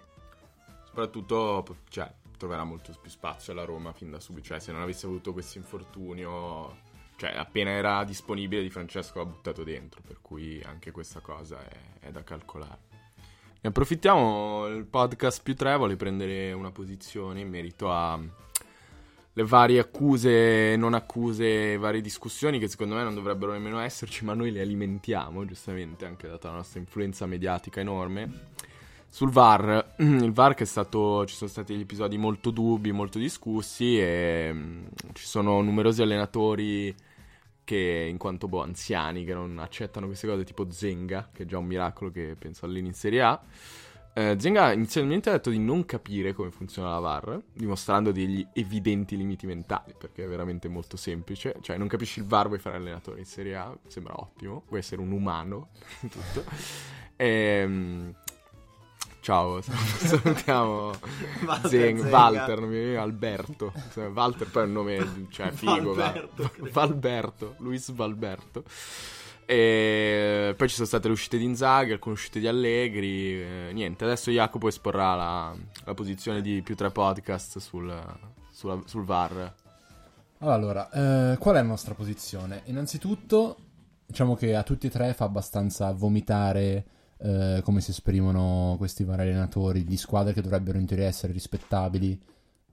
Soprattutto, 0.83 1.77
cioè, 1.87 2.11
troverà 2.37 2.63
molto 2.63 2.91
più 2.99 3.11
spazio 3.11 3.53
alla 3.53 3.63
Roma 3.63 3.93
fin 3.93 4.09
da 4.09 4.19
subito. 4.19 4.47
Cioè, 4.47 4.59
se 4.59 4.71
non 4.71 4.81
avesse 4.81 5.05
avuto 5.05 5.31
questo 5.31 5.59
infortunio, 5.59 6.75
cioè, 7.17 7.35
appena 7.35 7.69
era 7.69 8.03
disponibile, 8.03 8.63
Di 8.63 8.71
Francesco 8.71 9.19
l'ha 9.19 9.25
buttato 9.25 9.63
dentro. 9.63 10.01
Per 10.01 10.21
cui 10.21 10.59
anche 10.63 10.89
questa 10.89 11.19
cosa 11.19 11.63
è, 11.63 12.07
è 12.07 12.11
da 12.11 12.23
calcolare. 12.23 12.89
Ne 13.61 13.69
approfittiamo. 13.69 14.65
Il 14.69 14.85
podcast 14.85 15.43
più 15.43 15.55
tre 15.55 15.77
vuole 15.77 15.95
prendere 15.97 16.51
una 16.51 16.71
posizione 16.71 17.41
in 17.41 17.49
merito 17.49 17.91
a 17.91 18.19
le 19.33 19.43
varie 19.43 19.79
accuse, 19.79 20.75
non 20.75 20.93
accuse, 20.93 21.77
varie 21.77 22.01
discussioni 22.01 22.59
che 22.59 22.67
secondo 22.67 22.95
me 22.95 23.03
non 23.03 23.13
dovrebbero 23.13 23.53
nemmeno 23.53 23.79
esserci, 23.79 24.25
ma 24.25 24.33
noi 24.33 24.51
le 24.51 24.61
alimentiamo, 24.61 25.45
giustamente, 25.45 26.05
anche 26.05 26.27
data 26.27 26.49
la 26.49 26.55
nostra 26.55 26.79
influenza 26.79 27.25
mediatica 27.25 27.79
enorme 27.79 28.49
sul 29.13 29.29
VAR, 29.29 29.93
il 29.99 30.31
VAR 30.31 30.53
che 30.53 30.63
è 30.63 30.65
stato, 30.65 31.25
ci 31.25 31.35
sono 31.35 31.49
stati 31.49 31.73
degli 31.73 31.81
episodi 31.81 32.17
molto 32.17 32.49
dubbi, 32.49 32.93
molto 32.93 33.19
discussi 33.19 33.99
e 33.99 34.53
mh, 34.53 34.87
ci 35.13 35.25
sono 35.25 35.61
numerosi 35.61 36.01
allenatori 36.01 36.95
che 37.63 38.07
in 38.09 38.17
quanto 38.17 38.47
boh, 38.47 38.63
anziani 38.63 39.25
che 39.25 39.33
non 39.33 39.59
accettano 39.59 40.05
queste 40.05 40.27
cose, 40.27 40.45
tipo 40.45 40.71
Zenga, 40.71 41.29
che 41.33 41.43
è 41.43 41.45
già 41.45 41.57
un 41.57 41.65
miracolo 41.65 42.09
che 42.09 42.35
penso 42.39 42.65
all'inizio 42.65 42.87
in 42.87 42.93
Serie 42.93 43.21
A. 43.21 43.41
Eh, 44.13 44.35
Zenga 44.37 44.73
inizialmente 44.73 45.29
ha 45.29 45.33
detto 45.33 45.49
di 45.49 45.59
non 45.59 45.85
capire 45.85 46.33
come 46.33 46.51
funziona 46.51 46.91
la 46.91 46.99
VAR, 46.99 47.41
dimostrando 47.53 48.11
degli 48.11 48.45
evidenti 48.53 49.15
limiti 49.15 49.45
mentali, 49.45 49.93
perché 49.97 50.25
è 50.25 50.27
veramente 50.27 50.67
molto 50.67 50.97
semplice. 50.97 51.55
Cioè, 51.61 51.77
non 51.77 51.87
capisci 51.87 52.19
il 52.19 52.25
VAR, 52.25 52.47
vuoi 52.47 52.59
fare 52.59 52.75
allenatore 52.77 53.19
in 53.19 53.25
Serie 53.25 53.55
A, 53.55 53.75
sembra 53.87 54.19
ottimo, 54.19 54.63
vuoi 54.67 54.79
essere 54.79 55.01
un 55.01 55.11
umano, 55.11 55.69
tutto. 56.01 56.43
Ehm, 57.15 58.13
Ciao, 59.21 59.61
salutiamo 59.61 60.93
Walter 61.45 61.69
Zeng, 61.69 61.99
Zenga. 61.99 62.09
Walter, 62.09 62.59
non 62.59 62.69
mi 62.69 62.79
viene 62.79 62.97
Alberto. 62.97 63.71
Cioè, 63.93 64.07
Walter 64.09 64.49
poi 64.49 64.63
è 64.63 64.65
un 64.65 64.71
nome, 64.71 65.27
cioè 65.29 65.51
figo. 65.51 65.93
Valberto, 65.93 66.51
va-. 66.57 66.69
Valberto, 66.71 67.55
Luis 67.59 67.91
Valberto. 67.91 68.63
E 69.45 70.53
poi 70.55 70.67
ci 70.69 70.75
sono 70.75 70.87
state 70.87 71.07
le 71.07 71.13
uscite 71.13 71.37
di 71.37 71.43
Inzaghi, 71.43 71.91
alcune 71.91 72.13
uscite 72.13 72.39
di 72.39 72.47
Allegri. 72.47 73.41
eh, 73.41 73.71
niente, 73.73 74.03
adesso 74.03 74.31
Jacopo 74.31 74.67
esporrà 74.67 75.15
la, 75.15 75.55
la 75.85 75.93
posizione 75.93 76.41
di 76.41 76.61
più 76.61 76.75
tre 76.75 76.91
podcast 76.91 77.59
sul, 77.59 77.93
sulla- 78.51 78.81
sul 78.85 79.03
VAR. 79.03 79.53
Allora, 80.39 80.89
eh, 80.89 81.37
qual 81.37 81.55
è 81.55 81.61
la 81.61 81.67
nostra 81.67 81.93
posizione? 81.93 82.61
Innanzitutto, 82.65 83.57
diciamo 84.05 84.35
che 84.35 84.55
a 84.55 84.63
tutti 84.63 84.87
e 84.87 84.89
tre 84.89 85.13
fa 85.13 85.25
abbastanza 85.25 85.91
vomitare 85.91 86.85
eh, 87.19 87.61
come 87.63 87.81
si 87.81 87.91
esprimono 87.91 88.75
questi 88.77 89.03
vari 89.03 89.21
allenatori 89.21 89.83
di 89.83 89.97
squadre 89.97 90.33
che 90.33 90.41
dovrebbero 90.41 90.79
in 90.79 90.85
teoria 90.85 91.07
essere 91.07 91.33
rispettabili. 91.33 92.19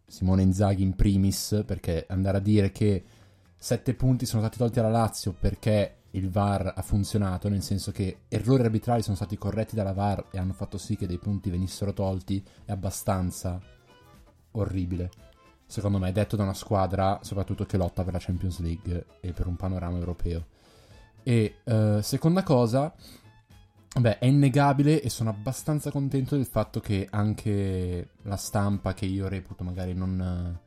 Simone 0.07 0.41
Inzaghi 0.41 0.83
in 0.83 0.97
primis, 0.97 1.63
perché 1.67 2.07
andare 2.09 2.39
a 2.39 2.41
dire 2.41 2.73
che 2.73 3.05
sette 3.55 3.93
punti 3.93 4.25
sono 4.25 4.41
stati 4.41 4.57
tolti 4.57 4.79
alla 4.79 4.89
Lazio 4.89 5.35
perché 5.39 5.98
il 6.19 6.31
VAR 6.31 6.73
ha 6.77 6.83
funzionato, 6.83 7.49
nel 7.49 7.63
senso 7.63 7.91
che 7.93 8.23
errori 8.29 8.63
arbitrali 8.63 9.03
sono 9.03 9.17
stati 9.17 9.39
corretti 9.39 9.75
dalla 9.75 9.93
VAR 9.93 10.27
e 10.31 10.39
hanno 10.39 10.53
fatto 10.53 10.79
sì 10.79 10.97
che 10.97 11.07
dei 11.07 11.19
punti 11.19 11.51
venissero 11.51 11.93
tolti, 11.93 12.45
è 12.65 12.73
abbastanza 12.73 13.61
orribile 14.53 15.11
secondo 15.69 15.99
me, 15.99 16.11
detto 16.13 16.35
da 16.35 16.45
una 16.45 16.55
squadra 16.55 17.21
soprattutto 17.23 17.67
che 17.67 17.77
lotta 17.77 18.03
per 18.03 18.15
la 18.15 18.19
Champions 18.19 18.59
League 18.61 19.05
e 19.21 19.33
per 19.33 19.47
un 19.47 19.57
panorama 19.57 19.99
europeo. 19.99 20.47
E 21.23 21.57
eh, 21.63 21.99
seconda 22.03 22.43
cosa, 22.43 22.93
beh, 23.95 24.19
è 24.19 24.25
innegabile 24.25 25.03
e 25.03 25.11
sono 25.11 25.29
abbastanza 25.29 25.91
contento 25.91 26.37
del 26.37 26.47
fatto 26.47 26.81
che 26.81 27.07
anche 27.11 28.09
la 28.23 28.37
stampa, 28.37 28.95
che 28.95 29.05
io 29.05 29.29
reputo 29.29 29.63
magari 29.63 29.93
non, 29.93 30.59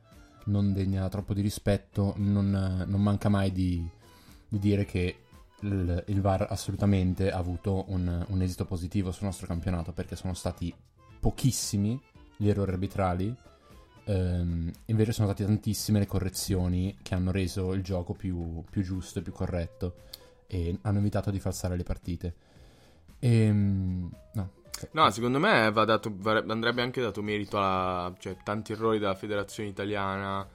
non 0.44 0.72
degna 0.72 1.08
troppo 1.08 1.34
di 1.34 1.40
rispetto, 1.40 2.14
non, 2.18 2.84
non 2.86 3.02
manca 3.02 3.28
mai 3.28 3.50
di, 3.50 3.84
di 4.48 4.58
dire 4.60 4.84
che 4.84 5.16
il, 5.62 6.04
il 6.06 6.20
VAR 6.20 6.46
assolutamente 6.48 7.30
ha 7.30 7.38
avuto 7.38 7.84
un, 7.88 8.24
un 8.28 8.42
esito 8.42 8.64
positivo 8.64 9.10
sul 9.10 9.26
nostro 9.26 9.46
campionato 9.46 9.92
perché 9.92 10.16
sono 10.16 10.34
stati 10.34 10.72
pochissimi 11.20 12.00
gli 12.36 12.48
errori 12.48 12.72
arbitrali 12.72 13.36
Ehm, 14.04 14.70
invece 14.86 15.12
sono 15.12 15.28
state 15.28 15.44
tantissime 15.44 16.00
le 16.00 16.06
correzioni 16.06 16.98
che 17.02 17.14
hanno 17.14 17.30
reso 17.30 17.72
il 17.72 17.82
gioco 17.82 18.14
più, 18.14 18.64
più 18.68 18.82
giusto 18.82 19.20
e 19.20 19.22
più 19.22 19.32
corretto 19.32 19.94
e 20.46 20.76
hanno 20.82 20.98
evitato 20.98 21.30
di 21.30 21.38
falsare 21.38 21.76
le 21.76 21.82
partite. 21.84 22.34
Ehm, 23.20 24.10
no. 24.34 24.50
No, 24.92 25.10
secondo 25.10 25.38
me 25.38 25.70
dato- 25.72 26.16
andrebbe 26.48 26.82
anche 26.82 27.00
dato 27.00 27.22
merito 27.22 27.58
a 27.60 28.12
cioè, 28.18 28.36
tanti 28.42 28.72
errori 28.72 28.98
della 28.98 29.14
federazione 29.14 29.68
italiana. 29.68 30.46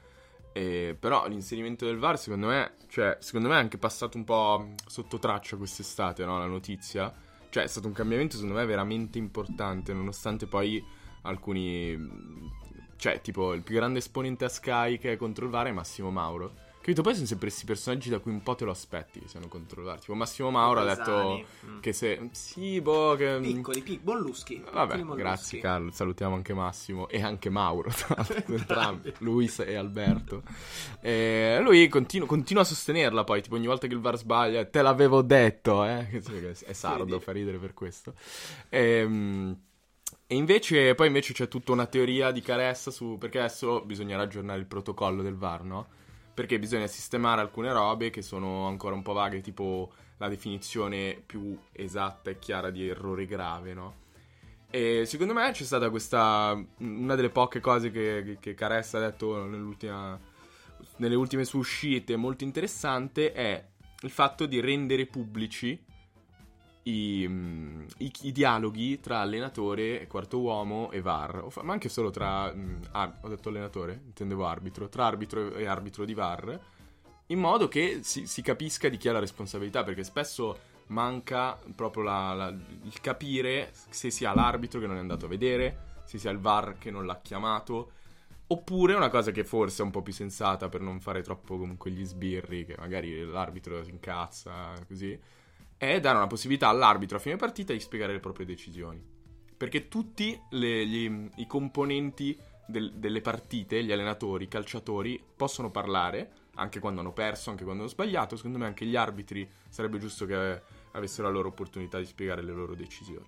E- 0.58 0.96
però 0.98 1.28
l'inserimento 1.28 1.84
del 1.84 1.98
VAR, 1.98 2.18
secondo 2.18 2.48
me, 2.48 2.72
cioè, 2.88 3.16
secondo 3.20 3.48
me 3.48 3.54
è 3.54 3.58
anche 3.58 3.78
passato 3.78 4.16
un 4.16 4.24
po' 4.24 4.70
sotto 4.86 5.18
traccia 5.18 5.56
quest'estate, 5.56 6.24
no? 6.24 6.38
La 6.38 6.46
notizia. 6.46 7.12
Cioè, 7.50 7.62
è 7.62 7.66
stato 7.66 7.86
un 7.86 7.92
cambiamento, 7.92 8.36
secondo 8.36 8.58
me, 8.58 8.66
veramente 8.66 9.18
importante, 9.18 9.92
nonostante 9.92 10.46
poi 10.46 10.84
alcuni. 11.22 11.96
Cioè, 12.96 13.20
tipo, 13.20 13.52
il 13.52 13.62
più 13.62 13.76
grande 13.76 14.00
esponente 14.00 14.44
a 14.44 14.48
Sky 14.48 14.98
che 14.98 15.12
è 15.12 15.16
contro 15.16 15.44
il 15.44 15.50
VAR 15.50 15.66
è 15.66 15.72
Massimo 15.72 16.10
Mauro. 16.10 16.66
Capito? 16.88 17.02
Poi 17.02 17.14
sono 17.16 17.26
sempre 17.26 17.48
questi 17.48 17.66
personaggi 17.66 18.08
da 18.08 18.18
cui 18.18 18.32
un 18.32 18.42
po' 18.42 18.54
te 18.54 18.64
lo 18.64 18.70
aspetti 18.70 19.20
che 19.20 19.28
siano 19.28 19.46
contro 19.46 19.82
il 19.82 19.86
VAR. 19.86 20.00
Tipo, 20.00 20.14
Massimo 20.14 20.50
Mauro 20.50 20.80
ha 20.80 20.84
detto 20.84 21.02
Pesani, 21.02 21.46
mm. 21.66 21.80
che 21.80 21.92
se. 21.92 22.28
Sì, 22.32 22.80
boh, 22.80 23.14
che. 23.14 23.38
Piccoli, 23.42 23.82
piccoli, 23.82 24.00
Bolluschi. 24.02 24.58
Vabbè, 24.58 24.94
piccoli 24.94 25.02
molluschi. 25.02 25.22
grazie 25.22 25.58
Carlo, 25.60 25.90
salutiamo 25.90 26.34
anche 26.34 26.54
Massimo 26.54 27.06
e 27.08 27.20
anche 27.20 27.50
Mauro, 27.50 27.90
tra 27.90 28.14
l'altro, 28.16 28.42
entrambi, 28.56 29.12
Luis 29.18 29.58
e 29.58 29.74
Alberto. 29.74 30.42
E 31.02 31.58
lui 31.60 31.86
continu- 31.88 32.26
continua 32.26 32.62
a 32.62 32.64
sostenerla 32.64 33.22
poi, 33.22 33.42
tipo 33.42 33.56
ogni 33.56 33.66
volta 33.66 33.86
che 33.86 33.92
il 33.92 34.00
VAR 34.00 34.16
sbaglia, 34.16 34.64
te 34.64 34.80
l'avevo 34.80 35.20
detto, 35.20 35.84
eh? 35.84 36.08
È 36.64 36.72
sardo, 36.72 37.20
fa 37.20 37.32
ridere 37.32 37.58
per 37.58 37.74
questo. 37.74 38.14
Ehm, 38.70 39.54
E 40.26 40.34
invece, 40.34 40.94
poi 40.94 41.08
invece 41.08 41.34
c'è 41.34 41.48
tutta 41.48 41.72
una 41.72 41.84
teoria 41.84 42.30
di 42.30 42.40
Caressa 42.40 42.90
su, 42.90 43.18
perché 43.18 43.40
adesso 43.40 43.82
bisognerà 43.84 44.22
aggiornare 44.22 44.58
il 44.58 44.66
protocollo 44.66 45.20
del 45.20 45.36
VAR, 45.36 45.64
no? 45.64 45.96
Perché 46.38 46.60
bisogna 46.60 46.86
sistemare 46.86 47.40
alcune 47.40 47.72
robe 47.72 48.10
che 48.10 48.22
sono 48.22 48.68
ancora 48.68 48.94
un 48.94 49.02
po' 49.02 49.12
vaghe, 49.12 49.40
tipo 49.40 49.92
la 50.18 50.28
definizione 50.28 51.20
più 51.26 51.58
esatta 51.72 52.30
e 52.30 52.38
chiara 52.38 52.70
di 52.70 52.88
errore 52.88 53.26
grave, 53.26 53.74
no? 53.74 53.94
E 54.70 55.02
secondo 55.04 55.32
me 55.32 55.50
c'è 55.50 55.64
stata 55.64 55.90
questa. 55.90 56.56
Una 56.78 57.16
delle 57.16 57.30
poche 57.30 57.58
cose 57.58 57.90
che, 57.90 58.36
che 58.38 58.54
Caressa 58.54 58.98
ha 58.98 59.00
detto 59.00 59.46
nelle 60.98 61.16
ultime 61.16 61.44
sue 61.44 61.58
uscite 61.58 62.14
molto 62.14 62.44
interessante 62.44 63.32
è 63.32 63.66
il 64.02 64.10
fatto 64.10 64.46
di 64.46 64.60
rendere 64.60 65.06
pubblici 65.06 65.86
i, 66.88 67.26
mm, 67.28 67.86
i- 67.98 68.12
i 68.22 68.32
dialoghi 68.32 69.00
tra 69.00 69.20
allenatore, 69.20 70.06
quarto 70.06 70.38
uomo 70.40 70.90
e 70.90 71.00
VAR, 71.00 71.46
ma 71.62 71.72
anche 71.72 71.88
solo 71.88 72.10
tra. 72.10 72.52
mm, 72.52 72.82
ah, 72.92 73.18
ho 73.22 73.28
detto 73.28 73.48
allenatore, 73.50 74.00
intendevo 74.06 74.46
arbitro, 74.46 74.88
tra 74.88 75.06
arbitro 75.06 75.54
e 75.54 75.66
arbitro 75.66 76.04
di 76.04 76.14
VAR, 76.14 76.58
in 77.26 77.38
modo 77.38 77.68
che 77.68 78.00
si, 78.02 78.26
si 78.26 78.42
capisca 78.42 78.88
di 78.88 78.96
chi 78.96 79.08
ha 79.08 79.12
la 79.12 79.18
responsabilità, 79.18 79.84
perché 79.84 80.02
spesso 80.04 80.58
manca 80.88 81.58
proprio 81.74 82.02
la- 82.04 82.32
la- 82.34 82.48
il 82.48 83.00
capire 83.00 83.70
se 83.90 84.10
sia 84.10 84.32
l'arbitro 84.34 84.80
che 84.80 84.86
non 84.86 84.96
è 84.96 85.00
andato 85.00 85.26
a 85.26 85.28
vedere, 85.28 86.02
se 86.04 86.18
sia 86.18 86.30
il 86.30 86.38
VAR 86.38 86.78
che 86.78 86.90
non 86.90 87.04
l'ha 87.06 87.20
chiamato. 87.20 87.92
Oppure 88.50 88.94
una 88.94 89.10
cosa 89.10 89.30
che 89.30 89.44
forse 89.44 89.82
è 89.82 89.84
un 89.84 89.90
po' 89.90 90.00
più 90.00 90.12
sensata 90.14 90.70
per 90.70 90.80
non 90.80 91.00
fare 91.00 91.20
troppo 91.22 91.58
comunque 91.58 91.90
gli 91.90 92.02
sbirri, 92.04 92.64
che 92.64 92.76
magari 92.78 93.22
l'arbitro 93.26 93.84
si 93.84 93.90
incazza, 93.90 94.72
così, 94.86 95.18
è 95.78 96.00
dare 96.00 96.16
una 96.16 96.26
possibilità 96.26 96.68
all'arbitro 96.68 97.16
a 97.16 97.20
fine 97.20 97.36
partita 97.36 97.72
di 97.72 97.80
spiegare 97.80 98.12
le 98.12 98.20
proprie 98.20 98.44
decisioni. 98.44 99.00
Perché 99.56 99.88
tutti 99.88 100.38
le- 100.50 100.86
gli- 100.86 101.30
i 101.36 101.46
componenti 101.46 102.36
del- 102.66 102.92
delle 102.94 103.20
partite, 103.20 103.82
gli 103.82 103.92
allenatori, 103.92 104.44
i 104.44 104.48
calciatori, 104.48 105.22
possono 105.36 105.70
parlare, 105.70 106.32
anche 106.56 106.80
quando 106.80 107.00
hanno 107.00 107.12
perso, 107.12 107.50
anche 107.50 107.62
quando 107.62 107.82
hanno 107.82 107.90
sbagliato. 107.90 108.36
Secondo 108.36 108.58
me 108.58 108.66
anche 108.66 108.84
gli 108.84 108.96
arbitri 108.96 109.48
sarebbe 109.68 109.98
giusto 109.98 110.26
che 110.26 110.62
avessero 110.92 111.28
la 111.28 111.34
loro 111.34 111.48
opportunità 111.48 111.98
di 111.98 112.06
spiegare 112.06 112.42
le 112.42 112.52
loro 112.52 112.74
decisioni. 112.74 113.26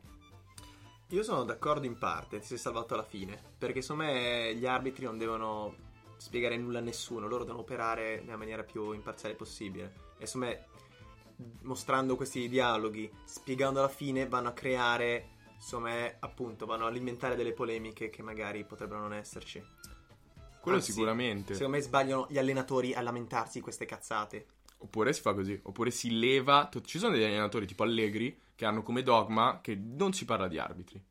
Io 1.08 1.22
sono 1.22 1.44
d'accordo 1.44 1.86
in 1.86 1.98
parte, 1.98 2.40
ti 2.40 2.46
sei 2.46 2.58
salvato 2.58 2.94
alla 2.94 3.04
fine. 3.04 3.40
Perché 3.58 3.80
secondo 3.80 4.04
me 4.04 4.54
gli 4.54 4.66
arbitri 4.66 5.04
non 5.04 5.18
devono 5.18 5.74
spiegare 6.16 6.56
nulla 6.56 6.78
a 6.78 6.82
nessuno, 6.82 7.26
loro 7.26 7.44
devono 7.44 7.62
operare 7.62 8.20
nella 8.20 8.36
maniera 8.36 8.62
più 8.62 8.92
imparziale 8.92 9.34
possibile. 9.34 9.94
E 10.18 10.26
secondo 10.26 10.46
me, 10.46 10.66
mostrando 11.62 12.16
questi 12.16 12.48
dialoghi, 12.48 13.10
spiegando 13.24 13.78
alla 13.78 13.88
fine, 13.88 14.26
vanno 14.26 14.48
a 14.48 14.52
creare, 14.52 15.28
insomma, 15.54 15.92
appunto, 16.18 16.66
vanno 16.66 16.84
a 16.84 16.88
alimentare 16.88 17.36
delle 17.36 17.52
polemiche 17.52 18.10
che 18.10 18.22
magari 18.22 18.64
potrebbero 18.64 19.00
non 19.00 19.14
esserci. 19.14 19.62
Quello 20.60 20.78
Anzi, 20.78 20.92
sicuramente. 20.92 21.54
Secondo 21.54 21.76
me 21.76 21.82
sbagliano 21.82 22.26
gli 22.28 22.38
allenatori 22.38 22.94
a 22.94 23.00
lamentarsi 23.00 23.58
di 23.58 23.64
queste 23.64 23.86
cazzate. 23.86 24.46
Oppure 24.78 25.12
si 25.12 25.20
fa 25.20 25.34
così, 25.34 25.58
oppure 25.62 25.90
si 25.90 26.18
leva. 26.18 26.68
Ci 26.84 26.98
sono 26.98 27.12
degli 27.12 27.24
allenatori 27.24 27.66
tipo 27.66 27.82
Allegri 27.82 28.38
che 28.54 28.64
hanno 28.64 28.82
come 28.82 29.02
dogma 29.02 29.60
che 29.62 29.74
non 29.74 30.12
si 30.12 30.24
parla 30.24 30.48
di 30.48 30.58
arbitri. 30.58 31.02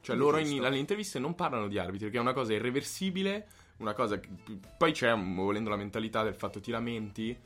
Cioè, 0.00 0.16
loro 0.16 0.36
in, 0.36 0.62
alle 0.62 0.76
interviste 0.76 1.18
non 1.18 1.34
parlano 1.34 1.66
di 1.66 1.78
arbitri, 1.78 2.10
che 2.10 2.18
è 2.18 2.20
una 2.20 2.34
cosa 2.34 2.52
irreversibile. 2.52 3.48
Una 3.78 3.94
cosa 3.94 4.20
che. 4.20 4.28
Poi 4.76 4.92
c'è, 4.92 5.14
volendo, 5.16 5.70
la 5.70 5.76
mentalità 5.76 6.22
del 6.22 6.34
fatto 6.34 6.60
ti 6.60 6.70
lamenti, 6.70 7.36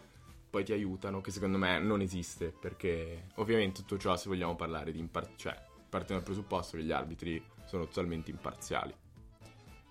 poi 0.50 0.64
ti 0.64 0.72
aiutano, 0.72 1.20
che 1.20 1.30
secondo 1.30 1.58
me 1.58 1.78
non 1.78 2.00
esiste. 2.00 2.52
Perché, 2.58 3.28
ovviamente, 3.36 3.80
tutto 3.80 3.98
ciò, 3.98 4.16
se 4.16 4.28
vogliamo 4.28 4.56
parlare 4.56 4.92
di. 4.92 4.98
impar- 4.98 5.36
cioè, 5.36 5.56
parte 5.88 6.12
dal 6.12 6.22
presupposto 6.22 6.76
che 6.76 6.84
gli 6.84 6.92
arbitri 6.92 7.42
sono 7.66 7.86
totalmente 7.86 8.30
imparziali. 8.30 8.94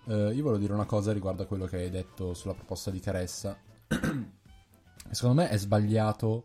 Eh, 0.06 0.32
io 0.32 0.42
volevo 0.42 0.58
dire 0.58 0.72
una 0.72 0.86
cosa 0.86 1.12
riguardo 1.12 1.42
a 1.42 1.46
quello 1.46 1.66
che 1.66 1.76
hai 1.76 1.90
detto 1.90 2.34
sulla 2.34 2.54
proposta 2.54 2.90
di 2.90 3.00
Caressa. 3.00 3.58
Secondo 5.10 5.42
me 5.42 5.48
è 5.48 5.56
sbagliato 5.58 6.44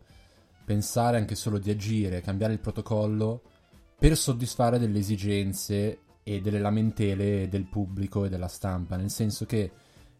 pensare 0.64 1.18
anche 1.18 1.34
solo 1.34 1.58
di 1.58 1.70
agire, 1.70 2.20
cambiare 2.20 2.52
il 2.52 2.60
protocollo 2.60 3.42
per 3.98 4.16
soddisfare 4.16 4.78
delle 4.78 4.98
esigenze 4.98 6.00
e 6.22 6.40
delle 6.40 6.58
lamentele 6.58 7.48
del 7.48 7.66
pubblico 7.66 8.24
e 8.24 8.28
della 8.28 8.48
stampa, 8.48 8.96
nel 8.96 9.10
senso 9.10 9.44
che 9.44 9.70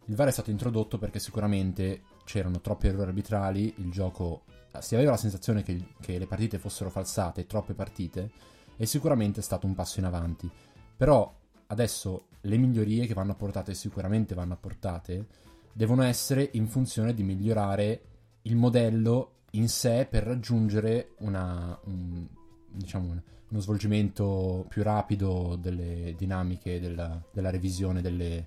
il 0.06 0.14
VAR 0.14 0.28
è 0.28 0.32
stato 0.32 0.50
introdotto 0.50 0.98
perché 0.98 1.18
sicuramente 1.18 2.02
c'erano 2.24 2.60
troppi 2.60 2.88
errori 2.88 3.08
arbitrali, 3.08 3.74
il 3.78 3.90
gioco 3.90 4.44
si 4.80 4.94
aveva 4.94 5.12
la 5.12 5.16
sensazione 5.16 5.62
che, 5.62 5.88
che 6.00 6.18
le 6.18 6.26
partite 6.26 6.58
fossero 6.58 6.90
falsate, 6.90 7.46
troppe 7.46 7.74
partite, 7.74 8.30
e 8.76 8.86
sicuramente 8.86 9.40
è 9.40 9.42
stato 9.42 9.66
un 9.66 9.74
passo 9.74 10.00
in 10.00 10.06
avanti. 10.06 10.50
Però 10.96 11.32
adesso 11.68 12.26
le 12.40 12.56
migliorie 12.56 13.06
che 13.06 13.14
vanno 13.14 13.32
apportate 13.32 13.74
sicuramente 13.74 14.34
vanno 14.34 14.54
apportate 14.54 15.26
devono 15.72 16.02
essere 16.02 16.50
in 16.52 16.68
funzione 16.68 17.14
di 17.14 17.22
migliorare 17.22 18.02
il 18.42 18.56
modello 18.56 19.30
in 19.52 19.68
sé 19.68 20.06
per 20.08 20.24
raggiungere 20.24 21.12
una, 21.18 21.78
un, 21.84 22.26
diciamo, 22.70 23.22
uno 23.48 23.60
svolgimento 23.60 24.66
più 24.68 24.82
rapido 24.82 25.56
delle 25.60 26.14
dinamiche 26.16 26.80
della, 26.80 27.20
della 27.32 27.50
revisione 27.50 28.00
delle, 28.00 28.46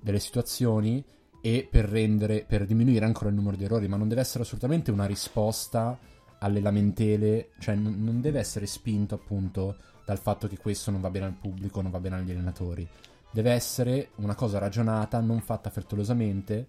delle 0.00 0.18
situazioni 0.18 1.04
e 1.44 1.66
per, 1.68 1.86
rendere, 1.86 2.44
per 2.46 2.64
diminuire 2.64 3.04
ancora 3.04 3.28
il 3.28 3.34
numero 3.34 3.56
di 3.56 3.64
errori, 3.64 3.88
ma 3.88 3.96
non 3.96 4.08
deve 4.08 4.20
essere 4.20 4.44
assolutamente 4.44 4.92
una 4.92 5.06
risposta 5.06 5.98
alle 6.38 6.60
lamentele, 6.60 7.50
cioè 7.58 7.74
n- 7.74 8.02
non 8.02 8.20
deve 8.20 8.38
essere 8.38 8.66
spinto 8.66 9.16
appunto 9.16 9.76
dal 10.06 10.18
fatto 10.18 10.46
che 10.46 10.56
questo 10.56 10.92
non 10.92 11.00
va 11.00 11.10
bene 11.10 11.26
al 11.26 11.34
pubblico, 11.34 11.82
non 11.82 11.90
va 11.90 11.98
bene 11.98 12.16
agli 12.16 12.30
allenatori. 12.30 12.88
Deve 13.30 13.50
essere 13.50 14.10
una 14.16 14.36
cosa 14.36 14.58
ragionata, 14.58 15.18
non 15.20 15.40
fatta 15.40 15.68
frettolosamente, 15.68 16.64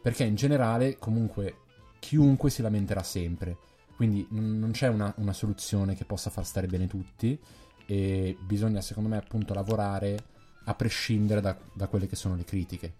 perché 0.00 0.24
in 0.24 0.34
generale 0.34 0.98
comunque 0.98 1.56
chiunque 1.98 2.50
si 2.50 2.60
lamenterà 2.60 3.02
sempre. 3.02 3.56
Quindi 3.96 4.26
n- 4.30 4.58
non 4.58 4.72
c'è 4.72 4.88
una, 4.88 5.12
una 5.18 5.32
soluzione 5.32 5.94
che 5.94 6.04
possa 6.04 6.28
far 6.28 6.44
stare 6.44 6.66
bene 6.66 6.86
tutti 6.86 7.38
e 7.86 8.36
bisogna 8.40 8.82
secondo 8.82 9.08
me 9.08 9.16
appunto 9.16 9.54
lavorare 9.54 10.18
a 10.64 10.74
prescindere 10.74 11.40
da, 11.40 11.56
da 11.72 11.86
quelle 11.86 12.06
che 12.06 12.16
sono 12.16 12.36
le 12.36 12.44
critiche. 12.44 12.94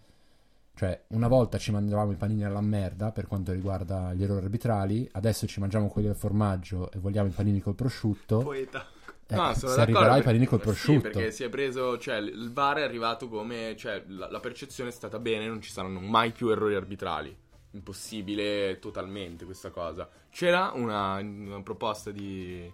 Cioè, 0.82 1.00
una 1.10 1.28
volta 1.28 1.58
ci 1.58 1.70
mangiavamo 1.70 2.10
i 2.10 2.16
panini 2.16 2.42
alla 2.42 2.60
merda 2.60 3.12
per 3.12 3.28
quanto 3.28 3.52
riguarda 3.52 4.12
gli 4.14 4.24
errori 4.24 4.42
arbitrali, 4.46 5.08
adesso 5.12 5.46
ci 5.46 5.60
mangiamo 5.60 5.86
quelli 5.86 6.08
al 6.08 6.16
formaggio 6.16 6.90
e 6.90 6.98
vogliamo 6.98 7.28
i 7.28 7.30
panini 7.30 7.60
col 7.60 7.76
prosciutto. 7.76 8.38
Poeta. 8.38 8.84
Eh, 9.28 9.36
No, 9.36 9.54
sono 9.54 9.74
si 9.74 9.78
arriverà 9.78 10.14
ai 10.14 10.22
panini 10.22 10.44
col 10.44 10.58
sì, 10.58 10.64
prosciutto. 10.64 11.00
perché 11.02 11.30
si 11.30 11.44
è 11.44 11.48
preso, 11.48 11.98
cioè 11.98 12.16
il 12.16 12.50
VAR 12.52 12.78
è 12.78 12.82
arrivato 12.82 13.28
come, 13.28 13.76
cioè 13.76 14.02
la, 14.08 14.28
la 14.28 14.40
percezione 14.40 14.90
è 14.90 14.92
stata 14.92 15.20
bene, 15.20 15.46
non 15.46 15.60
ci 15.60 15.70
saranno 15.70 16.00
mai 16.00 16.32
più 16.32 16.48
errori 16.48 16.74
arbitrali. 16.74 17.32
Impossibile 17.70 18.80
totalmente 18.80 19.44
questa 19.44 19.70
cosa. 19.70 20.08
C'era 20.30 20.72
una, 20.74 21.18
una 21.18 21.62
proposta 21.62 22.10
di, 22.10 22.68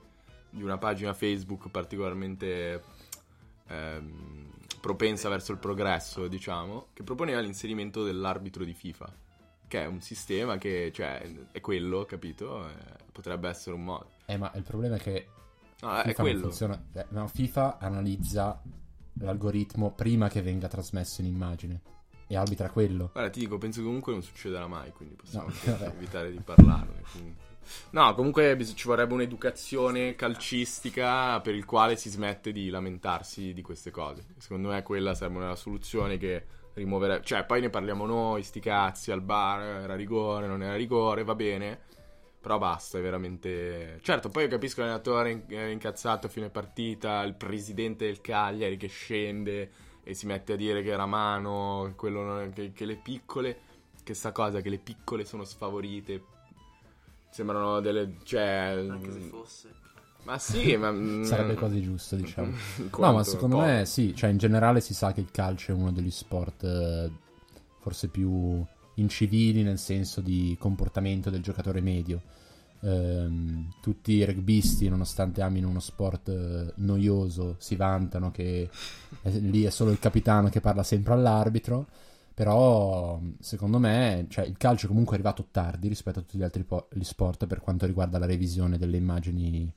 di 0.48 0.62
una 0.62 0.78
pagina 0.78 1.12
Facebook 1.12 1.68
particolarmente 1.68 2.82
ehm, 3.68 4.47
propensa 4.80 5.28
verso 5.28 5.52
il 5.52 5.58
progresso, 5.58 6.28
diciamo, 6.28 6.88
che 6.92 7.02
proponeva 7.02 7.40
l'inserimento 7.40 8.04
dell'arbitro 8.04 8.64
di 8.64 8.74
FIFA. 8.74 9.12
Che 9.68 9.82
è 9.82 9.86
un 9.86 10.00
sistema 10.00 10.56
che, 10.56 10.90
cioè, 10.94 11.30
è 11.52 11.60
quello, 11.60 12.04
capito? 12.04 12.66
Eh, 12.68 12.72
potrebbe 13.12 13.48
essere 13.48 13.74
un 13.76 13.84
modo. 13.84 14.10
Eh, 14.26 14.36
ma 14.38 14.50
il 14.54 14.62
problema 14.62 14.96
è 14.96 14.98
che 14.98 15.14
è 15.16 15.26
FIFA 15.78 16.02
non 16.04 16.12
quello. 16.14 16.42
funziona. 16.44 16.82
eh, 16.94 17.06
no, 17.10 17.26
FIFA 17.28 17.78
analizza 17.78 18.62
l'algoritmo 19.20 19.92
prima 19.92 20.28
che 20.28 20.42
venga 20.42 20.68
trasmesso 20.68 21.20
in 21.20 21.26
immagine 21.26 21.80
e 22.26 22.36
arbitra 22.36 22.70
quello. 22.70 23.10
Guarda, 23.12 23.30
ti 23.30 23.40
dico, 23.40 23.58
penso 23.58 23.80
che 23.80 23.86
comunque 23.86 24.12
non 24.12 24.22
succederà 24.22 24.66
mai, 24.66 24.92
quindi 24.92 25.14
possiamo 25.16 25.48
No, 25.48 25.76
evitare 25.86 26.30
di 26.30 26.40
parlarne. 26.40 27.02
comunque. 27.12 27.46
No, 27.90 28.14
comunque 28.14 28.56
ci 28.74 28.86
vorrebbe 28.86 29.14
un'educazione 29.14 30.14
calcistica 30.14 31.40
per 31.40 31.54
il 31.54 31.64
quale 31.64 31.96
si 31.96 32.08
smette 32.10 32.52
di 32.52 32.68
lamentarsi 32.68 33.52
di 33.52 33.62
queste 33.62 33.90
cose. 33.90 34.24
Secondo 34.38 34.68
me 34.68 34.82
quella 34.82 35.14
sarebbe 35.14 35.38
una 35.38 35.56
soluzione 35.56 36.16
che 36.18 36.44
rimuoverebbe... 36.74 37.24
Cioè, 37.24 37.44
poi 37.44 37.60
ne 37.60 37.70
parliamo 37.70 38.06
noi, 38.06 38.42
sti 38.42 38.60
cazzi, 38.60 39.10
al 39.10 39.22
bar, 39.22 39.82
era 39.82 39.94
rigore, 39.94 40.46
non 40.46 40.62
era 40.62 40.76
rigore, 40.76 41.24
va 41.24 41.34
bene. 41.34 41.80
Però 42.40 42.58
basta, 42.58 42.98
è 42.98 43.02
veramente... 43.02 43.98
Certo, 44.02 44.28
poi 44.28 44.44
io 44.44 44.48
capisco 44.48 44.80
l'allenatore 44.80 45.44
eh, 45.48 45.70
incazzato 45.70 46.26
a 46.26 46.30
fine 46.30 46.50
partita, 46.50 47.22
il 47.22 47.34
presidente 47.34 48.06
del 48.06 48.20
Cagliari 48.20 48.76
che 48.76 48.88
scende 48.88 49.70
e 50.02 50.14
si 50.14 50.26
mette 50.26 50.54
a 50.54 50.56
dire 50.56 50.82
che 50.82 50.90
era 50.90 51.06
mano, 51.06 51.94
che, 52.54 52.72
che 52.72 52.84
le 52.84 52.96
piccole... 52.96 53.60
Che 54.08 54.14
sta 54.14 54.32
cosa, 54.32 54.62
che 54.62 54.70
le 54.70 54.78
piccole 54.78 55.26
sono 55.26 55.44
sfavorite. 55.44 56.22
Sembrano 57.38 57.78
delle... 57.78 58.14
Cioè... 58.24 58.84
Anche 58.90 59.12
se 59.12 59.20
fosse. 59.20 59.68
Ma 60.24 60.38
sì, 60.38 60.76
ma... 60.76 60.90
mm, 60.90 61.22
Sarebbe 61.22 61.54
quasi 61.54 61.80
giusto, 61.80 62.16
diciamo. 62.16 62.52
No, 62.98 63.12
ma 63.12 63.22
secondo 63.22 63.58
me 63.58 63.86
sì, 63.86 64.12
cioè 64.16 64.30
in 64.30 64.38
generale 64.38 64.80
si 64.80 64.92
sa 64.92 65.12
che 65.12 65.20
il 65.20 65.30
calcio 65.30 65.70
è 65.70 65.74
uno 65.76 65.92
degli 65.92 66.10
sport 66.10 66.64
eh, 66.64 67.08
forse 67.78 68.08
più 68.08 68.60
incivili 68.94 69.62
nel 69.62 69.78
senso 69.78 70.20
di 70.20 70.56
comportamento 70.58 71.30
del 71.30 71.40
giocatore 71.40 71.80
medio. 71.80 72.20
Ehm, 72.80 73.74
tutti 73.80 74.14
i 74.14 74.24
rugbisti, 74.24 74.88
nonostante 74.88 75.40
amino 75.40 75.68
uno 75.68 75.78
sport 75.78 76.28
eh, 76.30 76.72
noioso, 76.78 77.54
si 77.58 77.76
vantano 77.76 78.32
che 78.32 78.68
è- 79.22 79.30
lì 79.30 79.62
è 79.62 79.70
solo 79.70 79.92
il 79.92 80.00
capitano 80.00 80.48
che 80.48 80.60
parla 80.60 80.82
sempre 80.82 81.12
all'arbitro. 81.12 81.86
Però, 82.38 83.20
secondo 83.40 83.80
me, 83.80 84.26
cioè, 84.28 84.44
il 84.44 84.56
calcio 84.56 84.86
comunque 84.86 85.16
è 85.16 85.18
arrivato 85.18 85.48
tardi 85.50 85.88
rispetto 85.88 86.20
a 86.20 86.22
tutti 86.22 86.38
gli 86.38 86.44
altri 86.44 86.62
po- 86.62 86.86
gli 86.92 87.02
sport 87.02 87.48
per 87.48 87.60
quanto 87.60 87.84
riguarda 87.84 88.16
la 88.16 88.26
revisione 88.26 88.78
delle 88.78 88.96
immagini, 88.96 89.68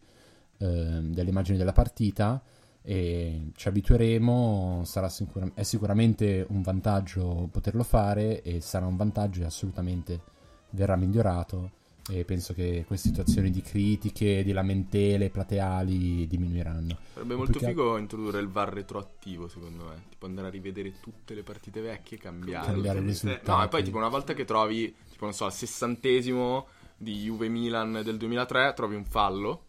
ehm, 0.60 1.12
delle 1.12 1.30
immagini 1.32 1.58
della 1.58 1.72
partita 1.72 2.40
e 2.84 3.50
ci 3.56 3.68
abitueremo, 3.68 4.84
sicura- 4.84 5.50
è 5.56 5.64
sicuramente 5.64 6.46
un 6.50 6.62
vantaggio 6.62 7.50
poterlo 7.52 7.82
fare 7.82 8.44
e 8.44 8.62
sarà 8.62 8.86
un 8.86 8.96
vantaggio 8.96 9.42
e 9.42 9.46
assolutamente 9.46 10.22
verrà 10.70 10.96
migliorato 10.96 11.72
e 12.10 12.26
penso 12.26 12.54
che 12.54 12.84
queste 12.88 13.10
situazioni 13.10 13.52
di 13.52 13.62
critiche, 13.62 14.44
di 14.44 14.52
lamentele 14.52 15.30
plateali 15.30 16.26
diminuiranno. 16.28 16.98
Sarebbe 17.14 17.36
molto 17.36 17.52
Più 17.52 17.62
che- 17.62 17.68
figo 17.68 17.98
introdurre 17.98 18.40
il 18.40 18.48
VAR 18.48 18.74
retroattivo, 18.74 19.48
secondo 19.48 19.86
me. 19.86 20.04
Tipo 20.10 20.26
andare 20.26 20.48
a 20.48 20.50
rivedere 20.52 21.00
tutte 21.00 21.34
le 21.34 21.44
partite 21.44 21.82
vecchie 21.82 22.18
e 22.18 22.20
cambiare. 22.20 22.66
Cambiare 22.66 23.00
i 23.00 23.04
Eh, 23.04 23.06
risultati. 23.06 23.50
No, 23.50 23.64
e 23.64 23.68
poi 23.68 23.84
tipo 23.84 23.98
una 23.98 24.08
volta 24.10 24.34
che 24.34 24.46
trovi, 24.46 24.94
tipo 25.12 25.26
non 25.26 25.34
so, 25.34 25.46
al 25.46 25.54
sessantesimo 25.54 26.68
di 26.98 27.22
Juve 27.24 27.48
Milan 27.50 28.02
del 28.04 28.18
2003, 28.18 28.74
trovi 28.76 28.96
un 28.96 29.06
fallo 29.06 29.64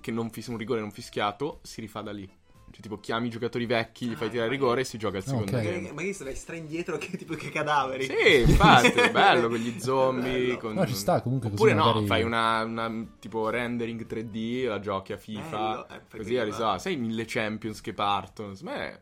che 0.00 0.10
non 0.10 0.30
fis- 0.30 0.48
un 0.48 0.56
rigore 0.58 0.80
non 0.80 0.90
fischiato, 0.90 1.60
si 1.62 1.80
rifà 1.80 2.02
da 2.02 2.12
lì. 2.12 2.28
Cioè 2.76 2.84
tipo 2.84 3.00
chiami 3.00 3.28
i 3.28 3.30
giocatori 3.30 3.64
vecchi, 3.64 4.06
gli 4.06 4.14
fai 4.16 4.28
Ah, 4.28 4.30
tirare 4.30 4.50
rigore 4.50 4.82
e 4.82 4.84
si 4.84 4.98
gioca 4.98 5.16
il 5.16 5.22
secondo 5.24 5.56
ok. 5.56 5.62
tempo. 5.62 5.94
Magari 5.94 6.12
stai 6.12 6.34
stra 6.34 6.56
indietro 6.56 6.98
che 6.98 7.16
tipo 7.16 7.32
che 7.32 7.48
cadaveri. 7.48 8.04
Sì, 8.04 8.40
infatti, 8.50 8.98
è 8.98 9.10
bello 9.12 9.48
con 9.48 9.56
gli 9.56 9.80
zombie. 9.80 10.58
Con... 10.58 10.74
No, 10.74 10.86
ci 10.86 10.92
sta, 10.94 11.22
comunque 11.22 11.48
così 11.48 11.62
Oppure 11.62 11.74
no, 11.78 11.86
magari- 11.86 12.06
fai 12.06 12.22
una, 12.22 12.62
una, 12.64 13.06
tipo 13.18 13.48
rendering 13.48 14.06
3D, 14.06 14.68
la 14.68 14.78
giochi 14.78 15.14
a 15.14 15.16
FIFA. 15.16 15.58
Bello, 15.58 15.88
eh, 15.88 16.16
così 16.18 16.42
risolvi. 16.42 16.80
Sai, 16.80 16.96
mille 16.98 17.24
champions 17.26 17.80
che 17.80 17.94
partono. 17.94 18.52
Secondo 18.54 18.78
me 18.78 19.00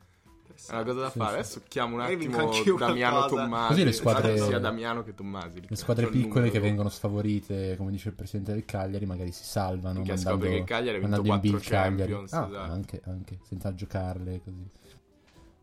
è 0.69 0.73
una 0.75 0.83
cosa 0.85 1.01
da 1.01 1.11
Sì, 1.11 1.19
fare. 1.19 1.31
sì. 1.31 1.39
Adesso 1.39 1.63
chiamo 1.69 1.95
un 1.97 2.01
attimo 2.03 2.77
Damiano. 2.79 3.27
Tommasi. 3.27 3.69
Così 3.69 3.85
le 3.85 3.93
squadre- 3.93 4.33
Esatto, 4.35 4.49
Sia 4.51 4.59
Damiano 4.59 5.03
che 5.03 5.15
Tommasi. 5.15 5.61
Le 5.69 5.77
squadre 5.77 6.09
piccole 6.09 6.51
che 6.51 6.61
vengono 6.61 6.89
sfavorite, 6.89 7.77
come 7.77 7.91
dice 7.91 8.09
il 8.09 8.15
presidente 8.15 8.53
del 8.53 8.65
Cagliari, 8.65 9.07
magari 9.07 9.33
si 9.33 9.45
salvano 9.45 10.01
Perché 10.03 10.15
mandando, 10.15 10.47
che 10.47 10.55
il 10.57 10.65
Cagliari 10.65 10.97
ha 10.97 11.01
vinto 11.01 11.17
mandando 11.17 11.35
in 11.35 11.41
B 11.41 11.45
il 11.45 11.51
quattro 11.51 11.69
Cagliari. 11.71 11.97
Champions, 12.13 12.33
Ah, 12.33 12.47
esatto. 12.49 12.73
anche, 12.73 13.01
anche, 13.05 13.39
senza 13.43 13.75
giocarle 13.75 14.41
così. 14.43 14.71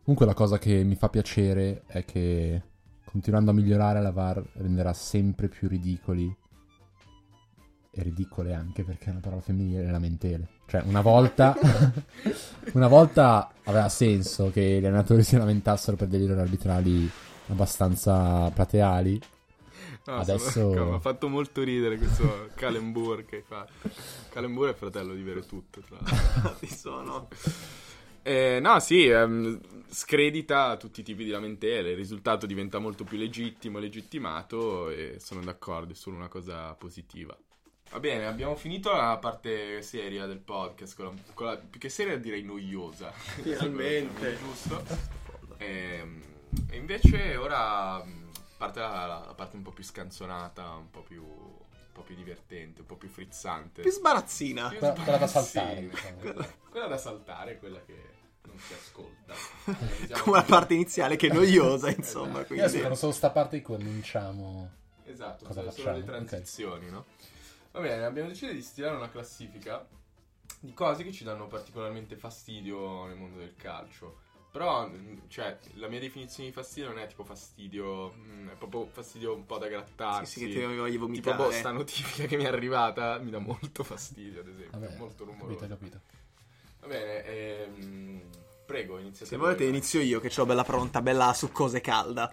Comunque 0.04 0.26
la 0.26 0.34
cosa 0.34 0.58
che 0.58 0.82
mi 0.84 0.96
fa 0.96 1.08
piacere 1.08 1.82
è 1.86 2.04
che 2.04 2.62
continuando 3.04 3.50
a 3.50 3.54
migliorare 3.54 4.00
la 4.02 4.10
VAR 4.10 4.42
renderà 4.54 4.92
sempre 4.92 5.48
più 5.48 5.68
ridicoli 5.68 6.34
e 7.94 8.02
ridicole 8.02 8.54
anche 8.54 8.84
perché 8.84 9.06
è 9.06 9.10
una 9.10 9.20
parola 9.20 9.40
femminile 9.42 9.90
lamentele. 9.90 10.48
Cioè, 10.72 10.80
una 10.86 11.02
volta 11.02 11.54
una 12.72 12.88
volta 12.88 13.52
aveva 13.64 13.90
senso 13.90 14.50
che 14.50 14.80
gli 14.80 14.86
allenatori 14.86 15.22
si 15.22 15.36
lamentassero 15.36 15.98
per 15.98 16.08
degli 16.08 16.24
errori 16.24 16.40
arbitrali 16.40 17.10
abbastanza 17.48 18.50
plateali. 18.54 19.20
No, 20.06 20.14
Adesso- 20.16 20.70
Mi 20.70 20.94
ha 20.94 20.98
fatto 20.98 21.28
molto 21.28 21.62
ridere 21.62 21.98
questo 21.98 22.48
Kalembur 22.54 23.26
che 23.26 23.44
fa. 23.46 23.66
Kalembur 24.30 24.70
è 24.70 24.74
fratello 24.74 25.12
di 25.12 25.22
Veretutto, 25.22 25.82
tra 25.82 25.98
l'altro. 26.00 26.56
Eh, 28.24 28.60
no, 28.62 28.78
sì, 28.78 29.08
ehm, 29.08 29.60
scredita 29.90 30.76
tutti 30.76 31.00
i 31.00 31.02
tipi 31.02 31.24
di 31.24 31.30
lamentele, 31.30 31.90
il 31.90 31.96
risultato 31.96 32.46
diventa 32.46 32.78
molto 32.78 33.02
più 33.02 33.18
legittimo, 33.18 33.80
legittimato 33.80 34.90
e 34.90 35.16
sono 35.18 35.40
d'accordo, 35.40 35.92
è 35.92 35.96
solo 35.96 36.16
una 36.16 36.28
cosa 36.28 36.72
positiva. 36.74 37.36
Va 37.92 38.00
bene, 38.00 38.26
abbiamo 38.26 38.54
finito 38.56 38.90
la 38.90 39.18
parte 39.18 39.82
seria 39.82 40.24
del 40.26 40.38
podcast, 40.38 40.96
con 40.96 41.04
la, 41.06 41.12
con 41.34 41.46
la- 41.46 41.56
più 41.58 41.78
che 41.78 41.90
seria 41.90 42.16
direi 42.16 42.42
noiosa. 42.42 43.10
Finalmente. 43.10 44.36
Giusto. 44.40 44.82
Ehm, 45.58 46.22
E, 46.70 46.76
invece 46.76 47.36
ora 47.36 48.02
mh, 48.02 48.30
parte 48.56 48.80
la, 48.80 49.06
la 49.26 49.34
parte 49.34 49.56
un 49.56 49.62
po' 49.62 49.72
più 49.72 49.84
scanzonata, 49.84 50.70
un 50.74 50.90
po' 50.90 51.02
più, 51.02 51.22
un 51.22 51.92
po' 51.92 52.00
più 52.02 52.14
divertente, 52.14 52.80
un 52.80 52.86
po' 52.86 52.96
più 52.96 53.08
frizzante. 53.08 53.82
Più 53.82 53.90
sbarazzina. 53.90 54.68
Più 54.70 54.78
Quella- 54.78 54.94
quella 54.94 55.18
da 55.18 55.26
saltare, 55.26 55.80
diciamo. 55.88 56.16
Quella, 56.18 56.48
quella 56.70 56.86
da 56.86 56.96
saltare, 56.98 57.58
quella 57.58 57.80
che 57.84 58.10
non 58.44 58.58
si 58.58 58.72
ascolta. 58.72 59.34
Come 60.22 60.36
la 60.38 60.42
parte 60.44 60.72
iniziale 60.74 61.16
che 61.16 61.28
è 61.28 61.32
noiosa, 61.32 61.90
insomma. 61.90 62.38
Esatto. 62.40 62.54
Io 62.54 62.62
Quindi... 62.64 62.80
sono 62.82 62.94
solo 62.94 63.12
sta 63.12 63.30
parte 63.30 63.56
in 63.56 63.62
cui 63.62 63.74
annunciamo. 63.74 64.70
Esatto, 65.04 65.44
Cosa 65.44 65.60
sono 65.60 65.72
solo 65.72 65.90
le 65.92 66.00
facciamo? 66.00 66.16
Ok. 66.18 66.24
transizioni, 66.26 66.90
no? 66.90 67.04
Va 67.72 67.80
bene, 67.80 68.04
abbiamo 68.04 68.28
deciso 68.28 68.52
di 68.52 68.62
stilare 68.62 68.96
una 68.96 69.08
classifica 69.10 69.86
di 70.60 70.74
cose 70.74 71.02
che 71.04 71.12
ci 71.12 71.24
danno 71.24 71.46
particolarmente 71.46 72.16
fastidio 72.16 73.06
nel 73.06 73.16
mondo 73.16 73.38
del 73.38 73.54
calcio. 73.56 74.20
Però, 74.52 74.86
mh, 74.86 75.22
cioè, 75.28 75.58
la 75.76 75.88
mia 75.88 75.98
definizione 75.98 76.50
di 76.50 76.54
fastidio 76.54 76.90
non 76.90 76.98
è 76.98 77.06
tipo 77.06 77.24
fastidio, 77.24 78.10
mh, 78.12 78.50
è 78.50 78.54
proprio 78.56 78.86
fastidio 78.86 79.34
un 79.34 79.46
po' 79.46 79.56
da 79.56 79.64
Sì, 79.66 79.72
grattarsi. 79.72 80.40
sì, 80.40 80.46
che 80.48 80.52
ti 80.52 80.64
voglio 80.64 80.84
Tipo, 80.90 80.98
vomitare. 80.98 81.36
boh, 81.36 81.50
sta 81.50 81.70
notifica 81.70 82.26
che 82.26 82.36
mi 82.36 82.44
è 82.44 82.48
arrivata 82.48 83.16
mi 83.18 83.30
dà 83.30 83.38
molto 83.38 83.82
fastidio, 83.82 84.40
ad 84.40 84.48
esempio, 84.48 84.78
Vabbè, 84.78 84.96
molto 84.98 85.24
capito, 85.24 85.44
rumorosa. 85.44 85.66
capito. 85.66 86.00
Va 86.80 86.86
bene, 86.88 87.24
ehm, 87.24 88.20
prego, 88.66 88.98
iniziate 88.98 89.24
Se 89.24 89.36
volete 89.38 89.64
inizio 89.64 90.00
io 90.00 90.20
che 90.20 90.30
ho 90.38 90.44
bella 90.44 90.64
pronta, 90.64 91.00
bella 91.00 91.32
succosa 91.32 91.78
e 91.78 91.80
calda. 91.80 92.30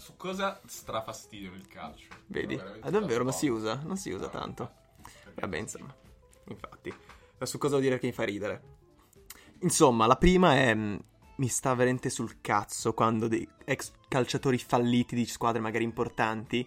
Su 0.00 0.16
cosa 0.16 0.58
strafastidio 0.66 1.50
nel 1.50 1.68
calcio? 1.68 2.06
Vedi? 2.26 2.56
Veramente 2.56 2.86
Ah, 2.86 2.90
davvero, 2.90 3.22
non 3.22 3.32
si 3.34 3.48
usa, 3.48 3.80
non 3.84 3.96
si 3.98 4.10
usa 4.10 4.24
No, 4.24 4.30
tanto. 4.30 4.70
infatti. 4.96 5.40
Vabbè, 5.40 5.58
insomma. 5.58 5.94
Infatti. 6.48 6.94
La 7.38 7.46
su 7.46 7.58
cosa 7.58 7.72
vuol 7.72 7.82
dire 7.82 7.98
che 7.98 8.06
mi 8.06 8.12
fa 8.12 8.24
ridere. 8.24 8.62
Insomma, 9.60 10.06
la 10.06 10.16
prima 10.16 10.54
è... 10.56 10.72
mh, 10.74 11.04
Mi 11.36 11.48
sta 11.48 11.74
veramente 11.74 12.08
sul 12.10 12.40
cazzo 12.40 12.94
quando 12.94 13.28
dei 13.28 13.46
ex 13.64 13.92
calciatori 14.08 14.58
falliti 14.58 15.14
di 15.14 15.24
squadre 15.26 15.60
magari 15.60 15.84
importanti 15.84 16.66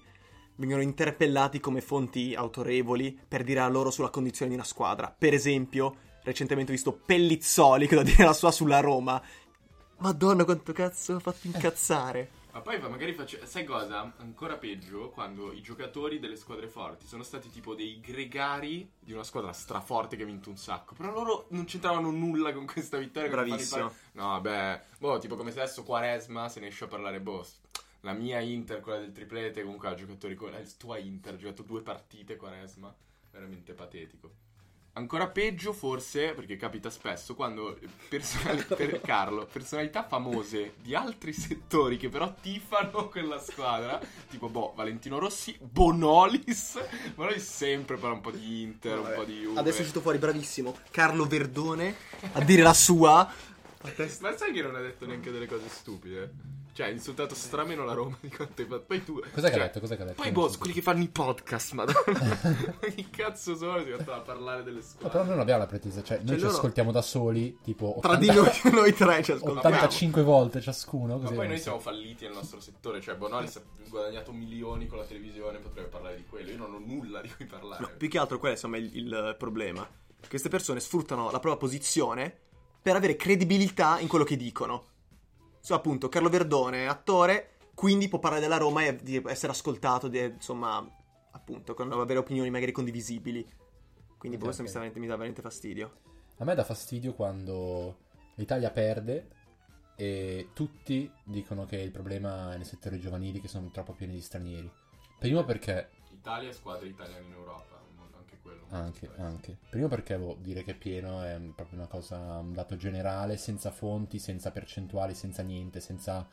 vengono 0.56 0.82
interpellati 0.84 1.60
come 1.60 1.82
fonti 1.82 2.36
autorevoli 2.36 3.20
per 3.28 3.44
dire 3.44 3.60
la 3.62 3.68
loro 3.68 3.90
sulla 3.90 4.10
condizione 4.12 4.50
di 4.52 4.56
una 4.58 4.64
squadra. 4.64 5.14
Per 5.16 5.34
esempio, 5.34 5.96
recentemente 6.24 6.72
ho 6.72 6.76
visto 6.76 6.94
Pellizzoli 6.94 7.88
che 7.88 7.96
da 7.96 8.04
dire 8.04 8.24
la 8.26 8.34
sua 8.34 8.52
sulla 8.52 8.80
Roma. 8.80 9.20
Madonna, 9.98 10.44
quanto 10.44 10.72
cazzo 10.72 11.16
ha 11.16 11.20
fatto 11.20 11.48
incazzare. 11.48 12.30
Ma 12.54 12.62
poi 12.62 12.80
magari 12.80 13.14
faccio. 13.14 13.44
Sai 13.46 13.64
cosa? 13.66 14.14
Ancora 14.18 14.58
peggio 14.58 15.10
quando 15.10 15.52
i 15.52 15.62
giocatori 15.62 16.20
delle 16.20 16.36
squadre 16.36 16.68
forti 16.68 17.08
sono 17.08 17.24
stati 17.24 17.50
tipo 17.50 17.74
dei 17.74 18.00
gregari 18.00 18.88
di 19.00 19.12
una 19.12 19.24
squadra 19.24 19.52
straforte 19.54 20.16
che 20.16 20.22
ha 20.22 20.28
vinto 20.28 20.50
un 20.52 20.58
sacco. 20.58 20.94
Però 20.94 21.12
loro 21.12 21.48
non 21.50 21.66
c'entravano 21.66 22.12
nulla 22.12 22.54
con 22.54 22.68
questa 22.68 22.98
vittoria. 22.98 23.30
Bravissimo. 23.30 23.88
ripar- 23.88 24.00
No, 24.12 24.28
vabbè. 24.28 24.84
Boh, 25.00 25.18
tipo 25.18 25.36
come 25.36 25.50
se 25.52 25.62
adesso 25.62 25.82
Quaresma 25.84 26.48
se 26.48 26.60
ne 26.60 26.68
esce 26.68 26.84
a 26.84 26.88
parlare. 26.88 27.20
Boh, 27.20 27.44
la 28.02 28.14
mia 28.14 28.40
Inter, 28.40 28.82
quella 28.82 29.00
del 29.00 29.12
triplete, 29.12 29.64
comunque 29.64 29.88
ha 29.88 29.96
giocatori 29.96 30.36
con. 30.36 30.52
La 30.52 30.62
tua 30.78 31.00
Inter 31.00 31.34
ha 31.34 31.38
giocato 31.38 31.64
due 31.64 31.82
partite 31.82 32.36
Quaresma. 32.36 32.96
Veramente 33.32 33.74
patetico. 33.74 34.32
Ancora 34.96 35.28
peggio 35.28 35.74
forse, 35.74 36.34
perché 36.34 36.56
capita 36.56 36.92
spesso, 36.92 37.34
quando 37.34 37.80
personali- 38.10 38.64
per 38.78 39.02
Carlo, 39.02 39.48
personalità 39.52 40.04
famose 40.04 40.76
di 40.84 40.94
altri 40.94 41.34
settori 41.34 41.98
che 41.98 42.10
però 42.10 42.32
tifano 42.40 43.10
quella 43.10 43.40
squadra, 43.40 44.00
tipo 44.30 44.50
boh, 44.50 44.74
Valentino 44.76 45.18
Rossi, 45.18 45.58
Bonolis, 45.60 46.80
Bonolis 47.16 47.44
sempre 47.44 47.98
parla 47.98 48.18
un 48.18 48.22
po' 48.22 48.30
di 48.30 48.62
Inter, 48.62 49.00
un 49.00 49.14
po' 49.16 49.24
di 49.24 49.40
Juve. 49.40 49.60
Adesso 49.60 49.78
è 49.78 49.82
uscito 49.82 50.02
fuori, 50.02 50.20
bravissimo, 50.20 50.78
Carlo 50.92 51.26
Verdone 51.26 51.96
a 52.34 52.44
dire 52.44 52.62
la 52.62 52.76
sua. 52.76 53.28
Ma 54.22 54.36
sai 54.38 54.54
che 54.54 54.62
non 54.62 54.76
ha 54.76 54.80
detto 54.80 55.08
neanche 55.08 55.32
delle 55.32 55.48
cose 55.48 55.70
stupide? 55.70 56.62
Cioè, 56.74 56.88
ha 56.88 56.90
insultato 56.90 57.36
strameno 57.36 57.86
la 57.86 57.94
Roma 57.94 58.18
di 58.20 58.30
quanto 58.30 58.64
hai 58.64 58.68
fatto. 58.68 58.84
Poi 58.88 59.04
tu... 59.04 59.22
Cos'è 59.32 59.48
che 59.50 59.54
cioè, 59.54 59.62
ha 59.62 59.66
detto? 59.66 59.80
Cos'è 59.80 59.96
che 59.96 60.02
ha 60.02 60.06
detto? 60.06 60.22
Poi 60.24 60.52
so. 60.52 60.58
quelli 60.58 60.74
che 60.74 60.82
fanno 60.82 61.04
i 61.04 61.08
podcast, 61.08 61.74
madonna. 61.74 62.00
che 62.82 63.06
cazzo 63.12 63.56
sono? 63.56 63.80
Si 63.84 63.90
mettono 63.90 64.18
a 64.18 64.22
parlare 64.22 64.64
delle 64.64 64.78
No, 64.78 64.82
squadre. 64.82 65.10
però 65.10 65.24
noi 65.24 65.32
non 65.34 65.40
abbiamo 65.42 65.60
la 65.60 65.68
pretesa, 65.68 66.02
cioè 66.02 66.18
noi 66.18 66.28
Cioè, 66.28 66.38
ci 66.38 66.44
loro- 66.44 66.56
ascoltiamo 66.56 66.92
da 66.92 67.02
soli, 67.04 67.60
tipo 67.62 67.98
Tra 68.02 68.14
80 68.14 68.32
di 68.32 68.38
noi, 68.40 68.50
noi 68.74 68.94
tre 68.94 69.24
ci 69.24 69.32
ascoltiamo. 69.34 69.60
85 69.60 70.24
volte 70.24 70.62
ciascuno. 70.62 71.18
Ma 71.20 71.30
poi 71.30 71.48
noi 71.48 71.60
siamo 71.60 71.80
falliti 71.80 72.26
nel 72.26 72.34
nostro 72.34 72.60
settore, 72.60 73.02
cioè 73.02 73.16
Bonolis 73.16 73.56
ha 73.58 73.62
guadagnato 73.88 74.32
milioni 74.32 74.88
con 74.88 74.98
la 74.98 75.06
televisione, 75.06 75.60
potrebbe 75.60 75.90
parlare 75.90 76.16
di 76.16 76.26
quello, 76.26 76.50
io 76.50 76.58
non 76.58 76.74
ho 76.74 76.80
nulla 76.80 77.22
di 77.22 77.32
cui 77.36 77.46
parlare. 77.46 77.82
No, 77.84 77.92
più 77.96 78.10
che 78.10 78.18
altro 78.18 78.40
quello 78.40 78.56
insomma 78.56 78.78
è 78.78 78.80
il, 78.80 78.96
il 78.96 79.36
problema. 79.38 79.88
Queste 80.28 80.50
persone 80.50 80.80
sfruttano 80.80 81.26
la 81.26 81.40
propria 81.40 81.58
posizione 81.58 82.36
per 82.82 82.96
avere 82.96 83.16
credibilità 83.16 84.00
in 84.00 84.08
quello 84.08 84.26
che 84.26 84.36
dicono. 84.38 84.88
So, 85.64 85.76
appunto, 85.76 86.10
Carlo 86.10 86.28
Verdone 86.28 86.84
è 86.84 86.88
attore, 86.88 87.52
quindi 87.74 88.10
può 88.10 88.20
parlare 88.20 88.42
della 88.42 88.58
Roma 88.58 88.84
e 88.84 88.98
di 88.98 89.16
essere 89.28 89.54
ascoltato, 89.54 90.10
di, 90.10 90.20
insomma, 90.20 90.86
appunto, 91.32 91.74
con 91.74 91.90
avere 91.90 92.20
opinioni 92.20 92.50
magari 92.50 92.74
condivisibili. 92.74 93.48
Quindi 94.18 94.38
Ok, 94.38 94.44
questo 94.44 94.62
mi, 94.62 94.68
ok. 94.68 94.68
sta 94.68 94.80
veramente, 94.80 95.00
mi 95.00 95.08
dà 95.08 95.14
veramente 95.14 95.42
fastidio. 95.42 96.00
A 96.40 96.44
me 96.44 96.54
dà 96.54 96.66
fastidio 96.66 97.14
quando 97.14 98.00
l'Italia 98.36 98.72
perde 98.72 99.28
e 99.96 100.50
tutti 100.54 101.10
dicono 101.24 101.64
che 101.66 101.78
il 101.78 101.92
problema 101.92 102.52
è 102.54 102.58
nei 102.58 102.66
settori 102.66 103.00
giovanili 103.00 103.40
che 103.40 103.48
sono 103.48 103.70
troppo 103.72 103.94
pieni 103.94 104.16
di 104.16 104.22
stranieri. 104.22 104.70
Primo 105.18 105.46
perché 105.46 105.92
Italia 106.12 106.50
e 106.50 106.54
squadre 106.54 106.90
italiane 106.90 107.26
in 107.26 107.32
Europa, 107.32 107.80
anche 108.78 109.10
Anche. 109.18 109.58
Primo 109.70 109.88
perché 109.88 110.18
boh, 110.18 110.38
dire 110.42 110.64
che 110.64 110.72
è 110.72 110.76
pieno 110.76 111.22
è 111.22 111.40
proprio 111.56 111.78
una 111.80 111.88
cosa, 111.88 112.18
un 112.38 112.54
dato 112.54 112.76
generale, 112.76 113.38
senza 113.38 113.72
fonti, 113.72 114.20
senza 114.20 114.52
percentuali, 114.52 115.14
senza 115.14 115.44
niente, 115.44 115.80
senza 115.80 116.28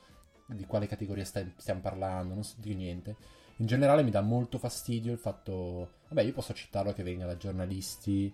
di 0.47 0.65
quale 0.67 0.87
categoria 0.87 1.25
stai- 1.25 1.53
stiamo 1.57 1.81
parlando, 1.81 2.35
non 2.35 2.45
so 2.45 2.55
di 2.59 2.75
niente. 2.75 3.17
In 3.57 3.67
generale 3.67 4.03
mi 4.03 4.11
dà 4.11 4.23
molto 4.23 4.59
fastidio 4.59 5.13
il 5.13 5.19
fatto, 5.19 5.99
vabbè 6.09 6.23
io 6.23 6.33
posso 6.33 6.53
accettarlo 6.53 6.93
che 6.93 7.03
venga 7.03 7.27
da 7.27 7.37
giornalisti 7.37 8.33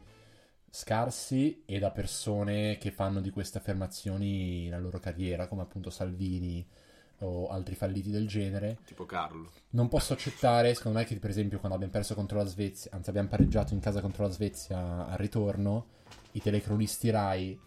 scarsi 0.71 1.63
e 1.65 1.79
da 1.79 1.91
persone 1.91 2.77
che 2.79 2.91
fanno 2.91 3.21
di 3.21 3.31
queste 3.31 3.59
affermazioni 3.59 4.69
la 4.69 4.79
loro 4.79 4.99
carriera, 4.99 5.49
come 5.49 5.63
appunto 5.63 5.91
Salvini 5.91 6.67
o 7.21 7.49
altri 7.49 7.75
falliti 7.75 8.11
del 8.11 8.27
genere. 8.27 8.79
Tipo 8.85 9.07
Carlo. 9.07 9.51
Non 9.71 9.89
posso 9.89 10.13
accettare, 10.13 10.75
secondo 10.75 10.99
me, 10.99 11.05
che 11.05 11.19
per 11.19 11.31
esempio 11.31 11.59
quando 11.59 11.75
abbiamo 11.77 11.93
perso 11.93 12.15
contro 12.15 12.39
la 12.39 12.45
Svezia, 12.45 12.91
anzi 12.95 13.11
abbiamo 13.11 13.29
pareggiato 13.29 13.75
in 13.75 13.81
casa 13.81 14.01
contro 14.01 14.25
la 14.25 14.31
Svezia 14.31 15.07
al 15.07 15.19
ritorno, 15.19 15.87
i 16.33 16.41
telecronisti 16.41 17.11
Rai 17.11 17.59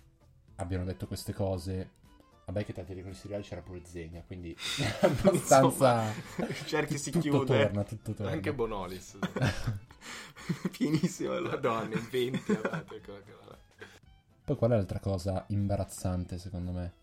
abbiano 0.55 0.83
detto 0.83 1.07
queste 1.07 1.33
cose. 1.33 1.97
Vabbè 2.45 2.65
che 2.65 2.73
tra 2.73 2.81
i 2.81 2.85
telecronisti 2.85 3.27
Rai 3.27 3.43
c'era 3.43 3.61
pure 3.61 3.81
Zegna, 3.85 4.23
quindi 4.25 4.55
abbastanza... 5.01 6.11
Il 6.37 6.65
cerchio 6.65 6.97
si 6.97 7.11
tutto 7.11 7.29
chiude. 7.29 7.63
torna, 7.63 7.83
tutto 7.83 8.13
torna. 8.13 8.31
Anche 8.31 8.53
Bonolis. 8.53 9.17
Pienissimo. 10.71 11.33
allora. 11.33 11.55
Madonna, 11.55 11.95
in 11.95 12.07
20 12.09 12.51
ha 12.51 12.55
dato 12.55 12.95
eccola 12.95 13.21
che 13.21 13.31
va. 13.45 13.57
Poi 14.45 14.55
qual 14.55 14.71
è 14.71 14.75
l'altra 14.75 14.99
cosa 14.99 15.45
imbarazzante 15.49 16.39
secondo 16.39 16.71
me? 16.71 16.93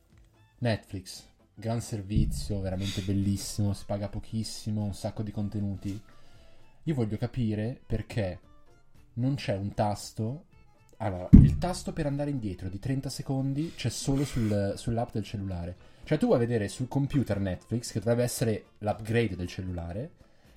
Netflix, 0.59 1.29
gran 1.59 1.81
servizio, 1.81 2.61
veramente 2.61 3.01
bellissimo, 3.01 3.73
si 3.73 3.85
paga 3.87 4.09
pochissimo, 4.09 4.85
un 4.85 4.95
sacco 4.95 5.23
di 5.23 5.33
contenuti. 5.33 5.99
Io 6.83 6.95
voglio 6.95 7.17
capire 7.17 7.81
perché 7.85 8.41
non 9.15 9.37
c'è 9.37 9.57
un 9.57 9.73
tasto. 9.73 10.45
Allora, 10.99 11.29
il 11.33 11.57
tasto 11.59 11.93
per 11.93 12.07
andare 12.07 12.31
indietro 12.31 12.69
di 12.69 12.79
30 12.79 13.09
secondi 13.09 13.73
c'è 13.75 13.89
solo 13.89 14.25
sul- 14.25 14.75
sull'app 14.77 15.13
del 15.13 15.25
cellulare. 15.25 15.77
Cioè 16.05 16.19
tu 16.19 16.27
vuoi 16.27 16.39
vedere 16.39 16.69
sul 16.69 16.89
computer 16.89 17.41
Netflix, 17.41 17.91
che 17.91 17.99
dovrebbe 17.99 18.23
essere 18.23 18.67
l'upgrade 18.79 19.35
del 19.35 19.49
cellulare, 19.49 20.13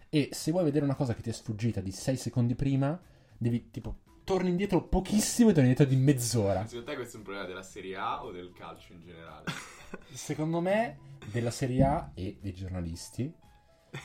e 0.09 0.29
se 0.31 0.51
vuoi 0.51 0.65
vedere 0.65 0.85
una 0.85 0.95
cosa 0.95 1.15
che 1.15 1.21
ti 1.21 1.29
è 1.29 1.33
sfuggita 1.33 1.79
di 1.79 1.91
6 1.91 2.17
secondi 2.17 2.55
prima, 2.55 2.99
devi 3.37 3.71
tipo 3.71 3.99
torni 4.29 4.49
indietro 4.49 4.83
pochissimo 4.83 5.49
e 5.49 5.53
torni 5.53 5.69
indietro 5.69 5.91
di 5.91 5.99
mezz'ora. 5.99 6.63
Secondo 6.67 6.91
te 6.91 6.95
questo 6.97 7.15
è 7.15 7.17
un 7.17 7.23
problema 7.23 7.47
della 7.47 7.63
Serie 7.63 7.95
A 7.95 8.23
o 8.23 8.31
del 8.31 8.53
calcio 8.55 8.93
in 8.93 9.01
generale? 9.01 9.45
Secondo 10.13 10.61
me 10.61 10.99
della 11.25 11.49
Serie 11.49 11.83
A 11.83 12.11
e 12.13 12.37
dei 12.39 12.53
giornalisti. 12.53 13.33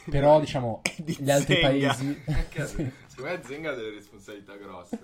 Però 0.09 0.41
diciamo 0.45 0.81
Di 0.97 1.15
gli 1.21 1.31
altri 1.31 1.57
Zenga. 1.57 1.69
paesi 1.69 2.23
sì, 2.65 2.91
Secondo 3.07 3.31
me 3.33 3.41
Zenga 3.45 3.71
ha 3.73 3.75
delle 3.75 3.91
responsabilità 3.91 4.57
grosse. 4.57 4.99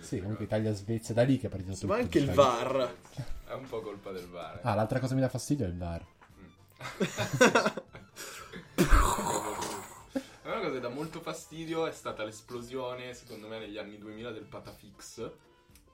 sì, 0.00 0.20
comunque 0.20 0.46
Italia 0.46 0.72
Svezia 0.72 1.12
da 1.12 1.24
lì 1.24 1.38
che 1.38 1.48
è 1.48 1.50
partito 1.50 1.74
tutto. 1.74 1.86
Ma 1.88 1.96
anche 1.96 2.18
il 2.20 2.28
diciamo. 2.30 2.48
VAR. 2.48 2.94
È 3.46 3.52
un 3.52 3.66
po' 3.68 3.82
colpa 3.82 4.12
del 4.12 4.26
VAR. 4.28 4.60
Ah, 4.62 4.74
l'altra 4.74 4.98
cosa 4.98 5.10
che 5.10 5.16
mi 5.16 5.20
dà 5.20 5.28
fastidio 5.28 5.66
è 5.66 5.68
il 5.68 5.76
VAR. 5.76 6.06
Una 10.44 10.58
cosa 10.58 10.72
che 10.72 10.80
dà 10.80 10.88
molto 10.90 11.20
fastidio 11.20 11.86
è 11.86 11.92
stata 11.92 12.22
l'esplosione, 12.22 13.14
secondo 13.14 13.48
me, 13.48 13.58
negli 13.58 13.78
anni 13.78 13.98
2000 13.98 14.30
del 14.30 14.44
Patafix. 14.44 15.30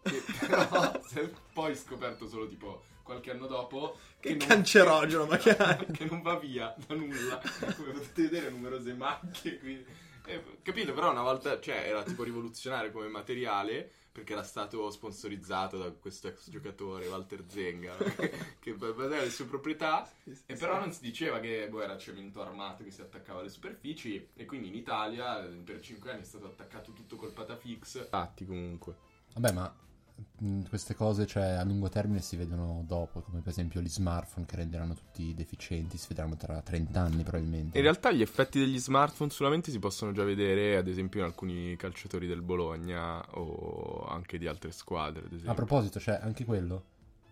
Che 0.02 0.22
però 0.46 1.00
si 1.06 1.20
è 1.20 1.30
poi 1.52 1.76
scoperto 1.76 2.26
solo 2.26 2.48
tipo 2.48 2.82
qualche 3.02 3.30
anno 3.30 3.46
dopo 3.46 3.96
Che 4.18 4.34
non- 4.34 4.46
cancerogeno, 4.48 5.26
magari. 5.26 5.86
che 5.92 6.04
non 6.06 6.20
va 6.22 6.36
via 6.36 6.74
da 6.86 6.94
nulla. 6.94 7.40
Come 7.76 7.92
potete 7.92 8.22
vedere, 8.22 8.50
numerose 8.50 8.92
macchie. 8.94 9.58
Quindi... 9.58 9.86
eh, 10.26 10.42
capito? 10.62 10.92
Però 10.94 11.10
una 11.10 11.22
volta, 11.22 11.60
cioè, 11.60 11.84
era 11.86 12.02
tipo 12.02 12.24
rivoluzionario 12.24 12.90
come 12.90 13.06
materiale. 13.08 13.92
Perché 14.12 14.32
era 14.32 14.42
stato 14.42 14.90
sponsorizzato 14.90 15.78
da 15.78 15.90
questo 15.92 16.28
ex 16.28 16.50
giocatore, 16.50 17.06
Walter 17.06 17.44
Zenga, 17.46 17.96
che, 18.58 18.70
aveva 18.70 19.06
le 19.06 19.30
sue 19.30 19.44
proprietà. 19.44 20.10
E 20.46 20.54
però 20.54 20.78
non 20.78 20.92
si 20.92 21.00
diceva 21.00 21.38
che 21.38 21.68
boh, 21.68 21.80
era 21.80 21.96
cemento 21.96 22.42
armato 22.42 22.82
che 22.82 22.90
si 22.90 23.00
attaccava 23.00 23.40
alle 23.40 23.50
superfici. 23.50 24.28
E 24.34 24.44
quindi 24.46 24.68
in 24.68 24.74
Italia 24.74 25.40
per 25.64 25.80
5 25.80 26.10
anni 26.10 26.22
è 26.22 26.24
stato 26.24 26.46
attaccato 26.46 26.92
tutto 26.92 27.16
col 27.16 27.32
patafix. 27.32 28.08
Fatti 28.08 28.44
comunque. 28.44 28.96
Vabbè, 29.34 29.52
ma 29.52 29.74
mh, 30.38 30.62
queste 30.68 30.94
cose 30.94 31.26
cioè, 31.26 31.44
a 31.50 31.64
lungo 31.64 31.88
termine 31.88 32.20
si 32.20 32.36
vedono 32.36 32.84
dopo, 32.86 33.20
come 33.20 33.40
per 33.40 33.50
esempio 33.50 33.80
gli 33.80 33.88
smartphone 33.88 34.46
che 34.46 34.56
renderanno 34.56 34.94
tutti 34.94 35.34
deficienti, 35.34 35.96
si 35.98 36.06
vedranno 36.08 36.36
tra 36.36 36.60
30 36.60 37.00
anni 37.00 37.22
probabilmente. 37.22 37.76
In 37.78 37.84
realtà 37.84 38.10
gli 38.12 38.22
effetti 38.22 38.58
degli 38.58 38.78
smartphone 38.78 39.30
solamente 39.30 39.70
si 39.70 39.78
possono 39.78 40.12
già 40.12 40.24
vedere, 40.24 40.76
ad 40.76 40.88
esempio, 40.88 41.20
in 41.20 41.26
alcuni 41.26 41.76
calciatori 41.76 42.26
del 42.26 42.42
Bologna 42.42 43.20
o 43.38 44.06
anche 44.06 44.38
di 44.38 44.46
altre 44.46 44.72
squadre. 44.72 45.24
A 45.44 45.54
proposito, 45.54 45.98
cioè, 46.00 46.18
anche 46.22 46.44
quello. 46.44 46.84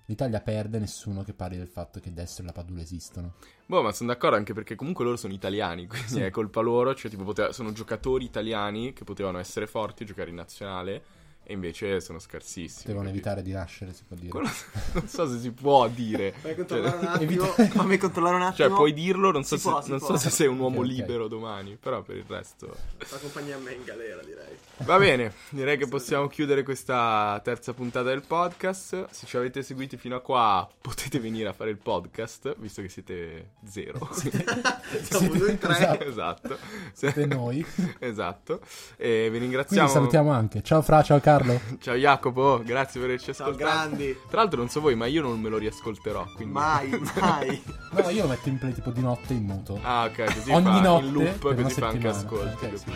L'Italia 0.07 0.41
perde 0.41 0.79
nessuno 0.79 1.23
che 1.23 1.35
parli 1.35 1.59
del 1.59 1.69
fatto 1.69 2.01
che 2.01 2.15
Destro 2.15 2.43
e 2.43 2.47
la 2.47 2.53
Padula 2.53 2.81
esistono. 2.81 3.35
Boh, 3.67 3.83
ma 3.83 3.93
sono 3.93 4.11
d'accordo 4.11 4.37
anche 4.37 4.55
perché 4.55 4.75
comunque 4.75 5.05
loro 5.05 5.19
sono 5.19 5.35
italiani, 5.35 5.85
quindi 5.89 6.09
Sì. 6.09 6.21
è 6.21 6.31
colpa 6.31 6.63
loro, 6.63 6.95
cioè 6.95 7.11
tipo 7.11 7.25
poteva- 7.25 7.53
sono 7.53 7.73
giocatori 7.73 8.25
italiani 8.25 8.95
che 8.95 9.05
potevano 9.05 9.37
essere 9.39 9.67
forti, 9.67 10.07
giocare 10.07 10.31
in 10.31 10.37
nazionale 10.37 11.03
e 11.49 11.55
invece 11.55 12.03
sono 12.03 12.19
scarsissimi. 12.19 12.85
Devono 12.89 13.07
capito? 13.07 13.15
evitare 13.27 13.43
di 13.43 13.53
nascere, 13.53 13.95
si 13.95 14.03
può 14.07 14.15
dire. 14.17 14.29
Quello 14.29 14.51
non 14.93 15.09
so 15.09 15.27
se 15.27 15.39
si 15.39 15.51
può 15.51 15.89
dire. 15.89 16.33
Fai 16.39 16.55
controllare 16.55 16.91
controllare 16.91 17.25
un 17.25 17.25
attimo. 17.25 17.45
Fammi 17.73 17.97
controllare 17.97 18.37
un 18.37 18.43
attimo. 18.43 18.69
Cioè, 18.69 18.77
puoi 18.77 18.93
dirlo, 18.93 19.31
non 19.31 19.45
so, 19.45 19.57
Si 19.57 19.63
se, 19.63 19.71
può, 19.71 19.83
non 19.87 19.99
so 19.99 20.17
se 20.19 20.29
sei 20.29 20.47
un 20.47 20.59
uomo 20.59 20.81
Ok, 20.81 20.85
ok. 20.85 20.91
libero 20.91 21.27
domani, 21.27 21.79
però 21.81 22.03
per 22.03 22.17
il 22.17 22.25
resto... 22.29 22.77
Accompagni 23.11 23.53
a 23.53 23.57
me 23.57 23.73
in 23.73 23.83
galera, 23.83 24.21
direi. 24.23 24.57
Va 24.85 24.99
bene, 24.99 25.33
direi 25.49 25.79
che 25.79 25.89
possiamo 25.89 26.29
chiudere 26.29 26.63
questa 26.63 27.41
terza 27.43 27.73
puntata 27.73 28.11
del 28.11 28.23
podcast. 28.27 29.07
Se 29.11 29.27
ci 29.27 29.39
avete 29.39 29.63
seguiti 29.63 29.97
fino 29.97 30.17
a 30.17 30.21
qua, 30.21 30.69
potete 30.83 31.19
venire 31.19 31.49
a 31.49 31.55
fare 31.55 31.71
il 31.71 31.79
podcast, 31.79 32.55
visto 32.59 32.83
che 32.83 32.91
siete 32.91 33.53
zero. 33.67 34.07
Siamo 34.13 35.35
noi 35.35 35.59
tre. 35.59 35.77
Esatto. 35.79 36.05
esatto. 36.05 36.59
Siete 36.93 37.25
noi. 37.25 37.65
esatto. 37.99 38.61
E 38.99 39.23
vi 39.23 39.29
Quindi 39.29 39.39
ringraziamo. 39.39 39.89
salutiamo 39.89 40.31
anche. 40.31 40.63
Ciao 40.63 40.83
Fra, 40.83 41.03
ciao 41.03 41.19
Carlo. 41.21 41.38
Ciao 41.81 41.95
Jacopo, 41.95 42.63
grazie 42.65 43.01
per 43.01 43.11
averci 43.11 43.33
Ciao, 43.35 43.49
ascoltato. 43.49 43.57
grandi. 43.57 44.19
Tra 44.29 44.41
l'altro 44.41 44.59
non 44.59 44.69
so 44.69 44.81
voi, 44.81 44.95
ma 44.95 45.07
io 45.07 45.23
non 45.23 45.41
me 45.41 45.49
lo 45.49 45.59
riascolterò, 45.59 46.27
quindi... 46.35 46.53
Mai, 46.55 46.89
mai. 47.21 47.63
No, 47.93 48.09
io 48.11 48.23
lo 48.23 48.29
metto 48.29 48.49
in 48.49 48.59
play 48.59 48.73
tipo 48.73 48.91
di 48.91 49.01
notte 49.01 49.33
in 49.33 49.45
muto. 49.45 49.79
Ah, 49.83 50.05
ok, 50.05 50.25
così 50.35 50.51
Ogni 50.51 50.65
fa 50.65 50.81
notte 50.81 51.05
in 51.07 51.13
loop, 51.13 51.39
per 51.39 51.53
una 51.53 51.63
così 51.63 51.81
fa 51.81 51.89
anche 51.89 52.09
ascolti. 52.09 52.65
Ok, 52.65 52.79
sì. 52.79 52.93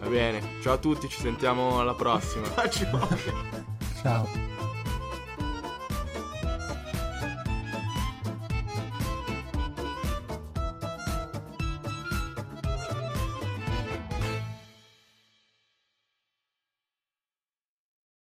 Va 0.00 0.06
bene, 0.06 0.42
ciao 0.62 0.74
a 0.74 0.78
tutti, 0.78 1.08
ci 1.08 1.20
sentiamo 1.20 1.80
alla 1.80 1.94
prossima. 1.94 2.46
Faccio. 2.46 2.88
Ciao. 4.02 4.59